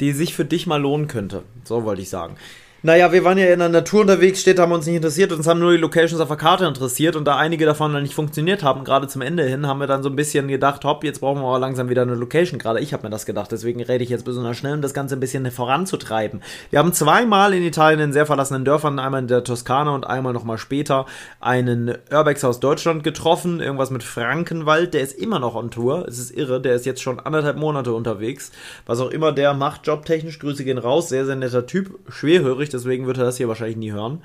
Die 0.00 0.12
sich 0.12 0.34
für 0.34 0.46
dich 0.46 0.66
mal 0.66 0.80
lohnen 0.80 1.06
könnte. 1.06 1.42
So 1.64 1.84
wollte 1.84 2.00
ich 2.00 2.08
sagen. 2.08 2.36
Naja, 2.80 3.10
wir 3.10 3.24
waren 3.24 3.38
ja 3.38 3.46
in 3.46 3.58
der 3.58 3.68
Natur 3.68 4.02
unterwegs, 4.02 4.40
Städte 4.40 4.62
haben 4.62 4.70
uns 4.70 4.86
nicht 4.86 4.94
interessiert, 4.94 5.32
uns 5.32 5.48
haben 5.48 5.58
nur 5.58 5.72
die 5.72 5.78
Locations 5.78 6.20
auf 6.20 6.28
der 6.28 6.36
Karte 6.36 6.64
interessiert 6.64 7.16
und 7.16 7.24
da 7.24 7.36
einige 7.36 7.66
davon 7.66 7.92
dann 7.92 8.04
nicht 8.04 8.14
funktioniert 8.14 8.62
haben, 8.62 8.84
gerade 8.84 9.08
zum 9.08 9.20
Ende 9.20 9.42
hin, 9.42 9.66
haben 9.66 9.80
wir 9.80 9.88
dann 9.88 10.04
so 10.04 10.08
ein 10.08 10.14
bisschen 10.14 10.46
gedacht, 10.46 10.84
hopp, 10.84 11.02
jetzt 11.02 11.18
brauchen 11.18 11.42
wir 11.42 11.48
aber 11.48 11.58
langsam 11.58 11.88
wieder 11.88 12.02
eine 12.02 12.14
Location, 12.14 12.60
gerade 12.60 12.78
ich 12.78 12.92
habe 12.92 13.02
mir 13.02 13.10
das 13.10 13.26
gedacht, 13.26 13.50
deswegen 13.50 13.82
rede 13.82 14.04
ich 14.04 14.10
jetzt 14.10 14.24
besonders 14.24 14.56
schnell, 14.56 14.74
um 14.74 14.80
das 14.80 14.94
Ganze 14.94 15.16
ein 15.16 15.20
bisschen 15.20 15.50
voranzutreiben. 15.50 16.40
Wir 16.70 16.78
haben 16.78 16.92
zweimal 16.92 17.52
in 17.52 17.64
Italien 17.64 17.98
in 17.98 18.12
sehr 18.12 18.26
verlassenen 18.26 18.64
Dörfern, 18.64 19.00
einmal 19.00 19.22
in 19.22 19.26
der 19.26 19.42
Toskana 19.42 19.92
und 19.92 20.06
einmal 20.06 20.32
nochmal 20.32 20.58
später, 20.58 21.06
einen 21.40 21.98
Urbex 22.12 22.44
aus 22.44 22.60
Deutschland 22.60 23.02
getroffen, 23.02 23.58
irgendwas 23.58 23.90
mit 23.90 24.04
Frankenwald, 24.04 24.94
der 24.94 25.00
ist 25.00 25.18
immer 25.18 25.40
noch 25.40 25.56
on 25.56 25.72
Tour, 25.72 26.06
es 26.06 26.20
ist 26.20 26.30
irre, 26.30 26.60
der 26.60 26.76
ist 26.76 26.86
jetzt 26.86 27.02
schon 27.02 27.18
anderthalb 27.18 27.56
Monate 27.56 27.92
unterwegs, 27.92 28.52
was 28.86 29.00
auch 29.00 29.10
immer 29.10 29.32
der 29.32 29.52
macht, 29.52 29.84
jobtechnisch, 29.84 30.38
Grüße 30.38 30.62
gehen 30.62 30.78
raus, 30.78 31.08
sehr, 31.08 31.26
sehr 31.26 31.34
netter 31.34 31.66
Typ, 31.66 31.98
schwerhörig, 32.08 32.67
durch, 32.68 32.82
deswegen 32.82 33.06
wird 33.06 33.18
er 33.18 33.24
das 33.24 33.36
hier 33.36 33.48
wahrscheinlich 33.48 33.76
nie 33.76 33.92
hören. 33.92 34.22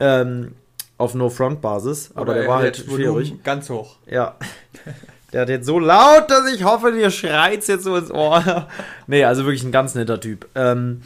Ähm, 0.00 0.52
auf 0.98 1.14
No-Front-Basis, 1.14 2.12
aber, 2.14 2.20
aber 2.22 2.34
der 2.34 2.48
war 2.48 2.58
halt 2.58 2.76
schwierig. 2.76 3.42
Ganz 3.42 3.68
hoch. 3.70 3.96
Ja. 4.06 4.36
Der 5.32 5.42
hat 5.42 5.48
jetzt 5.48 5.66
so 5.66 5.78
laut, 5.78 6.30
dass 6.30 6.52
ich 6.52 6.64
hoffe, 6.64 6.92
dir 6.92 7.10
schreit 7.10 7.66
jetzt 7.66 7.84
so 7.84 7.96
ins 7.96 8.10
Ohr. 8.10 8.68
nee, 9.06 9.24
also 9.24 9.44
wirklich 9.44 9.64
ein 9.64 9.72
ganz 9.72 9.94
netter 9.94 10.20
Typ. 10.20 10.46
Ähm, 10.54 11.02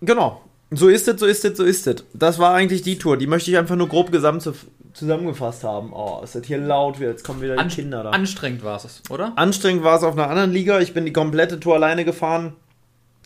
genau. 0.00 0.42
So 0.70 0.88
ist 0.88 1.08
es, 1.08 1.18
so 1.18 1.26
ist 1.26 1.44
es, 1.44 1.56
so 1.56 1.64
ist 1.64 1.86
es. 1.86 2.04
Das 2.12 2.38
war 2.38 2.54
eigentlich 2.54 2.82
die 2.82 2.98
Tour. 2.98 3.16
Die 3.16 3.26
möchte 3.26 3.50
ich 3.50 3.56
einfach 3.56 3.76
nur 3.76 3.88
grob 3.88 4.12
gesamt 4.12 4.46
zusammengefasst 4.92 5.64
haben. 5.64 5.92
Oh, 5.92 6.20
ist 6.22 6.34
das 6.34 6.44
hier 6.44 6.58
laut 6.58 6.98
Jetzt 6.98 7.24
kommen 7.24 7.40
wieder 7.40 7.54
die 7.54 7.60
An 7.60 7.68
Kinder 7.68 8.02
da. 8.02 8.10
Anstrengend 8.10 8.64
war 8.64 8.76
es, 8.76 9.00
oder? 9.08 9.32
Anstrengend 9.36 9.84
war 9.84 9.96
es 9.96 10.02
auf 10.02 10.14
einer 10.14 10.28
anderen 10.28 10.52
Liga. 10.52 10.80
Ich 10.80 10.92
bin 10.92 11.06
die 11.06 11.12
komplette 11.12 11.60
Tour 11.60 11.76
alleine 11.76 12.04
gefahren 12.04 12.54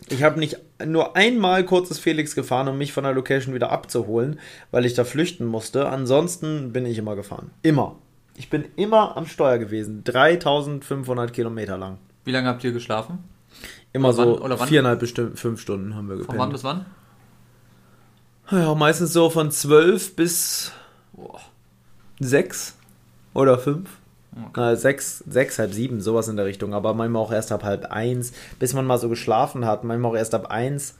Ich 0.09 0.23
habe 0.23 0.39
nicht 0.39 0.57
nur 0.85 1.15
einmal 1.15 1.63
kurzes 1.65 1.97
Felix 1.99 2.35
gefahren, 2.35 2.67
um 2.67 2.77
mich 2.77 2.93
von 2.93 3.03
der 3.03 3.13
Location 3.13 3.53
wieder 3.55 3.71
abzuholen, 3.71 4.39
weil 4.71 4.85
ich 4.85 4.93
da 4.93 5.03
flüchten 5.03 5.45
musste. 5.45 5.87
Ansonsten 5.89 6.73
bin 6.73 6.85
ich 6.85 6.97
immer 6.97 7.15
gefahren. 7.15 7.51
Immer. 7.61 7.95
Ich 8.35 8.49
bin 8.49 8.65
immer 8.75 9.15
am 9.15 9.25
Steuer 9.27 9.57
gewesen. 9.59 10.03
3500 10.03 11.31
Kilometer 11.33 11.77
lang. 11.77 11.99
Wie 12.25 12.31
lange 12.31 12.47
habt 12.47 12.63
ihr 12.63 12.71
geschlafen? 12.71 13.19
Immer 13.93 14.09
Oder 14.09 14.15
so 14.15 14.39
wann? 14.59 14.67
viereinhalb 14.67 14.99
bis 14.99 15.13
fünf 15.35 15.61
Stunden 15.61 15.95
haben 15.95 16.09
wir 16.09 16.17
Von 16.17 16.27
wann 16.29 16.33
gepennt. 16.49 16.53
bis 16.53 16.63
wann? 16.63 16.85
Ja, 18.51 18.73
meistens 18.75 19.13
so 19.13 19.29
von 19.29 19.51
zwölf 19.51 20.15
bis 20.15 20.71
Boah. 21.13 21.39
sechs 22.19 22.75
oder 23.33 23.57
fünf. 23.57 23.89
Okay. 24.49 24.73
Äh, 24.73 24.75
sechs, 24.75 25.23
sechs, 25.27 25.59
halb 25.59 25.73
sieben, 25.73 26.01
sowas 26.01 26.27
in 26.27 26.35
der 26.37 26.45
Richtung. 26.45 26.73
Aber 26.73 26.93
manchmal 26.93 27.21
auch 27.21 27.31
erst 27.31 27.51
ab 27.51 27.63
halb 27.63 27.85
eins, 27.91 28.33
bis 28.59 28.73
man 28.73 28.85
mal 28.85 28.97
so 28.97 29.09
geschlafen 29.09 29.65
hat. 29.65 29.83
Manchmal 29.83 30.11
auch 30.11 30.15
erst 30.17 30.33
ab 30.33 30.47
eins. 30.49 30.95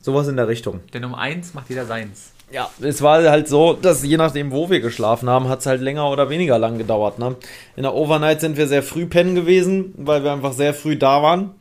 Sowas 0.00 0.28
in 0.28 0.36
der 0.36 0.48
Richtung. 0.48 0.80
Denn 0.92 1.04
um 1.04 1.14
eins 1.14 1.54
macht 1.54 1.68
jeder 1.70 1.86
seins. 1.86 2.30
Ja, 2.52 2.68
es 2.80 3.00
war 3.02 3.22
halt 3.28 3.48
so, 3.48 3.72
dass 3.72 4.04
je 4.04 4.16
nachdem, 4.18 4.52
wo 4.52 4.68
wir 4.70 4.80
geschlafen 4.80 5.28
haben, 5.30 5.48
hat 5.48 5.60
es 5.60 5.66
halt 5.66 5.80
länger 5.80 6.08
oder 6.10 6.28
weniger 6.28 6.58
lang 6.58 6.76
gedauert. 6.78 7.18
Ne? 7.18 7.36
In 7.74 7.82
der 7.84 7.94
Overnight 7.94 8.40
sind 8.40 8.56
wir 8.58 8.68
sehr 8.68 8.82
früh 8.82 9.06
pennen 9.06 9.34
gewesen, 9.34 9.94
weil 9.96 10.22
wir 10.22 10.32
einfach 10.32 10.52
sehr 10.52 10.74
früh 10.74 10.96
da 10.96 11.22
waren. 11.22 11.52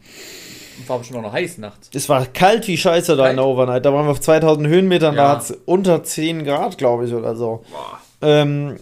War 0.88 0.98
bestimmt 1.00 1.20
auch 1.20 1.24
noch 1.24 1.34
heiß 1.34 1.60
nachts. 1.60 1.90
Es 1.94 2.10
war 2.10 2.26
kalt 2.26 2.68
wie 2.68 2.78
Scheiße 2.78 3.16
da 3.16 3.24
Kalt? 3.24 3.32
in 3.32 3.38
der 3.38 3.46
Overnight. 3.46 3.86
Da 3.86 3.94
waren 3.94 4.06
wir 4.06 4.12
auf 4.12 4.20
2000 4.20 4.68
Höhenmetern, 4.68 5.16
da 5.16 5.24
Ja. 5.24 5.30
hat 5.30 5.44
es 5.44 5.52
unter 5.66 6.04
10 6.04 6.44
Grad, 6.44 6.78
glaube 6.78 7.06
ich, 7.06 7.14
oder 7.14 7.36
so. 7.36 7.64
Boah. 7.72 8.00
Ähm, 8.24 8.78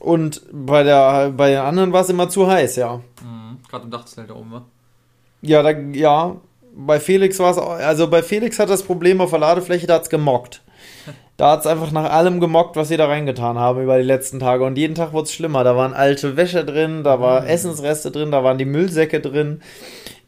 und 0.00 0.42
bei, 0.52 0.82
der, 0.82 1.30
bei 1.30 1.50
den 1.50 1.58
anderen 1.58 1.92
war 1.92 2.02
es 2.02 2.08
immer 2.10 2.28
zu 2.28 2.46
heiß, 2.46 2.76
ja. 2.76 2.96
Mhm. 3.22 3.58
Gerade 3.68 3.84
im 3.84 3.90
Dachzelt 3.90 4.30
da 4.30 4.34
oben, 4.34 4.52
wa? 4.52 4.62
Ja, 5.42 5.62
da, 5.62 5.70
ja, 5.70 6.36
bei 6.76 7.00
Felix 7.00 7.38
war 7.38 7.50
es, 7.50 7.58
auch- 7.58 7.70
also 7.70 8.08
bei 8.08 8.22
Felix 8.22 8.58
hat 8.58 8.70
das 8.70 8.82
Problem 8.82 9.20
auf 9.20 9.30
der 9.30 9.38
Ladefläche, 9.40 9.86
da 9.86 9.94
hat 9.94 10.02
es 10.04 10.10
gemockt. 10.10 10.62
Da 11.38 11.50
hat 11.50 11.60
es 11.60 11.66
einfach 11.66 11.92
nach 11.92 12.10
allem 12.10 12.40
gemockt, 12.40 12.76
was 12.76 12.88
wir 12.88 12.96
da 12.96 13.08
reingetan 13.08 13.58
haben 13.58 13.82
über 13.82 13.98
die 13.98 14.02
letzten 14.04 14.40
Tage. 14.40 14.64
Und 14.64 14.78
jeden 14.78 14.94
Tag 14.94 15.12
wurde 15.12 15.24
es 15.24 15.34
schlimmer. 15.34 15.64
Da 15.64 15.76
waren 15.76 15.92
alte 15.92 16.38
Wäsche 16.38 16.64
drin, 16.64 17.04
da 17.04 17.20
war 17.20 17.46
Essensreste 17.46 18.10
drin, 18.10 18.30
da 18.30 18.42
waren 18.42 18.56
die 18.56 18.64
Müllsäcke 18.64 19.20
drin. 19.20 19.60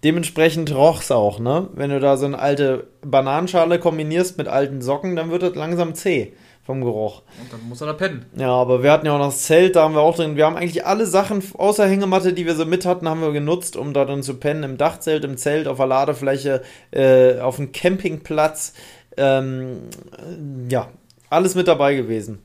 Dementsprechend 0.04 0.74
roch's 0.74 1.10
auch, 1.10 1.38
ne? 1.40 1.68
Wenn 1.72 1.88
du 1.88 1.98
da 1.98 2.18
so 2.18 2.26
eine 2.26 2.38
alte 2.38 2.88
Bananenschale 3.00 3.78
kombinierst 3.78 4.36
mit 4.36 4.48
alten 4.48 4.82
Socken, 4.82 5.16
dann 5.16 5.30
wird 5.30 5.42
das 5.42 5.54
langsam 5.54 5.94
zäh 5.94 6.34
vom 6.68 6.82
Geruch. 6.82 7.22
Und 7.40 7.50
dann 7.50 7.66
muss 7.66 7.80
er 7.80 7.86
da 7.86 7.92
pennen. 7.94 8.26
Ja, 8.36 8.50
aber 8.50 8.82
wir 8.82 8.92
hatten 8.92 9.06
ja 9.06 9.14
auch 9.14 9.18
noch 9.18 9.28
das 9.28 9.44
Zelt, 9.44 9.74
da 9.74 9.84
haben 9.84 9.94
wir 9.94 10.02
auch 10.02 10.14
drin. 10.14 10.36
Wir 10.36 10.44
haben 10.44 10.54
eigentlich 10.54 10.84
alle 10.84 11.06
Sachen 11.06 11.42
außer 11.56 11.86
Hängematte, 11.88 12.34
die 12.34 12.44
wir 12.44 12.54
so 12.56 12.66
mit 12.66 12.84
hatten, 12.84 13.08
haben 13.08 13.22
wir 13.22 13.32
genutzt, 13.32 13.74
um 13.74 13.94
da 13.94 14.04
drin 14.04 14.22
zu 14.22 14.34
pennen. 14.34 14.64
Im 14.64 14.76
Dachzelt, 14.76 15.24
im 15.24 15.38
Zelt, 15.38 15.66
auf 15.66 15.78
der 15.78 15.86
Ladefläche, 15.86 16.60
äh, 16.90 17.38
auf 17.38 17.56
dem 17.56 17.72
Campingplatz. 17.72 18.74
Ähm, 19.16 19.78
äh, 20.18 20.70
ja, 20.70 20.90
alles 21.30 21.54
mit 21.54 21.68
dabei 21.68 21.94
gewesen. 21.94 22.42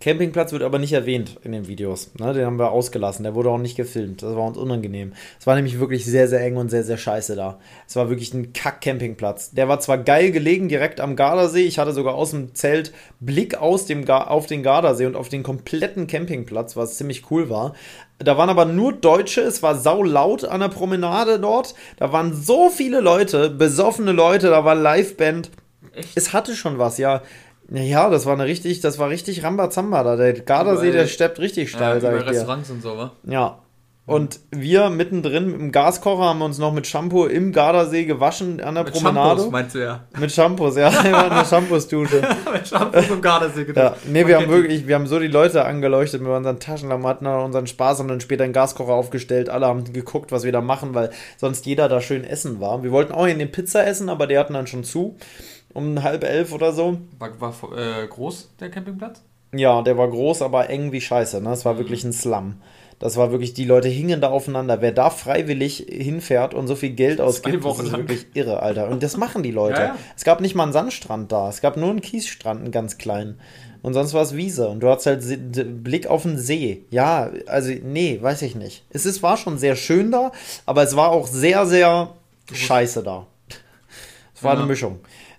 Campingplatz 0.00 0.52
wird 0.52 0.62
aber 0.62 0.78
nicht 0.78 0.92
erwähnt 0.92 1.38
in 1.42 1.52
den 1.52 1.66
Videos. 1.66 2.12
Ne? 2.18 2.32
Den 2.32 2.46
haben 2.46 2.58
wir 2.58 2.70
ausgelassen. 2.70 3.24
Der 3.24 3.34
wurde 3.34 3.50
auch 3.50 3.58
nicht 3.58 3.76
gefilmt. 3.76 4.22
Das 4.22 4.34
war 4.36 4.44
uns 4.44 4.56
unangenehm. 4.56 5.12
Es 5.40 5.46
war 5.46 5.56
nämlich 5.56 5.80
wirklich 5.80 6.04
sehr, 6.04 6.28
sehr 6.28 6.40
eng 6.40 6.56
und 6.56 6.70
sehr, 6.70 6.84
sehr 6.84 6.98
scheiße 6.98 7.36
da. 7.36 7.58
Es 7.86 7.96
war 7.96 8.08
wirklich 8.08 8.32
ein 8.34 8.52
Kack-Campingplatz. 8.52 9.52
Der 9.52 9.68
war 9.68 9.80
zwar 9.80 9.98
geil 9.98 10.30
gelegen, 10.30 10.68
direkt 10.68 11.00
am 11.00 11.16
Gardasee. 11.16 11.64
Ich 11.64 11.78
hatte 11.78 11.92
sogar 11.92 12.14
aus 12.14 12.30
dem 12.30 12.54
Zelt 12.54 12.92
Blick 13.20 13.56
aus 13.56 13.86
dem 13.86 14.04
Ga 14.04 14.24
auf 14.24 14.46
den 14.46 14.62
Gardasee 14.62 15.06
und 15.06 15.16
auf 15.16 15.28
den 15.28 15.42
kompletten 15.42 16.06
Campingplatz, 16.06 16.76
was 16.76 16.96
ziemlich 16.96 17.30
cool 17.30 17.50
war. 17.50 17.74
Da 18.18 18.36
waren 18.36 18.50
aber 18.50 18.64
nur 18.64 18.92
Deutsche, 18.92 19.42
es 19.42 19.62
war 19.62 19.76
sau 19.76 20.02
laut 20.02 20.44
an 20.44 20.60
der 20.60 20.68
Promenade 20.68 21.38
dort. 21.38 21.74
Da 21.98 22.12
waren 22.12 22.34
so 22.34 22.68
viele 22.68 23.00
Leute, 23.00 23.50
besoffene 23.50 24.12
Leute, 24.12 24.50
da 24.50 24.64
war 24.64 24.74
Liveband. 24.74 25.50
Echt? 25.94 26.16
Es 26.16 26.32
hatte 26.32 26.54
schon 26.54 26.78
was, 26.78 26.98
ja. 26.98 27.22
Ja, 27.70 28.08
das 28.08 28.24
war 28.24 28.32
eine 28.32 28.44
richtig, 28.46 28.80
das 28.80 28.98
war 28.98 29.10
richtig 29.10 29.42
Rambazamba 29.44 30.02
da. 30.02 30.16
Der 30.16 30.32
Gardasee, 30.32 30.90
der 30.90 31.06
steppt 31.06 31.38
richtig 31.38 31.70
steil, 31.70 31.96
Ja, 31.96 32.00
sag 32.00 32.16
ich 32.16 32.22
dir. 32.24 32.30
Restaurants 32.30 32.70
und 32.70 32.82
so, 32.82 32.96
wa? 32.96 33.12
Ja. 33.24 33.58
Und 34.06 34.40
wir 34.50 34.88
mittendrin 34.88 35.52
im 35.52 35.70
Gaskocher 35.70 36.24
haben 36.24 36.40
uns 36.40 36.56
noch 36.56 36.72
mit 36.72 36.86
Shampoo 36.86 37.26
im 37.26 37.52
Gardasee 37.52 38.06
gewaschen 38.06 38.58
an 38.62 38.74
der 38.76 38.84
Mit 38.84 38.94
Promenade. 38.94 39.28
Shampoos, 39.42 39.50
meinst 39.52 39.74
du 39.74 39.80
ja. 39.80 40.04
mit 40.18 40.32
Shampoos, 40.32 40.76
ja. 40.78 40.90
Wir 41.04 41.12
waren 41.12 41.30
eine 41.30 41.44
Shampoos-Dusche. 41.44 42.22
Mit 42.54 42.66
Shampoos 42.66 43.10
im 43.10 43.20
Gardasee 43.20 43.60
Ja, 43.60 43.66
gedacht. 43.66 43.96
nee, 44.06 44.20
Man 44.22 44.28
wir 44.28 44.36
haben 44.40 44.48
wirklich, 44.48 44.88
wir 44.88 44.94
haben 44.94 45.06
so 45.06 45.18
die 45.18 45.26
Leute 45.26 45.66
angeleuchtet 45.66 46.22
mit 46.22 46.30
unseren 46.30 46.58
Taschenlampen, 46.58 47.06
hatten 47.06 47.26
dann 47.26 47.44
unseren 47.44 47.66
Spaß 47.66 48.00
und 48.00 48.08
dann 48.08 48.20
später 48.22 48.44
einen 48.44 48.54
Gaskocher 48.54 48.94
aufgestellt. 48.94 49.50
Alle 49.50 49.66
haben 49.66 49.84
geguckt, 49.92 50.32
was 50.32 50.42
wir 50.42 50.52
da 50.52 50.62
machen, 50.62 50.94
weil 50.94 51.10
sonst 51.36 51.66
jeder 51.66 51.90
da 51.90 52.00
schön 52.00 52.24
essen 52.24 52.60
war. 52.60 52.82
Wir 52.82 52.92
wollten 52.92 53.12
auch 53.12 53.26
in 53.26 53.38
den 53.38 53.52
Pizza 53.52 53.86
essen, 53.86 54.08
aber 54.08 54.26
die 54.26 54.38
hatten 54.38 54.54
dann 54.54 54.66
schon 54.66 54.84
zu. 54.84 55.18
Um 55.78 56.02
halb 56.02 56.24
elf 56.24 56.52
oder 56.52 56.72
so. 56.72 56.98
War, 57.18 57.40
war 57.40 57.54
äh, 57.76 58.06
groß 58.06 58.50
der 58.60 58.70
Campingplatz? 58.70 59.22
Ja, 59.54 59.80
der 59.82 59.96
war 59.96 60.08
groß, 60.08 60.42
aber 60.42 60.68
eng 60.68 60.92
wie 60.92 61.00
Scheiße. 61.00 61.40
Ne? 61.40 61.50
Das 61.50 61.60
Mhm. 61.64 61.68
war 61.68 61.78
wirklich 61.78 62.04
ein 62.04 62.12
Slum. 62.12 62.56
Das 62.98 63.16
war 63.16 63.30
wirklich, 63.30 63.54
die 63.54 63.64
Leute 63.64 63.86
hingen 63.88 64.20
da 64.20 64.28
aufeinander. 64.30 64.80
Wer 64.80 64.90
da 64.90 65.08
freiwillig 65.10 65.86
hinfährt 65.88 66.52
und 66.52 66.66
so 66.66 66.74
viel 66.74 66.90
Geld 66.90 67.20
ausgibt, 67.20 67.64
das 67.64 67.78
ist 67.78 67.92
wirklich 67.92 68.26
irre, 68.34 68.60
Alter. 68.60 68.88
Und 68.88 69.04
das 69.04 69.16
machen 69.16 69.42
die 69.44 69.52
Leute. 69.52 69.74
Ja, 69.80 69.86
ja. 69.88 69.96
Es 70.16 70.24
gab 70.24 70.40
nicht 70.40 70.56
mal 70.56 70.64
einen 70.64 70.72
Sandstrand 70.72 71.30
da. 71.30 71.48
Es 71.48 71.60
gab 71.60 71.76
nur 71.76 71.90
einen 71.90 72.00
Kiesstrand, 72.00 72.60
einen 72.62 72.72
ganz 72.72 72.98
kleinen. 72.98 73.38
Und 73.82 73.94
sonst 73.94 74.14
war 74.14 74.22
es 74.22 74.34
Wiese. 74.34 74.68
Und 74.68 74.80
du 74.80 74.88
hattest 74.90 75.06
halt 75.06 75.84
Blick 75.84 76.08
auf 76.08 76.22
den 76.22 76.36
See. 76.38 76.82
Ja, 76.90 77.30
also, 77.46 77.70
nee, 77.70 78.18
weiß 78.20 78.42
ich 78.42 78.56
nicht. 78.56 78.84
Es 78.90 79.06
ist, 79.06 79.22
war 79.22 79.36
schon 79.36 79.58
sehr 79.58 79.76
schön 79.76 80.10
da, 80.10 80.32
aber 80.66 80.82
es 80.82 80.96
war 80.96 81.10
auch 81.10 81.28
sehr, 81.28 81.64
sehr 81.66 82.10
scheiße 82.52 83.04
da. 83.04 83.28
Es 84.34 84.42
war 84.42 84.54
Ja. 84.54 84.58
eine 84.58 84.66
Mischung. 84.68 84.98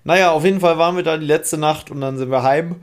Naja, 0.10 0.32
auf 0.32 0.44
jeden 0.44 0.60
Fall 0.60 0.80
waren 0.80 0.96
wir 0.96 1.04
da 1.04 1.18
die 1.18 1.26
letzte 1.28 1.60
Nacht 1.60 1.92
und 1.92 2.02
dann 2.02 2.18
sind 2.18 2.32
wir 2.32 2.42
heim 2.42 2.78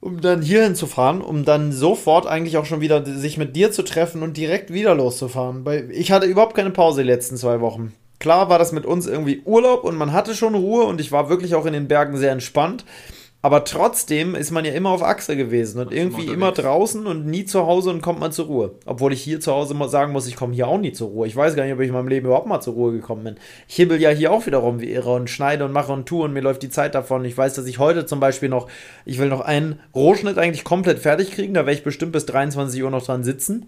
um 0.00 0.20
dann 0.20 0.42
hierhin 0.42 0.74
zu 0.74 0.88
fahren, 0.88 1.20
um 1.20 1.44
dann 1.44 1.70
sofort 1.70 2.26
eigentlich 2.26 2.56
auch 2.56 2.64
schon 2.64 2.80
wieder 2.80 3.04
sich 3.04 3.38
mit 3.38 3.54
dir 3.54 3.70
zu 3.70 3.84
treffen 3.84 4.24
und 4.24 4.36
direkt 4.36 4.72
wieder 4.72 4.96
loszufahren. 4.96 5.64
Ich 5.92 6.10
hatte 6.10 6.26
überhaupt 6.26 6.56
keine 6.56 6.70
Pause 6.70 7.02
die 7.02 7.08
letzten 7.08 7.36
zwei 7.36 7.60
Wochen. 7.60 7.92
Klar 8.18 8.48
war 8.48 8.58
das 8.58 8.72
mit 8.72 8.86
uns 8.86 9.06
irgendwie 9.06 9.42
Urlaub 9.44 9.84
und 9.84 9.96
man 9.96 10.12
hatte 10.12 10.34
schon 10.34 10.56
Ruhe 10.56 10.82
und 10.84 11.00
ich 11.00 11.12
war 11.12 11.28
wirklich 11.28 11.54
auch 11.54 11.66
in 11.66 11.72
den 11.72 11.86
Bergen 11.86 12.16
sehr 12.16 12.32
entspannt. 12.32 12.84
Aber 13.48 13.64
trotzdem 13.64 14.34
ist 14.34 14.50
man 14.50 14.66
ja 14.66 14.72
immer 14.72 14.90
auf 14.90 15.02
Achse 15.02 15.34
gewesen 15.34 15.80
und 15.80 15.90
irgendwie 15.90 16.26
immer 16.26 16.52
draußen 16.52 17.06
und 17.06 17.24
nie 17.24 17.46
zu 17.46 17.66
Hause 17.66 17.88
und 17.88 18.02
kommt 18.02 18.20
man 18.20 18.30
zur 18.30 18.44
Ruhe. 18.44 18.74
Obwohl 18.84 19.14
ich 19.14 19.22
hier 19.22 19.40
zu 19.40 19.52
Hause 19.52 19.72
mal 19.72 19.88
sagen 19.88 20.12
muss, 20.12 20.26
ich 20.26 20.36
komme 20.36 20.52
hier 20.52 20.68
auch 20.68 20.76
nie 20.76 20.92
zur 20.92 21.08
Ruhe. 21.08 21.26
Ich 21.26 21.34
weiß 21.34 21.56
gar 21.56 21.64
nicht, 21.64 21.72
ob 21.72 21.80
ich 21.80 21.88
in 21.88 21.94
meinem 21.94 22.08
Leben 22.08 22.26
überhaupt 22.26 22.46
mal 22.46 22.60
zur 22.60 22.74
Ruhe 22.74 22.92
gekommen 22.92 23.24
bin. 23.24 23.36
Ich 23.66 23.76
hibbel 23.76 24.02
ja 24.02 24.10
hier 24.10 24.32
auch 24.32 24.44
wieder 24.44 24.58
rum 24.58 24.82
wie 24.82 24.92
irre 24.92 25.14
und 25.14 25.30
schneide 25.30 25.64
und 25.64 25.72
mache 25.72 25.90
und 25.94 26.04
tue 26.04 26.26
und 26.26 26.34
mir 26.34 26.42
läuft 26.42 26.62
die 26.62 26.68
Zeit 26.68 26.94
davon. 26.94 27.24
Ich 27.24 27.38
weiß, 27.38 27.54
dass 27.54 27.64
ich 27.64 27.78
heute 27.78 28.04
zum 28.04 28.20
Beispiel 28.20 28.50
noch, 28.50 28.68
ich 29.06 29.18
will 29.18 29.30
noch 29.30 29.40
einen 29.40 29.80
Rohschnitt 29.94 30.36
eigentlich 30.36 30.64
komplett 30.64 30.98
fertig 30.98 31.30
kriegen. 31.30 31.54
Da 31.54 31.60
werde 31.60 31.72
ich 31.72 31.84
bestimmt 31.84 32.12
bis 32.12 32.26
23 32.26 32.82
Uhr 32.82 32.90
noch 32.90 33.06
dran 33.06 33.24
sitzen. 33.24 33.64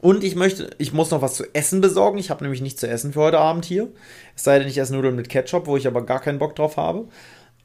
Und 0.00 0.24
ich 0.24 0.34
möchte, 0.34 0.70
ich 0.78 0.92
muss 0.92 1.12
noch 1.12 1.22
was 1.22 1.34
zu 1.34 1.44
essen 1.54 1.80
besorgen. 1.80 2.18
Ich 2.18 2.30
habe 2.30 2.42
nämlich 2.42 2.60
nichts 2.60 2.80
zu 2.80 2.88
essen 2.88 3.12
für 3.12 3.20
heute 3.20 3.38
Abend 3.38 3.64
hier. 3.64 3.86
Es 4.34 4.42
sei 4.42 4.58
denn, 4.58 4.66
ich 4.66 4.78
esse 4.78 4.94
Nudeln 4.94 5.14
mit 5.14 5.28
Ketchup, 5.28 5.68
wo 5.68 5.76
ich 5.76 5.86
aber 5.86 6.04
gar 6.04 6.20
keinen 6.20 6.40
Bock 6.40 6.56
drauf 6.56 6.76
habe. 6.76 7.06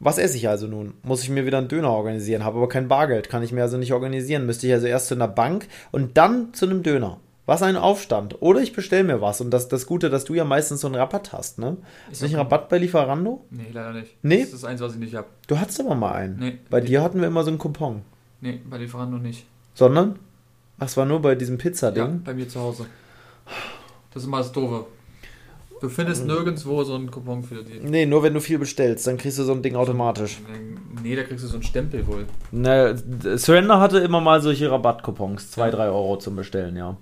Was 0.03 0.17
esse 0.17 0.35
ich 0.35 0.49
also 0.49 0.65
nun? 0.67 0.95
Muss 1.03 1.21
ich 1.21 1.29
mir 1.29 1.45
wieder 1.45 1.59
einen 1.59 1.67
Döner 1.67 1.91
organisieren, 1.91 2.43
habe 2.43 2.57
aber 2.57 2.67
kein 2.67 2.87
Bargeld, 2.87 3.29
kann 3.29 3.43
ich 3.43 3.51
mir 3.51 3.61
also 3.61 3.77
nicht 3.77 3.93
organisieren. 3.93 4.47
Müsste 4.47 4.65
ich 4.65 4.73
also 4.73 4.87
erst 4.87 5.07
zu 5.07 5.13
einer 5.13 5.27
Bank 5.27 5.67
und 5.91 6.17
dann 6.17 6.53
zu 6.55 6.65
einem 6.65 6.81
Döner. 6.81 7.19
Was 7.45 7.61
ein 7.61 7.75
Aufstand. 7.75 8.41
Oder 8.41 8.61
ich 8.61 8.73
bestelle 8.73 9.03
mir 9.03 9.21
was. 9.21 9.41
Und 9.41 9.51
das 9.51 9.67
das 9.67 9.85
Gute, 9.85 10.09
dass 10.09 10.25
du 10.25 10.33
ja 10.33 10.43
meistens 10.43 10.81
so 10.81 10.87
einen 10.87 10.95
Rabatt 10.95 11.33
hast, 11.33 11.59
ne? 11.59 11.77
Ist 12.11 12.21
nicht 12.23 12.33
ein 12.33 12.39
Rabatt 12.39 12.69
bei 12.69 12.77
Lieferando? 12.79 13.45
Nee, 13.51 13.67
leider 13.73 13.93
nicht. 13.93 14.15
Nee? 14.23 14.39
Das 14.39 14.45
ist 14.45 14.53
das 14.53 14.63
Eins, 14.65 14.81
was 14.81 14.93
ich 14.93 14.99
nicht 14.99 15.15
habe. 15.15 15.27
Du 15.47 15.59
hattest 15.59 15.79
aber 15.79 15.93
mal 15.95 16.13
einen. 16.13 16.39
Nee. 16.39 16.57
Bei 16.69 16.81
dir 16.81 17.01
hatten 17.03 17.19
wir 17.19 17.27
immer 17.27 17.43
so 17.43 17.49
einen 17.49 17.57
Coupon. 17.59 18.01
Nee, 18.41 18.59
bei 18.69 18.77
Lieferando 18.77 19.17
nicht. 19.17 19.45
Sondern? 19.75 20.17
Ach, 20.79 20.85
es 20.87 20.97
war 20.97 21.05
nur 21.05 21.21
bei 21.21 21.35
diesem 21.35 21.57
Ja, 21.57 21.61
Pizzading. 21.63 22.23
bei 22.23 22.33
mir 22.33 22.47
zu 22.47 22.59
Hause. 22.59 22.85
Das 24.13 24.23
ist 24.23 24.27
immer 24.27 24.37
das 24.39 24.51
Doofe. 24.51 24.85
Du 25.81 25.89
findest 25.89 26.27
nirgendwo 26.27 26.83
so 26.83 26.93
einen 26.93 27.09
Coupon 27.09 27.43
für 27.43 27.63
die. 27.63 27.79
Nee, 27.79 28.05
nur 28.05 28.21
wenn 28.21 28.35
du 28.35 28.39
viel 28.39 28.59
bestellst, 28.59 29.07
dann 29.07 29.17
kriegst 29.17 29.39
du 29.39 29.43
so 29.43 29.51
ein 29.51 29.63
Ding 29.63 29.75
automatisch. 29.75 30.39
Nee, 31.01 31.15
da 31.15 31.23
kriegst 31.23 31.43
du 31.43 31.47
so 31.47 31.55
einen 31.55 31.63
Stempel 31.63 32.05
wohl. 32.05 32.27
Ne, 32.51 32.95
Surrender 33.37 33.79
hatte 33.79 33.97
immer 33.97 34.21
mal 34.21 34.41
solche 34.41 34.69
Rabattcoupons, 34.69 35.49
2, 35.49 35.71
3 35.71 35.87
Euro 35.87 36.17
zum 36.17 36.35
Bestellen, 36.35 36.77
ja. 36.77 36.95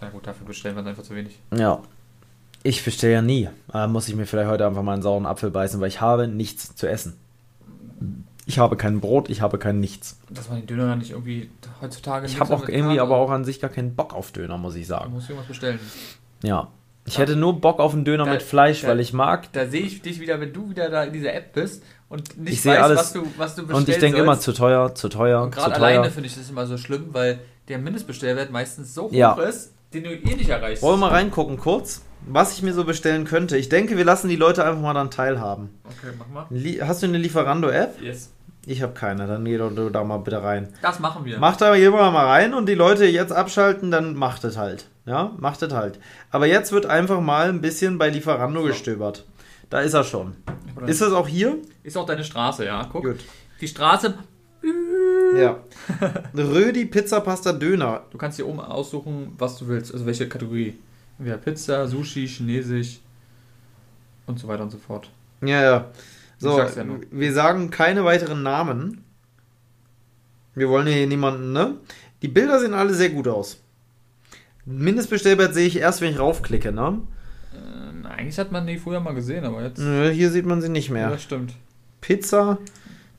Na 0.00 0.08
gut, 0.10 0.24
dafür 0.24 0.46
bestellen 0.46 0.76
wir 0.76 0.86
einfach 0.86 1.02
zu 1.02 1.16
wenig. 1.16 1.40
Ja. 1.56 1.82
Ich 2.62 2.84
bestelle 2.84 3.14
ja 3.14 3.22
nie. 3.22 3.48
Da 3.68 3.88
muss 3.88 4.08
ich 4.08 4.14
mir 4.14 4.26
vielleicht 4.26 4.48
heute 4.48 4.66
einfach 4.66 4.82
mal 4.82 4.94
einen 4.94 5.02
sauren 5.02 5.26
Apfel 5.26 5.50
beißen, 5.50 5.80
weil 5.80 5.88
ich 5.88 6.00
habe 6.00 6.28
nichts 6.28 6.76
zu 6.76 6.88
essen. 6.88 7.14
Ich 8.46 8.58
habe 8.58 8.76
kein 8.76 9.00
Brot, 9.00 9.30
ich 9.30 9.40
habe 9.40 9.58
kein 9.58 9.80
nichts. 9.80 10.18
Dass 10.30 10.48
man 10.48 10.58
den 10.58 10.66
Döner 10.66 10.86
dann 10.86 10.98
nicht 10.98 11.10
irgendwie 11.10 11.50
heutzutage. 11.80 12.26
Ich 12.26 12.38
habe 12.38 12.54
auch 12.54 12.68
irgendwie 12.68 13.00
aber 13.00 13.16
auch 13.16 13.30
an 13.30 13.44
sich 13.44 13.60
gar 13.60 13.70
keinen 13.70 13.96
Bock 13.96 14.14
auf 14.14 14.30
Döner, 14.30 14.58
muss 14.58 14.76
ich 14.76 14.86
sagen. 14.86 15.12
muss 15.12 15.28
irgendwas 15.28 15.48
bestellen. 15.48 15.80
Ja. 16.42 16.68
Ich 17.06 17.14
Ja. 17.14 17.20
hätte 17.20 17.36
nur 17.36 17.60
Bock 17.60 17.80
auf 17.80 17.92
einen 17.92 18.04
Döner 18.04 18.24
Da- 18.24 18.32
mit 18.32 18.42
Fleisch, 18.42 18.82
da- 18.82 18.88
weil 18.88 19.00
ich 19.00 19.12
mag. 19.12 19.52
Da 19.52 19.66
sehe 19.66 19.82
ich 19.82 20.00
dich 20.02 20.20
wieder, 20.20 20.40
wenn 20.40 20.52
du 20.52 20.70
wieder 20.70 20.88
da 20.88 21.04
in 21.04 21.12
dieser 21.12 21.34
App 21.34 21.52
bist 21.52 21.82
und 22.08 22.38
nicht 22.38 22.54
Ich 22.54 22.62
sehe 22.62 22.72
weißt, 22.72 22.82
alles- 22.82 22.98
was, 22.98 23.12
du, 23.12 23.26
was 23.36 23.54
du 23.56 23.62
Und 23.62 23.88
ich 23.88 23.98
denke 23.98 24.18
immer 24.18 24.38
zu 24.40 24.52
teuer, 24.52 24.94
zu 24.94 25.08
teuer, 25.08 25.42
Und 25.42 25.54
gerade 25.54 25.74
alleine 25.74 26.10
finde 26.10 26.28
ich 26.28 26.34
das 26.34 26.48
immer 26.48 26.66
so 26.66 26.78
schlimm, 26.78 27.08
weil 27.12 27.40
der 27.68 27.78
Mindestbestellwert 27.78 28.50
meistens 28.50 28.94
so 28.94 29.04
hoch 29.04 29.12
Ja. 29.12 29.34
ist, 29.34 29.72
den 29.92 30.04
du 30.04 30.10
eh 30.14 30.34
nicht 30.34 30.48
erreichst. 30.48 30.82
Wollen 30.82 30.98
wir 31.00 31.06
mal 31.08 31.12
reingucken 31.12 31.58
kurz? 31.58 32.02
was 32.26 32.54
ich 32.56 32.62
mir 32.62 32.72
so 32.72 32.84
bestellen 32.84 33.26
könnte. 33.26 33.58
Ich 33.58 33.68
denke, 33.68 33.98
wir 33.98 34.04
lassen 34.06 34.30
die 34.30 34.36
Leute 34.36 34.64
einfach 34.64 34.80
mal 34.80 34.94
dann 34.94 35.10
teilhaben. 35.10 35.68
Okay, 35.84 36.14
mach 36.18 36.26
mal. 36.28 36.46
Hast 36.88 37.02
du 37.02 37.06
eine 37.06 37.18
Lieferando-App? 37.18 38.00
Yes. 38.00 38.30
Ich 38.66 38.82
habe 38.82 38.94
keine, 38.94 39.26
dann 39.26 39.44
geh 39.44 39.58
doch 39.58 39.70
da 39.90 40.04
mal 40.04 40.18
bitte 40.18 40.42
rein. 40.42 40.68
Das 40.80 40.98
machen 40.98 41.24
wir. 41.24 41.38
Macht 41.38 41.60
da 41.60 41.74
jemand 41.74 42.12
mal 42.14 42.26
rein 42.26 42.54
und 42.54 42.66
die 42.68 42.74
Leute 42.74 43.04
jetzt 43.04 43.32
abschalten, 43.32 43.90
dann 43.90 44.14
macht 44.14 44.44
es 44.44 44.56
halt. 44.56 44.88
Ja, 45.06 45.32
macht 45.38 45.60
es 45.62 45.72
halt. 45.74 45.98
Aber 46.30 46.46
jetzt 46.46 46.72
wird 46.72 46.86
einfach 46.86 47.20
mal 47.20 47.50
ein 47.50 47.60
bisschen 47.60 47.98
bei 47.98 48.08
Lieferando 48.08 48.60
So. 48.62 48.66
gestöbert. 48.66 49.24
Da 49.68 49.80
ist 49.80 49.92
er 49.92 50.04
schon. 50.04 50.34
Oder- 50.76 50.88
Ist 50.88 51.02
das 51.02 51.12
auch 51.12 51.28
hier? 51.28 51.58
Ist 51.82 51.96
auch 51.98 52.06
deine 52.06 52.24
Straße, 52.24 52.64
ja. 52.64 52.88
Guck. 52.90 53.04
Gut. 53.04 53.18
Die 53.60 53.68
Straße. 53.68 54.14
Ja. 55.36 55.58
Rödi 56.34 56.86
Pizza 56.86 57.20
Pasta 57.20 57.52
Döner. 57.52 58.02
Du 58.10 58.16
kannst 58.18 58.36
hier 58.36 58.46
oben 58.46 58.60
aussuchen, 58.60 59.34
was 59.36 59.58
du 59.58 59.68
willst. 59.68 59.92
Also 59.92 60.06
welche 60.06 60.26
Kategorie. 60.28 60.78
Entweder 61.18 61.36
Pizza, 61.38 61.86
Sushi, 61.86 62.26
Chinesisch 62.26 63.00
und 64.26 64.38
so 64.38 64.48
weiter 64.48 64.62
und 64.62 64.70
so 64.70 64.78
fort. 64.78 65.10
Ja, 65.42 65.60
ja. 65.62 65.84
So, 66.38 66.58
ja 66.58 66.68
wir 67.10 67.32
sagen 67.32 67.70
keine 67.70 68.04
weiteren 68.04 68.42
Namen. 68.42 69.04
Wir 70.54 70.68
wollen 70.68 70.86
hier 70.86 71.06
niemanden, 71.06 71.52
ne? 71.52 71.76
Die 72.22 72.28
Bilder 72.28 72.60
sehen 72.60 72.74
alle 72.74 72.94
sehr 72.94 73.10
gut 73.10 73.28
aus. 73.28 73.60
Mindestbestellwert 74.66 75.52
sehe 75.54 75.66
ich 75.66 75.76
erst, 75.76 76.00
wenn 76.00 76.12
ich 76.12 76.18
raufklicke, 76.18 76.72
ne? 76.72 77.00
Äh, 77.52 78.06
eigentlich 78.08 78.38
hat 78.38 78.52
man 78.52 78.66
die 78.66 78.78
früher 78.78 79.00
mal 79.00 79.14
gesehen, 79.14 79.44
aber 79.44 79.62
jetzt. 79.62 79.78
Nö, 79.78 80.10
Hier 80.10 80.30
sieht 80.30 80.46
man 80.46 80.62
sie 80.62 80.68
nicht 80.68 80.88
Ja, 80.88 80.94
mehr. 80.94 81.10
das 81.10 81.22
stimmt. 81.22 81.54
Pizza, 82.00 82.58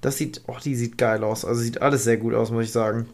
das 0.01 0.17
sieht, 0.17 0.41
oh, 0.47 0.57
die 0.63 0.75
sieht 0.75 0.97
geil 0.97 1.23
aus. 1.23 1.45
Also 1.45 1.61
sieht 1.61 1.81
alles 1.81 2.03
sehr 2.03 2.17
gut 2.17 2.33
aus, 2.33 2.51
muss 2.51 2.65
ich 2.65 2.71
sagen. 2.71 3.07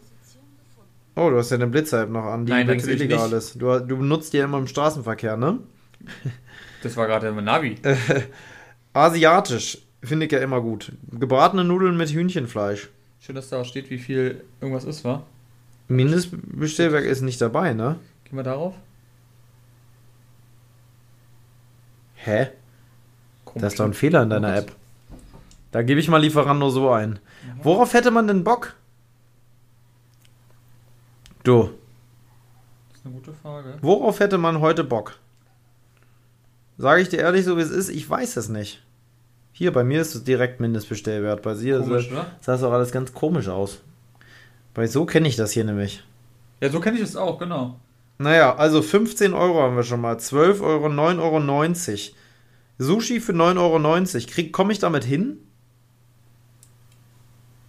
Oh, 1.14 1.28
du 1.28 1.36
hast 1.36 1.50
ja 1.50 1.56
eine 1.56 1.66
Blitzer-App 1.66 2.08
noch 2.10 2.24
an, 2.24 2.46
die 2.46 2.52
Nein, 2.52 2.64
übrigens 2.64 2.86
illegal 2.86 3.28
nicht. 3.28 3.36
ist. 3.36 3.54
Du, 3.60 3.78
du 3.80 3.98
benutzt 3.98 4.32
die 4.32 4.38
ja 4.38 4.44
immer 4.44 4.58
im 4.58 4.66
Straßenverkehr, 4.66 5.36
ne? 5.36 5.58
Das 6.82 6.96
war 6.96 7.06
gerade 7.06 7.30
mein 7.32 7.44
Navi. 7.44 7.76
Asiatisch, 8.94 9.78
finde 10.02 10.26
ich 10.26 10.32
ja 10.32 10.40
immer 10.40 10.60
gut. 10.60 10.92
Gebratene 11.12 11.64
Nudeln 11.64 11.96
mit 11.96 12.10
Hühnchenfleisch. 12.10 12.88
Schön, 13.20 13.34
dass 13.36 13.48
da 13.48 13.60
auch 13.60 13.64
steht, 13.64 13.90
wie 13.90 13.98
viel 13.98 14.42
irgendwas 14.60 14.84
ist, 14.84 15.04
wa? 15.04 15.22
Mindestbestellwerk 15.88 17.04
ist 17.04 17.20
nicht 17.22 17.40
dabei, 17.40 17.72
ne? 17.74 17.98
Gehen 18.24 18.36
wir 18.36 18.42
darauf? 18.42 18.74
Hä? 22.16 22.48
Komisch. 23.44 23.60
Da 23.60 23.66
ist 23.68 23.80
doch 23.80 23.84
ein 23.84 23.94
Fehler 23.94 24.22
in 24.22 24.30
deiner 24.30 24.54
App. 24.56 24.72
Da 25.72 25.82
gebe 25.82 26.00
ich 26.00 26.08
mal 26.08 26.18
Lieferando 26.20 26.70
so 26.70 26.90
ein. 26.90 27.18
Worauf 27.62 27.94
hätte 27.94 28.10
man 28.10 28.26
denn 28.26 28.44
Bock? 28.44 28.74
Du, 31.42 31.70
Das 32.90 33.00
ist 33.00 33.06
eine 33.06 33.14
gute 33.14 33.32
Frage. 33.32 33.78
worauf 33.80 34.20
hätte 34.20 34.38
man 34.38 34.60
heute 34.60 34.84
Bock? 34.84 35.18
Sage 36.78 37.02
ich 37.02 37.08
dir 37.08 37.18
ehrlich, 37.18 37.44
so 37.44 37.56
wie 37.56 37.62
es 37.62 37.70
ist, 37.70 37.88
ich 37.88 38.08
weiß 38.08 38.36
es 38.36 38.48
nicht. 38.48 38.82
Hier, 39.52 39.72
bei 39.72 39.84
mir 39.84 40.00
ist 40.00 40.14
es 40.14 40.24
direkt 40.24 40.60
Mindestbestellwert. 40.60 41.42
Bei 41.42 41.54
dir 41.54 41.80
Komisch, 41.80 42.06
ist 42.06 42.12
oder? 42.12 42.26
sah 42.40 42.54
es 42.54 42.62
auch 42.62 42.72
alles 42.72 42.90
ganz 42.90 43.12
komisch 43.12 43.48
aus. 43.48 43.82
Weil 44.74 44.88
so 44.88 45.04
kenne 45.04 45.28
ich 45.28 45.36
das 45.36 45.52
hier 45.52 45.64
nämlich. 45.64 46.02
Ja, 46.60 46.70
so 46.70 46.80
kenne 46.80 46.96
ich 46.96 47.02
es 47.02 47.16
auch, 47.16 47.38
genau. 47.38 47.78
Naja, 48.18 48.54
also 48.56 48.82
15 48.82 49.34
Euro 49.34 49.60
haben 49.62 49.76
wir 49.76 49.82
schon 49.82 50.00
mal. 50.00 50.18
12 50.18 50.60
Euro, 50.62 50.86
9,90 50.86 51.18
Euro. 51.20 52.14
Sushi 52.78 53.20
für 53.20 53.32
9,90 53.32 54.38
Euro. 54.40 54.52
Komme 54.52 54.72
ich 54.72 54.78
damit 54.78 55.04
hin? 55.04 55.38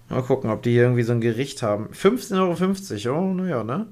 Mal 0.10 0.22
gucken, 0.22 0.50
ob 0.52 0.62
die 0.64 0.72
hier 0.72 0.84
irgendwie 0.84 1.04
so 1.04 1.12
ein 1.12 1.22
Gericht 1.22 1.64
haben. 1.64 1.90
15,50 1.92 3.10
Euro, 3.10 3.20
oh, 3.20 3.34
naja, 3.34 3.64
ne? 3.64 3.88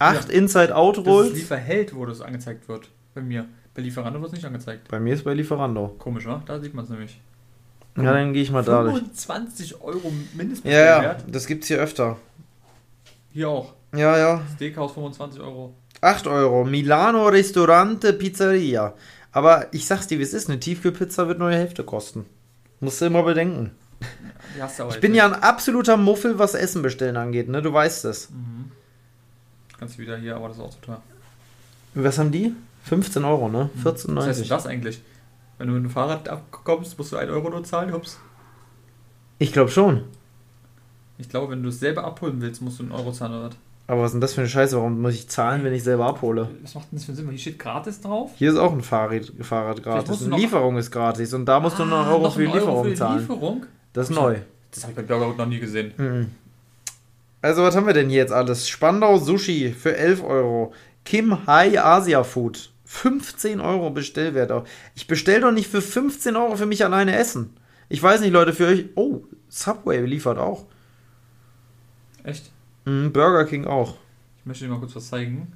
8 0.00 0.30
Inside 0.30 0.74
Out 0.74 0.98
Das 0.98 1.06
Rolls. 1.06 1.28
ist 1.30 1.36
Lieferheld, 1.36 1.94
wo 1.94 2.06
das 2.06 2.20
angezeigt 2.20 2.68
wird. 2.68 2.88
Bei 3.14 3.20
mir. 3.20 3.46
Bei 3.78 3.82
Lieferando 3.84 4.20
wird 4.20 4.32
es 4.32 4.34
nicht 4.34 4.44
angezeigt. 4.44 4.88
Bei 4.88 4.98
mir 4.98 5.14
ist 5.14 5.22
bei 5.22 5.34
Lieferando. 5.34 5.94
Komisch, 6.00 6.26
wa? 6.26 6.42
Da 6.44 6.58
sieht 6.58 6.74
man 6.74 6.84
es 6.84 6.90
nämlich. 6.90 7.20
Ja, 7.96 8.12
dann 8.12 8.32
gehe 8.32 8.42
ich 8.42 8.50
mal 8.50 8.64
da 8.64 8.82
durch. 8.82 8.96
25 8.96 9.80
Euro 9.80 10.00
Ja, 10.08 10.12
Mindestbestellwert. 10.34 11.20
ja, 11.20 11.26
das 11.28 11.46
gibt's 11.46 11.68
hier 11.68 11.78
öfter. 11.78 12.16
Hier 13.32 13.48
auch. 13.48 13.74
Ja, 13.94 14.18
ja. 14.18 14.42
Steakhouse 14.56 14.90
25 14.94 15.40
Euro. 15.40 15.74
8 16.00 16.26
Euro. 16.26 16.64
Milano 16.64 17.28
Ristorante 17.28 18.12
Pizzeria. 18.14 18.94
Aber 19.30 19.72
ich 19.72 19.86
sag's 19.86 20.08
dir, 20.08 20.18
wie 20.18 20.24
es 20.24 20.34
ist. 20.34 20.48
Eine 20.50 20.58
Tiefkühlpizza 20.58 21.28
wird 21.28 21.38
nur 21.38 21.50
die 21.50 21.56
Hälfte 21.56 21.84
kosten. 21.84 22.26
Musst 22.80 23.00
du 23.00 23.04
immer 23.04 23.22
bedenken. 23.22 23.70
Aber 24.80 24.88
Ich 24.92 24.98
bin 25.00 25.12
nicht. 25.12 25.18
ja 25.18 25.26
ein 25.26 25.40
absoluter 25.40 25.96
Muffel, 25.96 26.40
was 26.40 26.54
Essen 26.56 26.82
bestellen 26.82 27.16
angeht, 27.16 27.48
ne? 27.48 27.62
Du 27.62 27.72
weißt 27.72 28.06
es. 28.06 28.30
Mhm. 28.30 28.72
Kannst 29.78 29.98
du 29.98 30.02
wieder 30.02 30.16
hier, 30.16 30.34
aber 30.34 30.48
das 30.48 30.56
ist 30.56 30.62
auch 30.64 30.70
zu 30.70 30.80
teuer. 30.80 31.00
Was 31.94 32.18
haben 32.18 32.32
die? 32.32 32.54
15 32.88 33.24
Euro, 33.24 33.48
ne? 33.48 33.70
Was 33.74 33.94
heißt 33.94 34.08
denn 34.08 34.16
14,90. 34.18 34.48
das 34.48 34.66
eigentlich? 34.66 35.02
Wenn 35.58 35.68
du 35.68 35.74
mit 35.74 35.84
dem 35.84 35.90
Fahrrad 35.90 36.28
abkommst, 36.28 36.96
musst 36.98 37.12
du 37.12 37.16
1 37.16 37.30
Euro 37.30 37.50
nur 37.50 37.64
zahlen, 37.64 37.92
hups. 37.92 38.18
Ich 39.38 39.52
glaube 39.52 39.70
schon. 39.70 40.02
Ich 41.18 41.28
glaube, 41.28 41.50
wenn 41.52 41.62
du 41.62 41.68
es 41.68 41.80
selber 41.80 42.04
abholen 42.04 42.40
willst, 42.40 42.62
musst 42.62 42.78
du 42.78 42.84
einen 42.84 42.92
Euro 42.92 43.12
zahlen 43.12 43.32
oder 43.32 43.44
was? 43.50 43.56
Aber 43.88 44.02
was 44.02 44.08
ist 44.08 44.12
denn 44.12 44.20
das 44.20 44.34
für 44.34 44.42
eine 44.42 44.50
Scheiße? 44.50 44.76
Warum 44.76 45.00
muss 45.00 45.14
ich 45.14 45.28
zahlen, 45.28 45.64
wenn 45.64 45.72
ich 45.72 45.82
selber 45.82 46.06
abhole? 46.06 46.50
Was 46.62 46.74
macht 46.74 46.92
denn 46.92 46.98
das 46.98 47.04
für 47.06 47.12
einen 47.12 47.16
Sinn? 47.16 47.30
Hier 47.30 47.38
steht 47.38 47.58
gratis 47.58 48.00
drauf. 48.00 48.32
Hier 48.36 48.50
ist 48.50 48.58
auch 48.58 48.72
ein 48.72 48.82
Fahrrad, 48.82 49.32
Fahrrad 49.40 49.82
gratis. 49.82 50.24
Eine 50.26 50.36
Lieferung 50.36 50.76
ist 50.76 50.90
gratis. 50.90 51.32
Und 51.32 51.46
da 51.46 51.58
musst 51.58 51.78
du 51.78 51.84
noch 51.86 52.00
einen 52.00 52.06
Ah, 52.08 52.12
Euro 52.12 52.22
noch 52.24 52.34
für 52.34 52.40
die 52.42 52.48
Euro 52.48 52.56
Lieferung 52.58 52.84
für 52.84 52.90
die 52.90 52.96
zahlen. 52.96 53.18
Lieferung? 53.20 53.66
Das 53.94 54.10
ist 54.10 54.14
neu. 54.14 54.36
Das 54.70 54.82
habe 54.82 54.92
ich 54.92 54.96
bei 54.96 55.02
Burger 55.02 55.34
noch 55.36 55.46
nie 55.46 55.58
gesehen. 55.58 55.92
Mhm. 55.96 56.30
Also, 57.40 57.62
was 57.62 57.74
haben 57.76 57.86
wir 57.86 57.94
denn 57.94 58.10
hier 58.10 58.18
jetzt 58.18 58.32
alles? 58.32 58.68
Spandau 58.68 59.16
Sushi 59.16 59.72
für 59.72 59.96
11 59.96 60.22
Euro. 60.22 60.72
Kim 61.04 61.46
Hai 61.46 61.80
Asia 61.82 62.22
Food. 62.24 62.70
15 62.90 63.60
Euro 63.60 63.90
Bestellwert 63.90 64.50
auch. 64.50 64.64
Ich 64.94 65.06
bestell 65.06 65.42
doch 65.42 65.52
nicht 65.52 65.68
für 65.68 65.82
15 65.82 66.34
Euro 66.36 66.56
für 66.56 66.64
mich 66.64 66.82
alleine 66.86 67.14
Essen. 67.16 67.50
Ich 67.90 68.02
weiß 68.02 68.22
nicht, 68.22 68.32
Leute, 68.32 68.54
für 68.54 68.66
euch. 68.66 68.86
Oh, 68.94 69.20
Subway 69.50 70.04
liefert 70.06 70.38
auch. 70.38 70.64
Echt? 72.24 72.50
Mhm, 72.86 73.12
Burger 73.12 73.44
King 73.44 73.66
auch. 73.66 73.96
Ich 74.38 74.46
möchte 74.46 74.64
dir 74.64 74.70
mal 74.70 74.78
kurz 74.80 74.96
was 74.96 75.08
zeigen. 75.08 75.52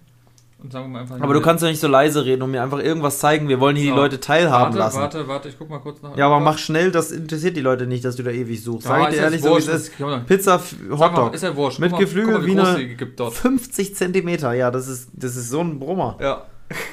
Und 0.63 0.73
sagen 0.73 0.85
wir 0.87 0.91
mal 0.91 1.01
einfach. 1.01 1.19
Aber 1.23 1.33
du 1.33 1.41
kannst 1.41 1.65
ja 1.65 1.71
nicht 1.71 1.81
so 1.81 1.89
leise 1.89 2.23
reden 2.25 2.43
und 2.43 2.51
mir 2.51 2.63
einfach 2.63 2.79
irgendwas 2.81 3.19
zeigen. 3.19 3.49
Wir 3.49 3.59
wollen 3.61 3.77
hier 3.77 3.89
So. 3.89 3.95
die 3.95 4.01
Leute 4.01 4.21
teilhaben 4.21 4.65
warte, 4.67 4.79
lassen. 4.79 4.99
Warte, 5.01 5.27
warte, 5.29 5.49
ich 5.49 5.59
guck 5.59 5.71
mal 5.71 5.79
kurz 5.81 6.03
nach. 6.03 6.15
Ja, 6.19 6.27
aber 6.27 6.39
mach 6.39 6.59
schnell, 6.59 6.93
das 6.93 7.11
interessiert 7.13 7.57
die 7.57 7.63
Leute 7.63 7.87
nicht, 7.87 8.05
dass 8.05 8.17
du 8.17 8.23
da 8.23 8.31
ewig 8.31 8.63
suchst. 8.63 8.87
Ja, 8.87 8.99
Sag 9.01 9.09
ich 9.09 9.17
dir 9.17 9.23
ehrlich, 9.23 9.41
so 9.43 9.55
wie 9.57 9.59
es 9.59 9.69
ist. 9.69 9.93
Pizza, 10.27 10.59
Sag 10.59 10.89
mal, 10.91 10.99
Hotdog. 10.99 11.35
Ist 11.35 11.43
ja 11.43 11.57
wurscht. 11.57 11.79
Mit 11.79 11.97
Geflügel 11.97 12.45
wie 12.45 12.59
eine- 12.61 12.77
die 12.77 12.95
gibt 12.95 13.19
dort. 13.19 13.33
50 13.33 13.97
Zentimeter, 13.97 14.53
ja, 14.53 14.71
das 14.71 14.87
ist, 14.87 15.09
das 15.15 15.35
ist 15.37 15.49
so 15.49 15.61
ein 15.63 15.79
Brummer. 15.79 16.19
Ja. 16.21 16.45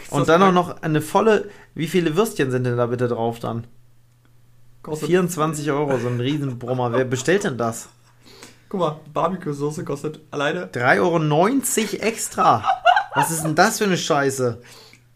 Und 0.09 0.27
dann 0.29 0.41
auch 0.43 0.51
noch 0.51 0.81
eine 0.81 1.01
volle. 1.01 1.49
Wie 1.75 1.87
viele 1.87 2.15
Würstchen 2.15 2.51
sind 2.51 2.63
denn 2.65 2.77
da 2.77 2.87
bitte 2.87 3.07
drauf 3.07 3.39
dann? 3.39 3.65
Kostet, 4.81 5.09
24 5.09 5.69
Euro, 5.71 5.97
so 5.99 6.07
ein 6.07 6.19
Riesenbrummer. 6.19 6.93
Wer 6.93 7.05
bestellt 7.05 7.43
denn 7.43 7.57
das? 7.57 7.89
Guck 8.69 8.79
mal, 8.79 8.99
Barbecue-Soße 9.13 9.83
kostet 9.83 10.19
alleine 10.31 10.67
3,90 10.67 10.99
Euro 11.99 12.03
extra. 12.07 12.63
Was 13.15 13.31
ist 13.31 13.43
denn 13.43 13.55
das 13.55 13.79
für 13.79 13.85
eine 13.85 13.97
Scheiße? 13.97 14.61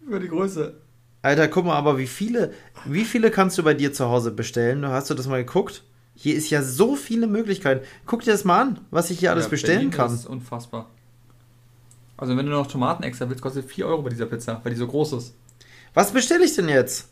über 0.07 0.19
die 0.19 0.27
Größe. 0.27 0.73
Alter, 1.21 1.47
guck 1.47 1.65
mal, 1.65 1.75
aber 1.77 1.97
wie 1.97 2.07
viele, 2.07 2.51
wie 2.85 3.05
viele 3.05 3.31
kannst 3.31 3.57
du 3.57 3.63
bei 3.63 3.73
dir 3.73 3.93
zu 3.93 4.09
Hause 4.09 4.31
bestellen? 4.31 4.85
Hast 4.85 5.09
du 5.09 5.13
das 5.13 5.27
mal 5.27 5.43
geguckt? 5.45 5.83
Hier 6.15 6.35
ist 6.35 6.49
ja 6.49 6.61
so 6.61 6.95
viele 6.95 7.27
Möglichkeiten. 7.27 7.85
Guck 8.05 8.21
dir 8.23 8.33
das 8.33 8.43
mal 8.43 8.61
an, 8.61 8.79
was 8.91 9.09
ich 9.09 9.19
hier 9.19 9.31
alles 9.31 9.45
Ja, 9.45 9.49
bestellen 9.49 9.89
Berlin 9.89 9.91
kann. 9.91 10.13
ist 10.13 10.27
unfassbar. 10.27 10.89
Also 12.17 12.37
wenn 12.37 12.45
du 12.45 12.51
noch 12.51 12.67
Tomaten 12.67 13.03
extra 13.03 13.27
willst, 13.29 13.41
kostet 13.41 13.65
4 13.65 13.87
Euro 13.87 14.01
bei 14.03 14.09
dieser 14.09 14.25
Pizza, 14.27 14.59
weil 14.63 14.71
die 14.71 14.77
so 14.77 14.87
groß 14.87 15.13
ist. 15.13 15.35
Was 15.93 16.11
bestelle 16.11 16.45
ich 16.45 16.55
denn 16.55 16.69
jetzt? 16.69 17.09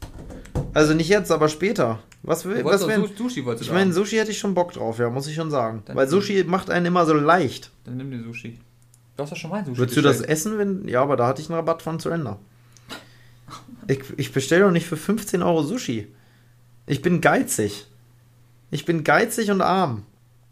Also 0.74 0.94
nicht 0.94 1.10
jetzt, 1.10 1.32
aber 1.32 1.50
später. 1.50 2.00
Was 2.24 2.46
will, 2.46 2.60
Du 2.60 2.66
was 2.66 2.88
wenn, 2.88 3.06
Sushi 3.16 3.44
wolltest 3.46 3.66
Ich 3.68 3.74
meine. 3.74 3.92
Sushi 3.94 4.18
hätte 4.18 4.32
ich 4.32 4.38
schon 4.40 4.54
Bock 4.54 4.74
drauf, 4.74 5.00
ja, 5.00 5.10
muss 5.10 5.28
ich 5.28 5.36
schon 5.36 5.50
sagen. 5.52 5.82
Dann- 5.86 5.96
Weil 5.96 6.08
Sushi 6.08 6.44
macht 6.46 6.70
einen 6.70 6.86
immer 6.86 7.06
so 7.06 7.14
leicht. 7.14 7.72
Dann 7.84 7.98
nimm 7.98 8.12
dir 8.12 8.24
Sushi. 8.24 8.60
Du 9.18 9.24
hast 9.24 9.32
doch 9.32 9.38
schon 9.38 9.50
mal 9.50 9.66
Sushi 9.66 9.78
Würdest 9.78 9.98
du 9.98 10.02
das 10.02 10.22
essen, 10.22 10.58
wenn. 10.58 10.88
Ja, 10.88 11.02
aber 11.02 11.18
da 11.18 11.28
hatte 11.28 11.42
ich 11.42 11.50
einen 11.50 11.56
Rabatt 11.58 11.82
von 11.82 12.00
Surrender. 12.00 12.40
Ich, 13.88 14.00
ich 14.18 14.32
bestelle 14.32 14.64
doch 14.66 14.72
nicht 14.72 14.86
für 14.86 14.98
15 14.98 15.42
Euro 15.44 15.64
Sushi. 15.64 16.08
Ich 16.88 17.02
bin 17.02 17.22
geizig. 17.22 17.88
Ich 18.70 18.86
bin 18.86 19.04
geizig 19.04 19.52
und 19.52 19.62
arm. 19.62 20.04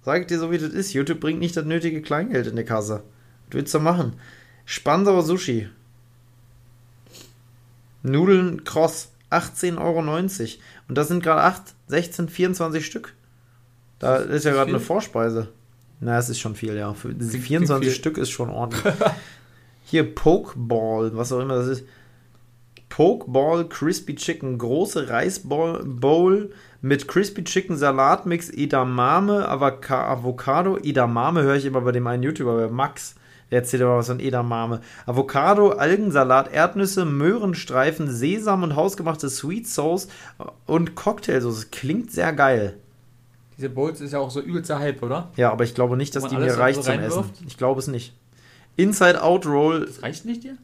Sag 0.04 0.22
ich 0.22 0.28
dir 0.28 0.40
so, 0.40 0.52
wie 0.52 0.58
das 0.58 0.74
ist. 0.74 0.94
YouTube 0.94 1.20
bringt 1.20 1.40
nicht 1.40 1.56
das 1.56 1.66
nötige 1.66 2.02
Kleingeld 2.02 2.48
in 2.48 2.56
die 2.56 2.64
Kasse. 2.64 3.04
Was 3.48 3.56
willst 3.56 3.74
du 3.74 3.80
machen? 3.80 4.14
Spansauer 4.70 5.24
Sushi. 5.24 5.68
Nudeln 8.04 8.64
Cross. 8.64 9.12
18,90 9.32 9.78
Euro. 9.80 10.00
Und 10.88 10.98
das 10.98 11.08
sind 11.08 11.24
gerade 11.24 11.42
8, 11.42 11.62
16, 11.88 12.30
24 12.30 12.86
Stück. 12.86 13.14
Da 13.98 14.18
Ist 14.18 14.30
ist 14.30 14.44
ja 14.46 14.52
gerade 14.52 14.70
eine 14.70 14.80
Vorspeise. 14.80 15.50
Na, 16.00 16.18
es 16.20 16.30
ist 16.30 16.40
schon 16.40 16.56
viel, 16.56 16.76
ja. 16.76 16.94
Für 16.94 17.14
diese 17.14 17.32
Klingt- 17.32 17.46
24 17.48 17.68
klingt 17.68 17.84
viel. 17.86 18.00
Stück 18.00 18.18
ist 18.20 18.30
schon 18.30 18.50
ordentlich. 18.50 18.94
Hier 19.86 20.16
Pokeball, 20.16 21.16
was 21.18 21.32
auch 21.32 21.40
immer 21.40 21.56
das 21.56 21.68
ist. 21.68 21.84
Pokeball 22.90 23.68
Crispy 23.70 24.16
Chicken, 24.16 24.58
große 24.60 25.10
Reisbowl 25.10 25.84
Bowl 25.84 26.52
mit 26.82 27.08
Crispy 27.08 27.44
Chicken 27.44 27.76
Salatmix, 27.78 28.50
Edamame, 28.50 29.48
Avoca 29.48 30.08
Avocado. 30.12 30.78
Edamame 30.78 31.42
höre 31.44 31.56
ich 31.56 31.66
immer 31.66 31.82
bei 31.82 31.92
dem 31.92 32.06
einen 32.08 32.24
YouTuber, 32.24 32.56
bei 32.56 32.68
Max. 32.72 33.16
Erzähl 33.52 33.80
dir 33.80 33.86
mal 33.88 33.98
was 33.98 34.08
von 34.08 34.20
Edamame. 34.20 34.82
Avocado, 35.08 35.72
Algensalat, 35.72 36.54
Erdnüsse, 36.54 37.06
Möhrenstreifen, 37.06 38.10
Sesam 38.12 38.62
und 38.64 38.76
hausgemachte 38.76 39.30
Sweet 39.30 39.68
Sauce 39.68 40.08
und 40.68 40.96
Cocktailsauce. 40.96 41.72
Klingt 41.72 42.12
sehr 42.12 42.32
geil. 42.34 42.78
Diese 43.58 43.70
Bowls 43.70 44.02
ist 44.02 44.14
ja 44.14 44.20
auch 44.20 44.30
so 44.32 44.40
übelst 44.40 44.70
Hype, 44.74 45.02
oder? 45.04 45.32
Ja, 45.36 45.52
aber 45.52 45.64
ich 45.64 45.74
glaube 45.74 45.98
nicht, 45.98 46.16
dass 46.16 46.28
die 46.28 46.36
mir 46.38 46.58
reicht 46.58 46.84
so 46.84 46.92
zum 46.92 47.00
Essen. 47.02 47.24
Ich 47.48 47.58
glaube 47.58 47.80
es 47.80 47.88
nicht. 47.88 48.14
Inside 48.78 49.22
Out 49.22 49.46
Roll, 49.46 49.86
Das 49.86 50.02
reicht 50.04 50.26
nicht 50.26 50.44
dir? 50.44 50.58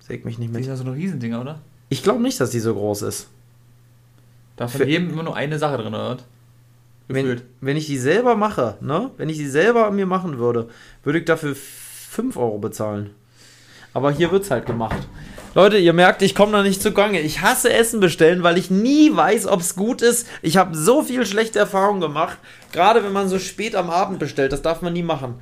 säg 0.00 0.24
mich 0.24 0.38
nicht 0.38 0.48
Die 0.48 0.54
mit. 0.54 0.64
sind 0.64 0.72
ja 0.72 0.76
so 0.76 0.84
eine 0.84 0.94
Riesendinger, 0.94 1.40
oder? 1.40 1.58
Ich 1.90 2.02
glaube 2.02 2.22
nicht, 2.22 2.40
dass 2.40 2.50
die 2.50 2.60
so 2.60 2.72
groß 2.74 3.02
ist. 3.02 3.28
Da 4.56 4.64
ist 4.64 4.76
von 4.76 4.88
jedem 4.88 5.10
immer 5.10 5.22
nur 5.22 5.36
eine 5.36 5.58
Sache 5.58 5.76
drin, 5.76 5.94
oder? 5.94 6.10
was? 6.16 6.24
Wenn, 7.08 7.24
Gefühlt. 7.26 7.44
wenn 7.60 7.76
ich 7.76 7.86
die 7.86 7.98
selber 7.98 8.36
mache, 8.36 8.76
ne? 8.80 9.10
Wenn 9.16 9.28
ich 9.30 9.36
die 9.38 9.46
selber 9.46 9.86
an 9.86 9.96
mir 9.96 10.04
machen 10.06 10.38
würde, 10.38 10.68
würde 11.04 11.18
ich 11.20 11.24
dafür 11.24 11.56
5 12.10 12.36
Euro 12.36 12.58
bezahlen. 12.58 13.10
Aber 13.94 14.10
hier 14.10 14.30
wird's 14.30 14.50
halt 14.50 14.66
gemacht. 14.66 14.96
Leute, 15.54 15.78
ihr 15.78 15.92
merkt, 15.92 16.22
ich 16.22 16.34
komme 16.34 16.52
da 16.52 16.62
nicht 16.62 16.82
zugange. 16.82 17.20
Ich 17.20 17.40
hasse 17.40 17.72
Essen 17.72 18.00
bestellen, 18.00 18.42
weil 18.42 18.58
ich 18.58 18.70
nie 18.70 19.14
weiß, 19.14 19.46
ob 19.46 19.60
es 19.60 19.76
gut 19.76 20.02
ist. 20.02 20.26
Ich 20.42 20.56
habe 20.56 20.76
so 20.76 21.02
viel 21.02 21.26
schlechte 21.26 21.58
Erfahrungen 21.58 22.00
gemacht. 22.00 22.38
Gerade 22.72 23.02
wenn 23.02 23.12
man 23.12 23.28
so 23.28 23.38
spät 23.38 23.74
am 23.74 23.90
Abend 23.90 24.18
bestellt, 24.18 24.52
das 24.52 24.62
darf 24.62 24.82
man 24.82 24.92
nie 24.92 25.02
machen. 25.02 25.34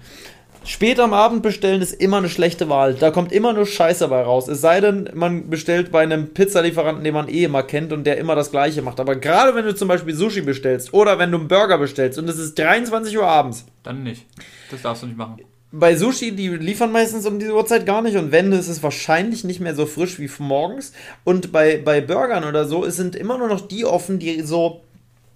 Spät 0.64 0.98
am 0.98 1.12
Abend 1.12 1.42
bestellen 1.42 1.80
ist 1.80 1.92
immer 1.92 2.16
eine 2.16 2.28
schlechte 2.28 2.68
Wahl. 2.68 2.94
Da 2.94 3.10
kommt 3.10 3.30
immer 3.30 3.52
nur 3.52 3.66
Scheiße 3.66 4.00
dabei 4.00 4.22
raus. 4.22 4.48
Es 4.48 4.60
sei 4.60 4.80
denn, 4.80 5.08
man 5.14 5.48
bestellt 5.48 5.92
bei 5.92 6.02
einem 6.02 6.34
Pizzalieferanten, 6.34 7.04
den 7.04 7.14
man 7.14 7.28
eh 7.28 7.44
immer 7.44 7.62
kennt 7.62 7.92
und 7.92 8.04
der 8.04 8.18
immer 8.18 8.34
das 8.34 8.50
Gleiche 8.50 8.82
macht. 8.82 8.98
Aber 8.98 9.14
gerade 9.14 9.54
wenn 9.54 9.64
du 9.64 9.74
zum 9.74 9.86
Beispiel 9.86 10.14
Sushi 10.14 10.40
bestellst 10.40 10.92
oder 10.92 11.18
wenn 11.18 11.30
du 11.30 11.38
einen 11.38 11.48
Burger 11.48 11.78
bestellst 11.78 12.18
und 12.18 12.28
es 12.28 12.38
ist 12.38 12.58
23 12.58 13.16
Uhr 13.16 13.26
abends. 13.26 13.64
Dann 13.84 14.02
nicht. 14.02 14.26
Das 14.70 14.82
darfst 14.82 15.04
du 15.04 15.06
nicht 15.06 15.16
machen. 15.16 15.36
Bei 15.78 15.94
Sushi, 15.94 16.34
die 16.34 16.48
liefern 16.48 16.90
meistens 16.90 17.26
um 17.26 17.38
diese 17.38 17.54
Uhrzeit 17.54 17.84
gar 17.84 18.00
nicht 18.00 18.16
und 18.16 18.32
wenn, 18.32 18.50
ist 18.52 18.68
es 18.68 18.82
wahrscheinlich 18.82 19.44
nicht 19.44 19.60
mehr 19.60 19.74
so 19.74 19.84
frisch 19.84 20.18
wie 20.18 20.30
morgens. 20.38 20.92
Und 21.24 21.52
bei, 21.52 21.76
bei 21.76 22.00
Burgern 22.00 22.44
oder 22.44 22.66
so, 22.66 22.84
es 22.84 22.96
sind 22.96 23.14
immer 23.14 23.36
nur 23.36 23.48
noch 23.48 23.60
die 23.68 23.84
offen, 23.84 24.18
die 24.18 24.40
so 24.40 24.80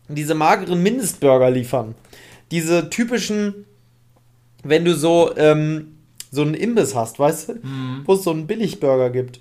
diese 0.09 0.35
mageren 0.35 0.83
Mindestburger 0.83 1.51
liefern. 1.51 1.95
Diese 2.51 2.89
typischen, 2.89 3.67
wenn 4.65 4.85
du 4.85 4.95
so, 4.95 5.37
ähm, 5.37 5.97
so 6.31 6.43
einen 6.43 6.55
Imbiss 6.55 6.95
hast, 6.95 7.19
weißt 7.19 7.49
du, 7.51 7.53
Mhm. 7.55 8.03
wo 8.07 8.15
es 8.15 8.25
so 8.25 8.31
einen 8.31 8.47
Billigburger 8.47 9.11
gibt. 9.11 9.41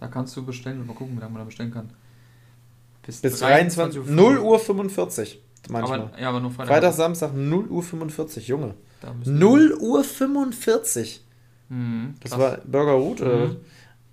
Da 0.00 0.06
kannst 0.08 0.36
du 0.36 0.44
bestellen. 0.44 0.86
Mal 0.86 0.94
gucken, 0.94 1.16
wie 1.16 1.20
lange 1.20 1.32
man 1.32 1.42
da 1.42 1.46
bestellen 1.46 1.72
kann. 1.72 1.90
Bis 3.06 3.20
23 3.20 4.00
Uhr. 4.00 4.06
0 4.06 4.38
Uhr 4.38 4.58
45 4.58 5.40
manchmal. 5.70 6.00
Aber, 6.00 6.20
ja, 6.20 6.28
aber 6.28 6.40
nur 6.40 6.50
Freitag. 6.50 6.68
Freitag, 6.74 6.92
Samstag 6.94 7.34
0 7.34 7.66
Uhr 7.68 7.82
45, 7.82 8.48
Junge. 8.48 8.74
Da 9.00 9.12
müssen- 9.12 9.38
0 9.38 9.74
Uhr 9.80 10.04
45. 10.04 11.22
Mhm, 11.68 12.14
Das 12.22 12.38
war 12.38 12.58
Burger 12.64 12.92
Root, 12.92 13.20
oder? 13.20 13.46
Mhm. 13.46 13.56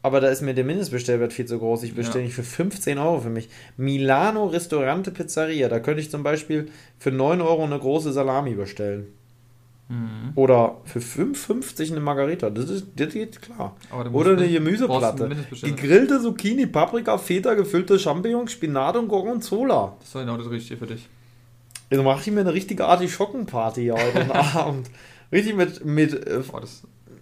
Aber 0.01 0.19
da 0.19 0.27
ist 0.27 0.41
mir 0.41 0.53
der 0.53 0.65
Mindestbestellwert 0.65 1.31
viel 1.31 1.45
zu 1.45 1.59
groß. 1.59 1.83
Ich 1.83 1.95
bestelle 1.95 2.19
Ja. 2.21 2.25
nicht 2.25 2.35
für 2.35 2.43
15 2.43 2.97
Euro 2.97 3.21
für 3.21 3.29
mich. 3.29 3.47
Milano 3.77 4.47
Ristorante 4.47 5.11
Pizzeria. 5.11 5.69
Da 5.69 5.79
könnte 5.79 6.01
ich 6.01 6.11
zum 6.11 6.23
Beispiel 6.23 6.69
für 6.99 7.11
9 7.11 7.39
Euro 7.39 7.63
eine 7.63 7.79
große 7.79 8.11
Salami 8.11 8.55
bestellen. 8.55 9.07
Mhm. 9.87 10.31
Oder 10.35 10.77
für 10.85 10.99
5,50 10.99 11.91
eine 11.91 11.99
Margarita. 12.01 12.49
Das, 12.49 12.69
ist, 12.69 12.87
das 12.97 13.13
geht 13.13 13.41
klar. 13.41 13.75
Oder 14.11 14.31
eine 14.31 14.49
Gemüseplatte. 14.49 15.29
Gegrillte 15.61 16.21
Zucchini, 16.21 16.65
Paprika, 16.65 17.17
Feta, 17.17 17.53
gefüllte 17.53 17.97
Champignons, 17.99 18.51
Spinat 18.51 18.97
und 18.97 19.07
Gorgonzola. 19.07 19.95
Das 20.01 20.15
war 20.15 20.23
genau 20.25 20.37
das 20.37 20.49
Richtige 20.49 20.77
für 20.79 20.87
dich. 20.87 21.07
Jetzt 21.93 22.03
mache 22.03 22.21
ich 22.21 22.31
mir 22.31 22.39
eine 22.39 22.53
richtige 22.53 22.87
Artischockenparty 22.87 23.89
heute 23.89 24.33
Abend. 24.55 24.89
Richtig 25.31 25.55
mit, 25.55 25.85
mit 25.85 26.11
äh, 26.11 26.41
das 26.59 26.81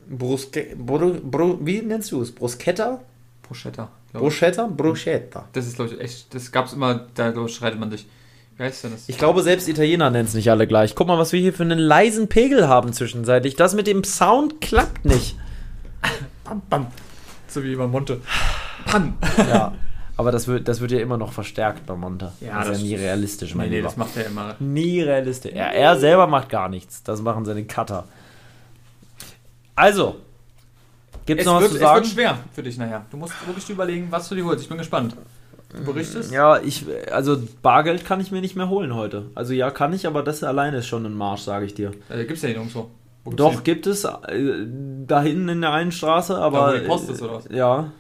Bruske, 0.10 0.78
Bru, 0.78 1.16
Bru, 1.22 1.58
wie 1.60 1.82
nennst 1.82 2.14
du 2.14 2.22
es? 2.22 2.32
Bruschetta? 2.32 3.02
Bruschetta. 3.44 3.90
Bruschetta? 4.14 4.68
Bruschetta. 4.68 5.50
Das 5.52 5.68
ist, 5.68 5.76
glaube 5.76 5.94
ich, 5.94 6.00
echt. 6.00 6.34
Das 6.34 6.54
gab's 6.54 6.72
immer, 6.72 7.06
da 7.16 7.34
ich, 7.34 7.54
streitet 7.54 7.82
man 7.82 7.92
sich. 7.92 8.06
Wie 8.56 8.64
heißt 8.64 8.86
denn 8.86 8.92
das? 8.92 9.10
Ich 9.10 9.18
glaube, 9.18 9.44
selbst 9.44 9.68
Italiener 9.68 10.10
nennen 10.10 10.30
es 10.30 10.36
nicht 10.36 10.50
alle 10.50 10.68
gleich. 10.68 10.96
Guck 10.96 11.08
mal, 11.08 11.18
was 11.18 11.34
wir 11.34 11.42
hier 11.42 11.52
für 11.52 11.64
einen 11.64 11.80
leisen 11.80 12.30
Pegel 12.30 12.70
haben 12.70 12.94
zwischenzeitlich. 12.94 13.58
Das 13.58 13.76
mit 13.76 13.88
dem 13.88 14.06
Sound 14.06 14.62
klappt 14.62 15.04
nicht. 15.04 15.36
Bam, 16.46 16.62
bam. 16.70 16.88
So 17.50 17.62
wie 17.62 17.76
bei 17.76 17.88
Monte. 17.88 18.22
Pan. 18.86 19.16
Ja. 19.38 19.74
Aber 20.22 20.32
das 20.32 20.48
wird, 20.48 20.68
das 20.68 20.80
wird 20.82 20.92
ja 20.92 21.00
immer 21.00 21.18
noch 21.18 21.34
verstärkt 21.34 21.86
bei 21.88 21.96
Monta. 21.96 22.32
Ja, 22.42 22.60
das 22.60 22.68
ist 22.68 22.72
das- 22.74 22.82
ja 22.82 22.88
nie 22.88 22.96
realistisch, 23.04 23.56
mein 23.56 23.70
Nee, 23.70 23.78
nee, 23.78 23.82
das 23.82 23.98
macht 23.98 24.16
er 24.16 24.28
immer. 24.28 24.56
Nie 24.60 25.02
realistisch. 25.02 25.52
Er, 25.54 25.74
er 25.74 25.98
selber 26.00 26.28
macht 26.28 26.48
gar 26.50 26.70
nichts. 26.70 27.02
Das 27.04 27.22
machen 27.24 27.44
seine 27.44 27.64
Cutter. 27.66 28.06
Also, 29.76 30.18
gibt's 31.26 31.42
Es 31.42 31.48
noch 31.48 31.56
was 31.56 31.62
wird, 31.64 31.72
zu 31.72 31.78
es 31.78 31.82
sagen? 31.82 32.04
wird 32.04 32.14
schwer 32.14 32.38
für 32.54 32.64
dich 32.64 32.78
nachher. 32.78 33.06
Du 33.10 33.18
musst 33.18 33.34
wirklich 33.48 33.68
überlegen, 33.70 34.08
was 34.12 34.30
du 34.30 34.36
dir 34.36 34.46
holst. 34.46 34.62
Ich 34.64 34.70
bin 34.70 34.78
gespannt. 34.78 35.16
Du 35.74 35.86
berichtest? 35.86 36.32
Ja, 36.32 36.60
ich, 36.60 36.86
also 37.12 37.42
Bargeld 37.62 38.06
kann 38.06 38.20
ich 38.20 38.30
mir 38.32 38.42
nicht 38.42 38.56
mehr 38.58 38.68
holen 38.70 38.94
heute. 38.94 39.28
Also 39.36 39.54
ja, 39.54 39.72
kann 39.72 39.94
ich, 39.94 40.06
aber 40.06 40.22
das 40.22 40.44
alleine 40.44 40.78
ist 40.78 40.88
schon 40.88 41.06
ein 41.06 41.14
Marsch, 41.16 41.42
sage 41.42 41.66
ich 41.66 41.74
dir. 41.74 41.92
Äh, 42.10 42.26
gibt's 42.26 42.42
ja 42.42 42.50
hier 42.50 42.58
nirgendwo. 42.58 42.90
Wo 43.24 43.32
Doch, 43.32 43.56
den? 43.56 43.64
gibt 43.64 43.88
es 43.88 44.04
äh, 44.04 44.12
da 45.08 45.22
hinten 45.22 45.48
in 45.48 45.62
der 45.62 45.72
einen 45.72 45.92
Straße, 45.94 46.38
aber. 46.38 46.74
wo 46.74 46.78
die 46.78 46.86
Post 46.86 47.10
ist, 47.10 47.22
oder 47.22 47.36
was? 47.36 47.46
äh, 47.48 47.56
Ja, 47.56 47.92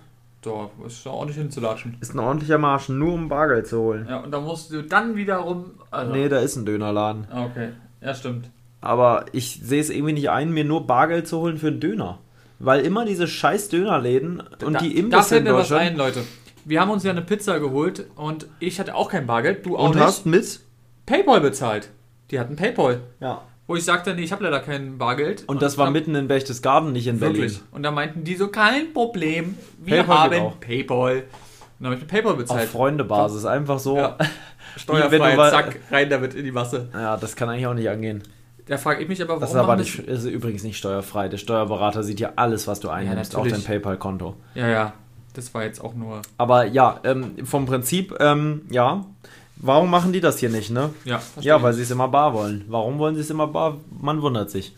Da 0.41 0.69
ist 0.87 1.05
ja 1.05 1.11
ordentlich 1.11 1.37
hinzulatschen. 1.37 1.97
ist 2.01 2.15
ein 2.15 2.19
ordentlicher 2.19 2.57
Marsch, 2.57 2.89
nur 2.89 3.13
um 3.13 3.29
Bargeld 3.29 3.67
zu 3.67 3.79
holen. 3.79 4.07
Ja, 4.09 4.17
und 4.21 4.31
da 4.31 4.39
musst 4.41 4.71
du 4.71 4.81
dann 4.81 5.15
wiederum. 5.15 5.71
Also, 5.91 6.11
Nee, 6.11 6.29
da 6.29 6.39
ist 6.39 6.55
ein 6.55 6.65
Dönerladen. 6.65 7.27
Ah, 7.31 7.45
Okay, 7.45 7.69
ja, 8.01 8.13
stimmt. 8.15 8.49
Aber 8.81 9.25
ich 9.33 9.59
sehe 9.63 9.79
es 9.79 9.91
irgendwie 9.91 10.13
nicht 10.13 10.31
ein, 10.31 10.51
mir 10.51 10.63
nur 10.63 10.87
Bargeld 10.87 11.27
zu 11.27 11.37
holen 11.39 11.59
für 11.59 11.67
einen 11.67 11.79
Döner. 11.79 12.17
Weil 12.57 12.81
immer 12.81 13.05
diese 13.05 13.27
scheiß 13.27 13.69
Dönerläden 13.69 14.41
und 14.65 14.73
da, 14.73 14.79
die 14.79 14.93
Da 14.93 14.99
Imbisse 14.99 15.23
fällt 15.23 15.45
in 15.45 15.51
mir 15.51 15.57
was 15.59 15.71
ein, 15.71 15.95
Leute. 15.95 16.23
Wir 16.65 16.81
haben 16.81 16.89
uns 16.91 17.03
ja 17.03 17.11
eine 17.11 17.21
Pizza 17.21 17.59
geholt 17.59 18.05
und 18.15 18.47
ich 18.59 18.79
hatte 18.79 18.95
auch 18.95 19.09
kein 19.09 19.27
Bargeld, 19.27 19.65
du 19.65 19.77
auch 19.77 19.85
und 19.89 19.95
nicht. 19.95 20.03
hast 20.03 20.25
mit? 20.25 20.59
Paypal 21.05 21.41
bezahlt. 21.41 21.89
Die 22.31 22.39
hatten 22.39 22.55
Paypal. 22.55 23.01
Ja. 23.19 23.41
Wo 23.72 23.78
ich 23.78 23.86
sagte, 23.86 24.13
nee, 24.13 24.24
ich 24.24 24.34
habe 24.34 24.43
leider 24.43 24.59
kein 24.59 24.97
Bargeld. 24.97 25.45
Und 25.47 25.61
das 25.61 25.78
war 25.78 25.89
mitten 25.91 26.13
in 26.13 26.28
Berchtesgaden, 26.28 26.91
nicht 26.91 27.07
in 27.07 27.22
Wirklich. 27.22 27.53
Berlin. 27.53 27.67
Und 27.72 27.84
da 27.84 27.91
meinten 27.91 28.26
die 28.26 28.36
so, 28.36 28.49
kein 28.49 28.91
Problem, 28.93 29.57
wir 29.78 30.03
Paypal 30.03 30.39
haben. 30.41 30.59
Paypal. 30.59 31.15
Und 31.19 31.24
dann 31.80 31.86
habe 31.86 31.95
ich 31.95 32.01
mit 32.01 32.09
Paypal 32.09 32.34
Auf 32.34 32.38
bezahlt. 32.38 32.67
Freundebasis, 32.67 33.45
einfach 33.45 33.80
so. 33.80 33.95
Ja. 33.95 34.17
Steuerfrei, 34.76 35.11
wenn 35.11 35.22
du 35.22 35.38
wa- 35.38 35.49
zack, 35.51 35.80
rein 35.89 36.09
damit 36.09 36.34
in 36.34 36.43
die 36.43 36.51
Masse. 36.51 36.89
Ja, 36.93 37.15
das 37.15 37.38
kann 37.38 37.47
eigentlich 37.47 37.65
auch 37.67 37.74
nicht 37.74 37.88
angehen. 37.88 38.24
Da 38.65 38.78
frage 38.78 39.03
ich 39.03 39.07
mich 39.07 39.22
aber, 39.22 39.30
warum 39.30 39.39
Das 39.41 39.51
ist 39.51 39.55
aber 39.55 39.76
nicht, 39.78 39.99
ist 39.99 40.26
übrigens 40.26 40.63
nicht 40.63 40.78
steuerfrei. 40.78 41.30
Der 41.30 41.38
Steuerberater 41.38 42.03
sieht 42.03 42.19
ja 42.19 42.34
alles, 42.36 42.67
was 42.67 42.82
du 42.82 42.89
einnimmst, 42.89 43.38
auch 43.38 43.47
dein. 43.47 43.63
PayPal-Konto. 43.63 44.36
Ja, 44.53 44.67
ja, 44.67 44.93
das 45.34 45.53
war 45.53 45.63
jetzt 45.63 45.82
auch 45.82 45.93
nur... 45.93 46.22
Aber 46.38 46.65
ja, 46.65 46.99
ähm, 47.05 47.45
vom 47.45 47.65
Prinzip, 47.65 48.15
ähm, 48.19 48.63
ja. 48.69 49.05
Warum 49.64 49.91
machen 49.91 50.12
die 50.12 50.22
das 50.22 50.39
hier 50.39 50.49
nicht, 50.49 50.72
ne? 50.72 50.89
Ja, 51.05 51.20
verstehe 51.20 51.49
Ja, 51.49 51.62
weil 51.62 51.74
sie 51.74 51.84
es 51.84 51.91
immer 51.91 52.07
bar 52.07 52.34
wollen. 52.34 52.66
Warum 52.68 52.97
wollen 52.97 53.14
sie 53.16 53.22
es 53.22 53.30
immer 53.30 53.47
bar? 53.47 53.78
Man 53.91 54.22
wundert 54.22 54.49
sich. 54.49 54.74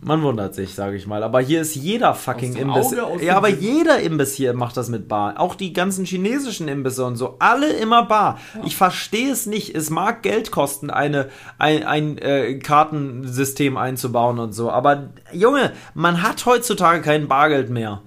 Man 0.00 0.22
wundert 0.22 0.56
sich, 0.56 0.74
sage 0.74 0.96
ich 0.96 1.06
mal. 1.06 1.22
Aber 1.22 1.40
hier 1.40 1.60
ist 1.60 1.76
jeder 1.76 2.12
fucking 2.14 2.56
Imbiss. 2.56 2.98
Auge, 2.98 3.24
ja, 3.24 3.36
aber 3.36 3.48
jeder 3.48 4.00
Imbiss 4.00 4.34
hier 4.34 4.52
macht 4.54 4.76
das 4.76 4.88
mit 4.88 5.06
bar. 5.06 5.38
Auch 5.38 5.54
die 5.54 5.72
ganzen 5.72 6.04
chinesischen 6.04 6.66
Imbisse 6.66 7.04
und 7.04 7.14
so. 7.14 7.36
Alle 7.38 7.72
immer 7.74 8.04
bar. 8.04 8.40
Ich 8.64 8.74
verstehe 8.74 9.30
es 9.30 9.46
nicht. 9.46 9.76
Es 9.76 9.88
mag 9.88 10.24
Geld 10.24 10.50
kosten, 10.50 10.90
eine, 10.90 11.28
ein, 11.58 11.84
ein 11.84 12.18
äh, 12.18 12.58
Kartensystem 12.58 13.76
einzubauen 13.76 14.40
und 14.40 14.52
so. 14.52 14.68
Aber 14.72 15.10
Junge, 15.32 15.72
man 15.94 16.22
hat 16.22 16.44
heutzutage 16.44 17.02
kein 17.02 17.28
Bargeld 17.28 17.70
mehr. 17.70 18.02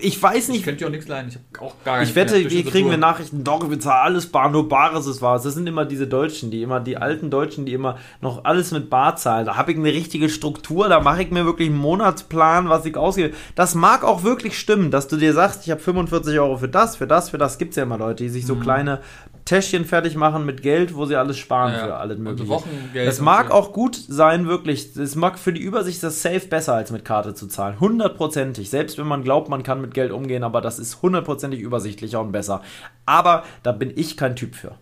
Ich 0.00 0.20
weiß 0.20 0.48
Ich 0.48 0.54
nicht, 0.54 0.64
könnte 0.64 0.78
dir 0.78 0.86
auch 0.86 0.90
nichts 0.90 1.06
leihen, 1.06 1.28
ich 1.28 1.36
habe 1.36 1.64
auch 1.66 1.74
gar 1.84 2.02
ich 2.02 2.14
wette, 2.16 2.42
unsere 2.42 2.64
kriegen 2.64 2.90
wir. 2.90 2.96
Nachrichten, 2.96 3.44
doch, 3.44 3.70
wir 3.70 3.78
zahlen 3.78 4.06
alles 4.06 4.26
bar, 4.26 4.50
nur 4.50 4.68
Bares 4.68 5.06
ist 5.06 5.22
was. 5.22 5.44
Das 5.44 5.54
sind 5.54 5.68
immer 5.68 5.84
diese 5.84 6.08
Deutschen, 6.08 6.50
die 6.50 6.62
immer, 6.62 6.80
die 6.80 6.96
alten 6.96 7.30
Deutschen, 7.30 7.64
die 7.64 7.72
immer 7.72 7.96
noch 8.20 8.44
alles 8.44 8.72
mit 8.72 8.90
bar 8.90 9.14
zahlen. 9.14 9.46
Da 9.46 9.56
habe 9.56 9.70
ich 9.72 9.78
eine 9.78 9.92
richtige 9.92 10.28
Struktur, 10.28 10.88
da 10.88 11.00
mache 11.00 11.22
ich 11.22 11.30
mir 11.30 11.44
wirklich 11.44 11.68
einen 11.68 11.78
Monatsplan, 11.78 12.68
was 12.68 12.84
ich 12.84 12.96
ausgebe. 12.96 13.34
Das 13.54 13.76
mag 13.76 14.02
auch 14.02 14.24
wirklich 14.24 14.58
stimmen, 14.58 14.90
dass 14.90 15.06
du 15.06 15.16
dir 15.16 15.32
sagst, 15.32 15.64
ich 15.64 15.70
habe 15.70 15.80
45 15.80 16.38
Euro 16.40 16.56
für 16.56 16.68
das, 16.68 16.96
für 16.96 17.06
das, 17.06 17.30
für 17.30 17.38
das. 17.38 17.58
Gibt 17.58 17.70
es 17.70 17.76
ja 17.76 17.84
immer 17.84 17.98
Leute, 17.98 18.24
die 18.24 18.30
sich 18.30 18.46
so 18.46 18.56
kleine 18.56 19.00
Täschchen 19.44 19.84
fertig 19.84 20.16
machen 20.16 20.46
mit 20.46 20.62
Geld, 20.62 20.94
wo 20.94 21.04
sie 21.04 21.16
alles 21.16 21.36
sparen 21.38 21.64
Mhm. 21.64 21.78
Ja, 21.78 21.86
für 21.86 21.96
alles 21.96 22.16
und 22.18 22.24
mögliche. 22.24 22.48
Wochengeld 22.48 23.18
und 23.18 23.24
mag 23.24 23.48
so. 23.48 23.52
auch 23.54 23.72
gut 23.72 23.96
sein, 23.96 24.46
wirklich. 24.46 24.96
Es 24.96 25.14
mag 25.16 25.38
für 25.38 25.52
die 25.52 25.60
Übersicht 25.60 26.02
das 26.02 26.22
safe 26.22 26.46
besser 26.48 26.74
als 26.74 26.90
mit 26.90 27.04
Karte 27.04 27.34
zu 27.34 27.46
zahlen. 27.46 27.78
Hundertprozentig. 27.80 28.70
Selbst 28.70 28.98
wenn 28.98 29.06
man 29.06 29.22
glaubt, 29.22 29.43
man 29.48 29.62
kann 29.62 29.80
mit 29.80 29.94
Geld 29.94 30.12
umgehen, 30.12 30.42
aber 30.44 30.60
das 30.60 30.78
ist 30.78 31.02
hundertprozentig 31.02 31.60
übersichtlicher 31.60 32.20
und 32.20 32.32
besser. 32.32 32.62
Aber 33.06 33.44
da 33.62 33.72
bin 33.72 33.92
ich 33.96 34.16
kein 34.16 34.36
Typ 34.36 34.54
für. 34.54 34.72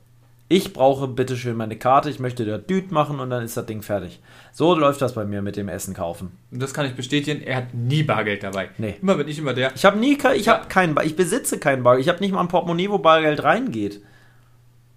Ich 0.48 0.74
brauche 0.74 1.08
bitteschön 1.08 1.56
meine 1.56 1.78
Karte, 1.78 2.10
ich 2.10 2.18
möchte 2.20 2.44
da 2.44 2.58
Düt 2.58 2.92
machen 2.92 3.20
und 3.20 3.30
dann 3.30 3.42
ist 3.42 3.56
das 3.56 3.64
Ding 3.64 3.80
fertig. 3.80 4.20
So 4.52 4.74
läuft 4.74 5.00
das 5.00 5.14
bei 5.14 5.24
mir 5.24 5.40
mit 5.40 5.56
dem 5.56 5.70
Essen 5.70 5.94
kaufen. 5.94 6.32
Und 6.50 6.60
das 6.62 6.74
kann 6.74 6.84
ich 6.84 6.94
bestätigen, 6.94 7.40
er 7.42 7.56
hat 7.56 7.72
nie 7.72 8.02
Bargeld 8.02 8.42
dabei. 8.42 8.68
Nee. 8.76 8.96
Immer 9.00 9.14
bin 9.14 9.28
ich 9.28 9.38
immer 9.38 9.54
der. 9.54 9.72
Ich 9.74 9.86
habe 9.86 9.98
nie, 9.98 10.18
ich 10.34 10.44
Ja. 10.46 10.54
habe 10.58 10.68
kein, 10.68 10.94
Bar- 10.94 11.04
ich 11.04 11.16
besitze 11.16 11.58
kein 11.58 11.82
Bargeld. 11.82 12.04
Ich 12.04 12.08
habe 12.12 12.20
nicht 12.20 12.32
mal 12.32 12.40
ein 12.40 12.48
Portemonnaie, 12.48 12.90
wo 12.90 12.98
Bargeld 12.98 13.42
reingeht. 13.42 14.02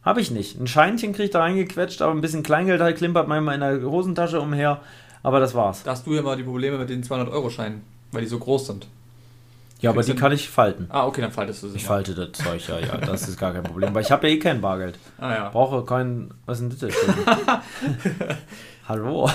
Habe 0.03 0.19
ich 0.19 0.29
nicht. 0.29 0.59
Ein 0.59 0.67
Scheinchen 0.67 1.13
kriege 1.13 1.23
ich 1.23 1.31
da 1.31 1.39
reingequetscht, 1.39 2.01
aber 2.01 2.11
ein 2.11 2.21
bisschen 2.21 2.43
Kleingeld 2.43 2.81
halt 2.81 2.97
klimpert 2.97 3.27
manchmal 3.29 3.55
in 3.55 3.61
der 3.61 3.81
Hosentasche 3.89 4.41
umher. 4.41 4.81
aber 5.23 5.39
das 5.39 5.55
war's. 5.55 5.81
Da 5.83 5.91
hast 5.91 6.05
du 6.05 6.13
ja 6.13 6.21
mal 6.21 6.35
die 6.37 6.43
Probleme 6.43 6.77
mit 6.77 6.89
den 6.89 7.01
200-Euro-Scheinen, 7.01 7.81
weil 8.11 8.21
die 8.21 8.27
so 8.27 8.37
groß 8.37 8.67
sind. 8.67 8.87
Ja, 9.85 9.91
aber 9.91 10.01
die 10.01 10.15
kann 10.15 10.31
ich 10.31 10.49
falten. 10.49 10.87
Ah, 10.89 11.05
okay, 11.05 11.21
dann 11.21 11.31
faltest 11.31 11.61
du 11.61 11.67
sie. 11.67 11.75
Ich 11.77 11.83
ja. 11.83 11.89
falte 11.89 12.15
das 12.15 12.31
Zeug, 12.31 12.67
ja, 12.67 12.79
ja, 12.79 12.97
das 12.97 13.27
ist 13.29 13.37
gar 13.37 13.53
kein 13.53 13.61
Problem. 13.61 13.93
Weil 13.93 14.01
ich 14.01 14.09
habe 14.09 14.27
ja 14.27 14.33
eh 14.33 14.39
kein 14.39 14.59
Bargeld. 14.59 14.97
Ah 15.19 15.33
ja. 15.33 15.49
Brauche 15.49 15.85
kein. 15.85 16.33
Was 16.47 16.59
ist 16.59 16.81
denn 16.81 16.89
das? 16.89 17.59
Hallo. 18.87 19.29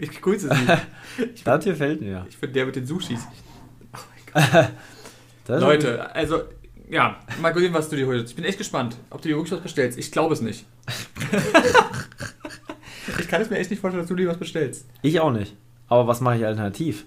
Ich 0.00 0.20
grüße 0.20 0.48
sie. 0.48 1.24
Das 1.44 1.64
hier 1.64 1.76
fällt 1.76 2.00
mir. 2.00 2.26
Ich 2.30 2.38
bin 2.38 2.52
der 2.52 2.64
mit 2.64 2.76
den 2.76 2.86
Sushis. 2.86 3.20
Das 5.44 5.60
Leute, 5.60 6.14
also, 6.14 6.42
ja, 6.88 7.16
mal 7.40 7.52
gucken, 7.52 7.72
was 7.74 7.90
du 7.90 7.96
dir 7.96 8.06
holst. 8.06 8.30
Ich 8.30 8.36
bin 8.36 8.44
echt 8.44 8.58
gespannt, 8.58 8.96
ob 9.10 9.20
du 9.20 9.28
dir 9.28 9.36
wirklich 9.36 9.52
was 9.52 9.60
bestellst. 9.60 9.98
Ich 9.98 10.10
glaube 10.10 10.32
es 10.32 10.40
nicht. 10.40 10.64
ich 13.18 13.28
kann 13.28 13.42
es 13.42 13.50
mir 13.50 13.58
echt 13.58 13.70
nicht 13.70 13.80
vorstellen, 13.80 14.02
dass 14.02 14.08
du 14.08 14.16
dir 14.16 14.28
was 14.28 14.38
bestellst. 14.38 14.86
Ich 15.02 15.20
auch 15.20 15.30
nicht. 15.30 15.54
Aber 15.88 16.06
was 16.06 16.20
mache 16.22 16.38
ich 16.38 16.46
alternativ? 16.46 17.04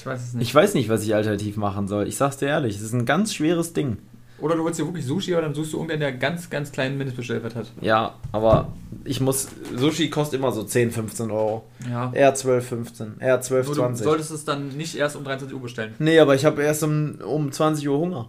Ich 0.00 0.06
weiß 0.06 0.20
es 0.28 0.32
nicht. 0.34 0.48
Ich 0.48 0.54
weiß 0.54 0.74
nicht, 0.74 0.88
was 0.88 1.02
ich 1.02 1.14
alternativ 1.14 1.58
machen 1.58 1.86
soll. 1.86 2.08
Ich 2.08 2.16
sag's 2.16 2.38
dir 2.38 2.46
ehrlich, 2.46 2.76
es 2.76 2.82
ist 2.82 2.94
ein 2.94 3.04
ganz 3.04 3.34
schweres 3.34 3.74
Ding. 3.74 3.98
Oder 4.38 4.56
du 4.56 4.64
willst 4.64 4.80
dir 4.80 4.86
wirklich 4.86 5.04
Sushi, 5.04 5.34
aber 5.34 5.42
dann 5.42 5.54
suchst 5.54 5.74
du 5.74 5.76
irgendeinen, 5.76 6.00
der 6.00 6.12
ganz, 6.12 6.48
ganz 6.48 6.72
kleinen 6.72 6.96
Mindestbestellwert 6.96 7.54
hat. 7.54 7.66
Ja, 7.82 8.14
aber 8.32 8.72
ich 9.04 9.20
muss. 9.20 9.48
Sushi 9.76 10.08
kostet 10.08 10.40
immer 10.40 10.52
so 10.52 10.62
10, 10.62 10.92
15 10.92 11.30
Euro. 11.30 11.64
Ja. 11.86 12.10
Eher 12.14 12.34
12, 12.34 12.66
15. 12.66 13.14
Eher 13.20 13.42
12, 13.42 13.66
Nur 13.66 13.74
du 13.74 13.80
20. 13.82 14.04
solltest 14.04 14.30
es 14.30 14.46
dann 14.46 14.68
nicht 14.68 14.96
erst 14.96 15.16
um 15.16 15.24
23 15.24 15.54
Uhr 15.54 15.60
bestellen. 15.62 15.94
Nee, 15.98 16.18
aber 16.18 16.34
ich 16.34 16.46
habe 16.46 16.62
erst 16.62 16.82
um, 16.82 17.16
um 17.22 17.52
20 17.52 17.86
Uhr 17.86 17.98
Hunger. 17.98 18.28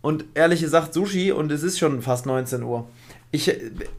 Und 0.00 0.24
ehrlich 0.32 0.60
gesagt 0.60 0.94
Sushi 0.94 1.32
und 1.32 1.52
es 1.52 1.62
ist 1.62 1.78
schon 1.78 2.00
fast 2.00 2.24
19 2.24 2.62
Uhr. 2.62 2.88
Ich, 3.32 3.48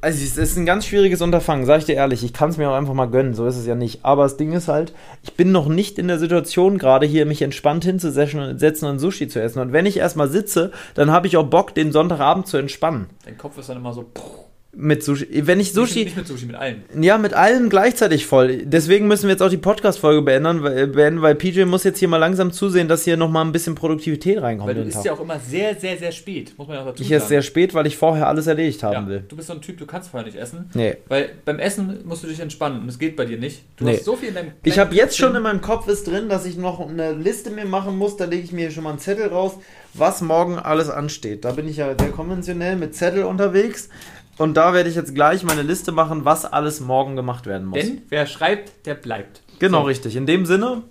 also 0.01 0.23
es 0.23 0.37
ist 0.37 0.57
ein 0.57 0.65
ganz 0.65 0.85
schwieriges 0.85 1.21
Unterfangen, 1.21 1.65
sag 1.65 1.79
ich 1.79 1.85
dir 1.85 1.95
ehrlich. 1.95 2.21
Ich 2.23 2.33
kann 2.33 2.49
es 2.49 2.57
mir 2.57 2.69
auch 2.69 2.75
einfach 2.75 2.93
mal 2.93 3.05
gönnen, 3.05 3.33
so 3.33 3.47
ist 3.47 3.55
es 3.55 3.65
ja 3.65 3.75
nicht. 3.75 4.03
Aber 4.03 4.23
das 4.23 4.35
Ding 4.35 4.51
ist 4.51 4.67
halt, 4.67 4.93
ich 5.23 5.35
bin 5.35 5.53
noch 5.53 5.69
nicht 5.69 5.97
in 5.97 6.09
der 6.09 6.19
Situation, 6.19 6.77
gerade 6.77 7.05
hier 7.05 7.25
mich 7.25 7.41
entspannt 7.41 7.85
hinzusetzen 7.85 8.89
und, 8.89 8.99
Sushi 8.99 9.29
zu 9.29 9.41
essen. 9.41 9.59
Und 9.59 9.71
wenn 9.71 9.85
ich 9.85 9.97
erstmal 9.97 10.27
sitze, 10.27 10.71
dann 10.95 11.11
habe 11.11 11.27
ich 11.27 11.37
auch 11.37 11.45
Bock, 11.45 11.73
den 11.73 11.93
Sonntagabend 11.93 12.47
zu 12.47 12.57
entspannen. 12.57 13.07
Dein 13.23 13.37
Kopf 13.37 13.57
ist 13.57 13.69
dann 13.69 13.77
immer 13.77 13.93
so. 13.93 14.03
Puh, 14.13 14.50
Mit 14.73 15.03
Sushi. 15.03 15.27
Wenn 15.45 15.59
ich 15.59 15.67
Nicht, 15.67 15.75
Sushi. 15.75 16.05
nicht 16.05 16.15
mit 16.15 16.25
Sushi, 16.25 16.45
mit 16.45 16.55
allen. 16.55 16.83
Ja, 16.97 17.17
mit 17.17 17.33
allem 17.33 17.69
gleichzeitig 17.69 18.25
voll. 18.25 18.59
Deswegen 18.65 19.05
müssen 19.05 19.23
wir 19.23 19.31
jetzt 19.31 19.41
auch 19.41 19.49
die 19.49 19.57
Podcast-Folge 19.57 20.21
beenden, 20.21 20.63
weil, 20.63 20.87
beenden, 20.87 21.21
weil 21.21 21.35
PJ 21.35 21.65
muss 21.65 21.83
jetzt 21.83 21.99
hier 21.99 22.07
mal 22.07 22.15
langsam 22.17 22.53
zusehen, 22.53 22.87
dass 22.87 23.03
hier 23.03 23.17
nochmal 23.17 23.43
ein 23.43 23.51
bisschen 23.51 23.75
Produktivität 23.75 24.41
reinkommt. 24.41 24.69
Weil 24.69 24.83
du 24.85 24.89
Tag. 24.89 25.03
ja 25.03 25.11
auch 25.11 25.19
immer 25.19 25.39
sehr, 25.39 25.75
sehr, 25.75 25.97
sehr 25.97 26.13
spät. 26.13 26.53
Muss 26.57 26.69
man 26.69 26.77
ja 26.77 26.83
auch 26.83 26.87
dazu 26.87 27.03
Ich 27.03 27.09
sagen. 27.09 27.17
esse 27.19 27.27
sehr 27.27 27.41
spät, 27.41 27.73
weil 27.73 27.85
ich 27.85 27.97
vorher 27.97 28.29
alles 28.29 28.47
erledigt 28.47 28.81
haben 28.81 28.93
ja, 28.93 29.07
will. 29.07 29.23
Du 29.27 29.35
bist 29.35 29.49
so 29.49 29.53
ein 29.55 29.61
Typ, 29.61 29.77
du 29.77 29.85
kannst 29.85 30.09
vorher 30.09 30.25
nicht 30.25 30.37
essen. 30.39 30.69
Nee. 30.73 30.95
Weil 31.09 31.31
beim 31.43 31.59
Essen 31.59 31.99
musst 32.05 32.23
du 32.23 32.27
dich 32.27 32.39
entspannen 32.39 32.81
und 32.81 32.87
es 32.87 32.97
geht 32.97 33.17
bei 33.17 33.25
dir 33.25 33.37
nicht. 33.37 33.63
Du 33.75 33.83
Nee. 33.83 33.97
hast 33.97 34.05
so 34.05 34.15
viel 34.15 34.29
in 34.29 34.35
deinem 34.35 34.51
Ich 34.63 34.71
kleinen 34.73 34.87
habe 34.87 34.95
jetzt 34.95 35.17
schon 35.17 35.35
in 35.35 35.43
meinem 35.43 35.59
Kopf 35.59 35.89
ist 35.89 36.07
drin, 36.07 36.29
dass 36.29 36.45
ich 36.45 36.55
noch 36.55 36.79
eine 36.87 37.11
Liste 37.11 37.49
mir 37.49 37.65
machen 37.65 37.97
muss. 37.97 38.15
Da 38.15 38.23
lege 38.23 38.43
ich 38.43 38.53
mir 38.53 38.71
schon 38.71 38.85
mal 38.85 38.91
einen 38.91 38.99
Zettel 38.99 39.27
raus, 39.27 39.57
was 39.93 40.21
morgen 40.21 40.57
alles 40.57 40.89
ansteht. 40.89 41.43
Da 41.43 41.51
bin 41.51 41.67
ich 41.67 41.75
ja 41.75 41.93
sehr 41.99 42.11
konventionell 42.11 42.77
mit 42.77 42.95
Zettel 42.95 43.23
unterwegs. 43.23 43.89
Und 44.37 44.55
da 44.55 44.73
werde 44.73 44.89
ich 44.89 44.95
jetzt 44.95 45.13
gleich 45.13 45.43
meine 45.43 45.61
Liste 45.61 45.91
machen, 45.91 46.25
was 46.25 46.45
alles 46.45 46.79
morgen 46.79 47.15
gemacht 47.15 47.45
werden 47.45 47.67
muss. 47.67 47.79
Denn 47.79 48.01
wer 48.09 48.25
schreibt, 48.25 48.85
der 48.85 48.95
bleibt. 48.95 49.41
genau, 49.59 49.81
So. 49.81 49.85
richtig. 49.87 50.15
In 50.15 50.25
dem 50.25 50.45
Sinne, 50.45 50.81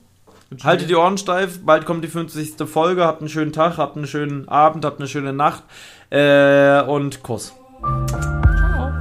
haltet 0.63 0.89
die 0.91 0.95
Ohren 0.95 1.19
steif. 1.19 1.61
Bald 1.65 1.85
kommt 1.87 2.05
die 2.05 2.09
50. 2.09 2.55
Folge. 2.69 3.05
Habt 3.05 3.21
einen 3.21 3.29
schönen 3.29 3.53
Tag, 3.53 3.77
habt 3.79 3.97
einen 3.97 4.07
schönen 4.07 4.49
Abend, 4.49 4.85
habt 4.85 4.99
eine 5.01 5.09
schöne 5.09 5.33
Nacht. 5.33 5.63
Äh, 6.11 6.83
und 6.83 7.23
Kuss. 7.23 7.55
Ciao. 8.09 8.93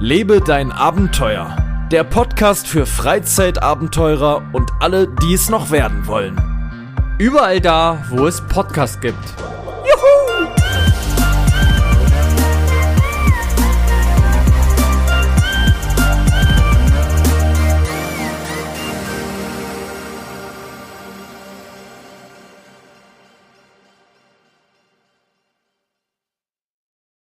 Lebe 0.00 0.40
dein 0.40 0.70
Abenteuer. 0.70 1.56
Der 1.90 2.04
Podcast 2.04 2.68
für 2.68 2.84
Freizeitabenteurer 2.86 4.42
und 4.52 4.70
alle, 4.80 5.08
die 5.22 5.32
es 5.32 5.48
noch 5.48 5.70
werden 5.70 6.06
wollen. 6.06 6.38
Überall 7.18 7.60
da, 7.60 8.04
wo 8.10 8.26
es 8.26 8.40
Podcasts 8.42 9.00
gibt. 9.00 9.16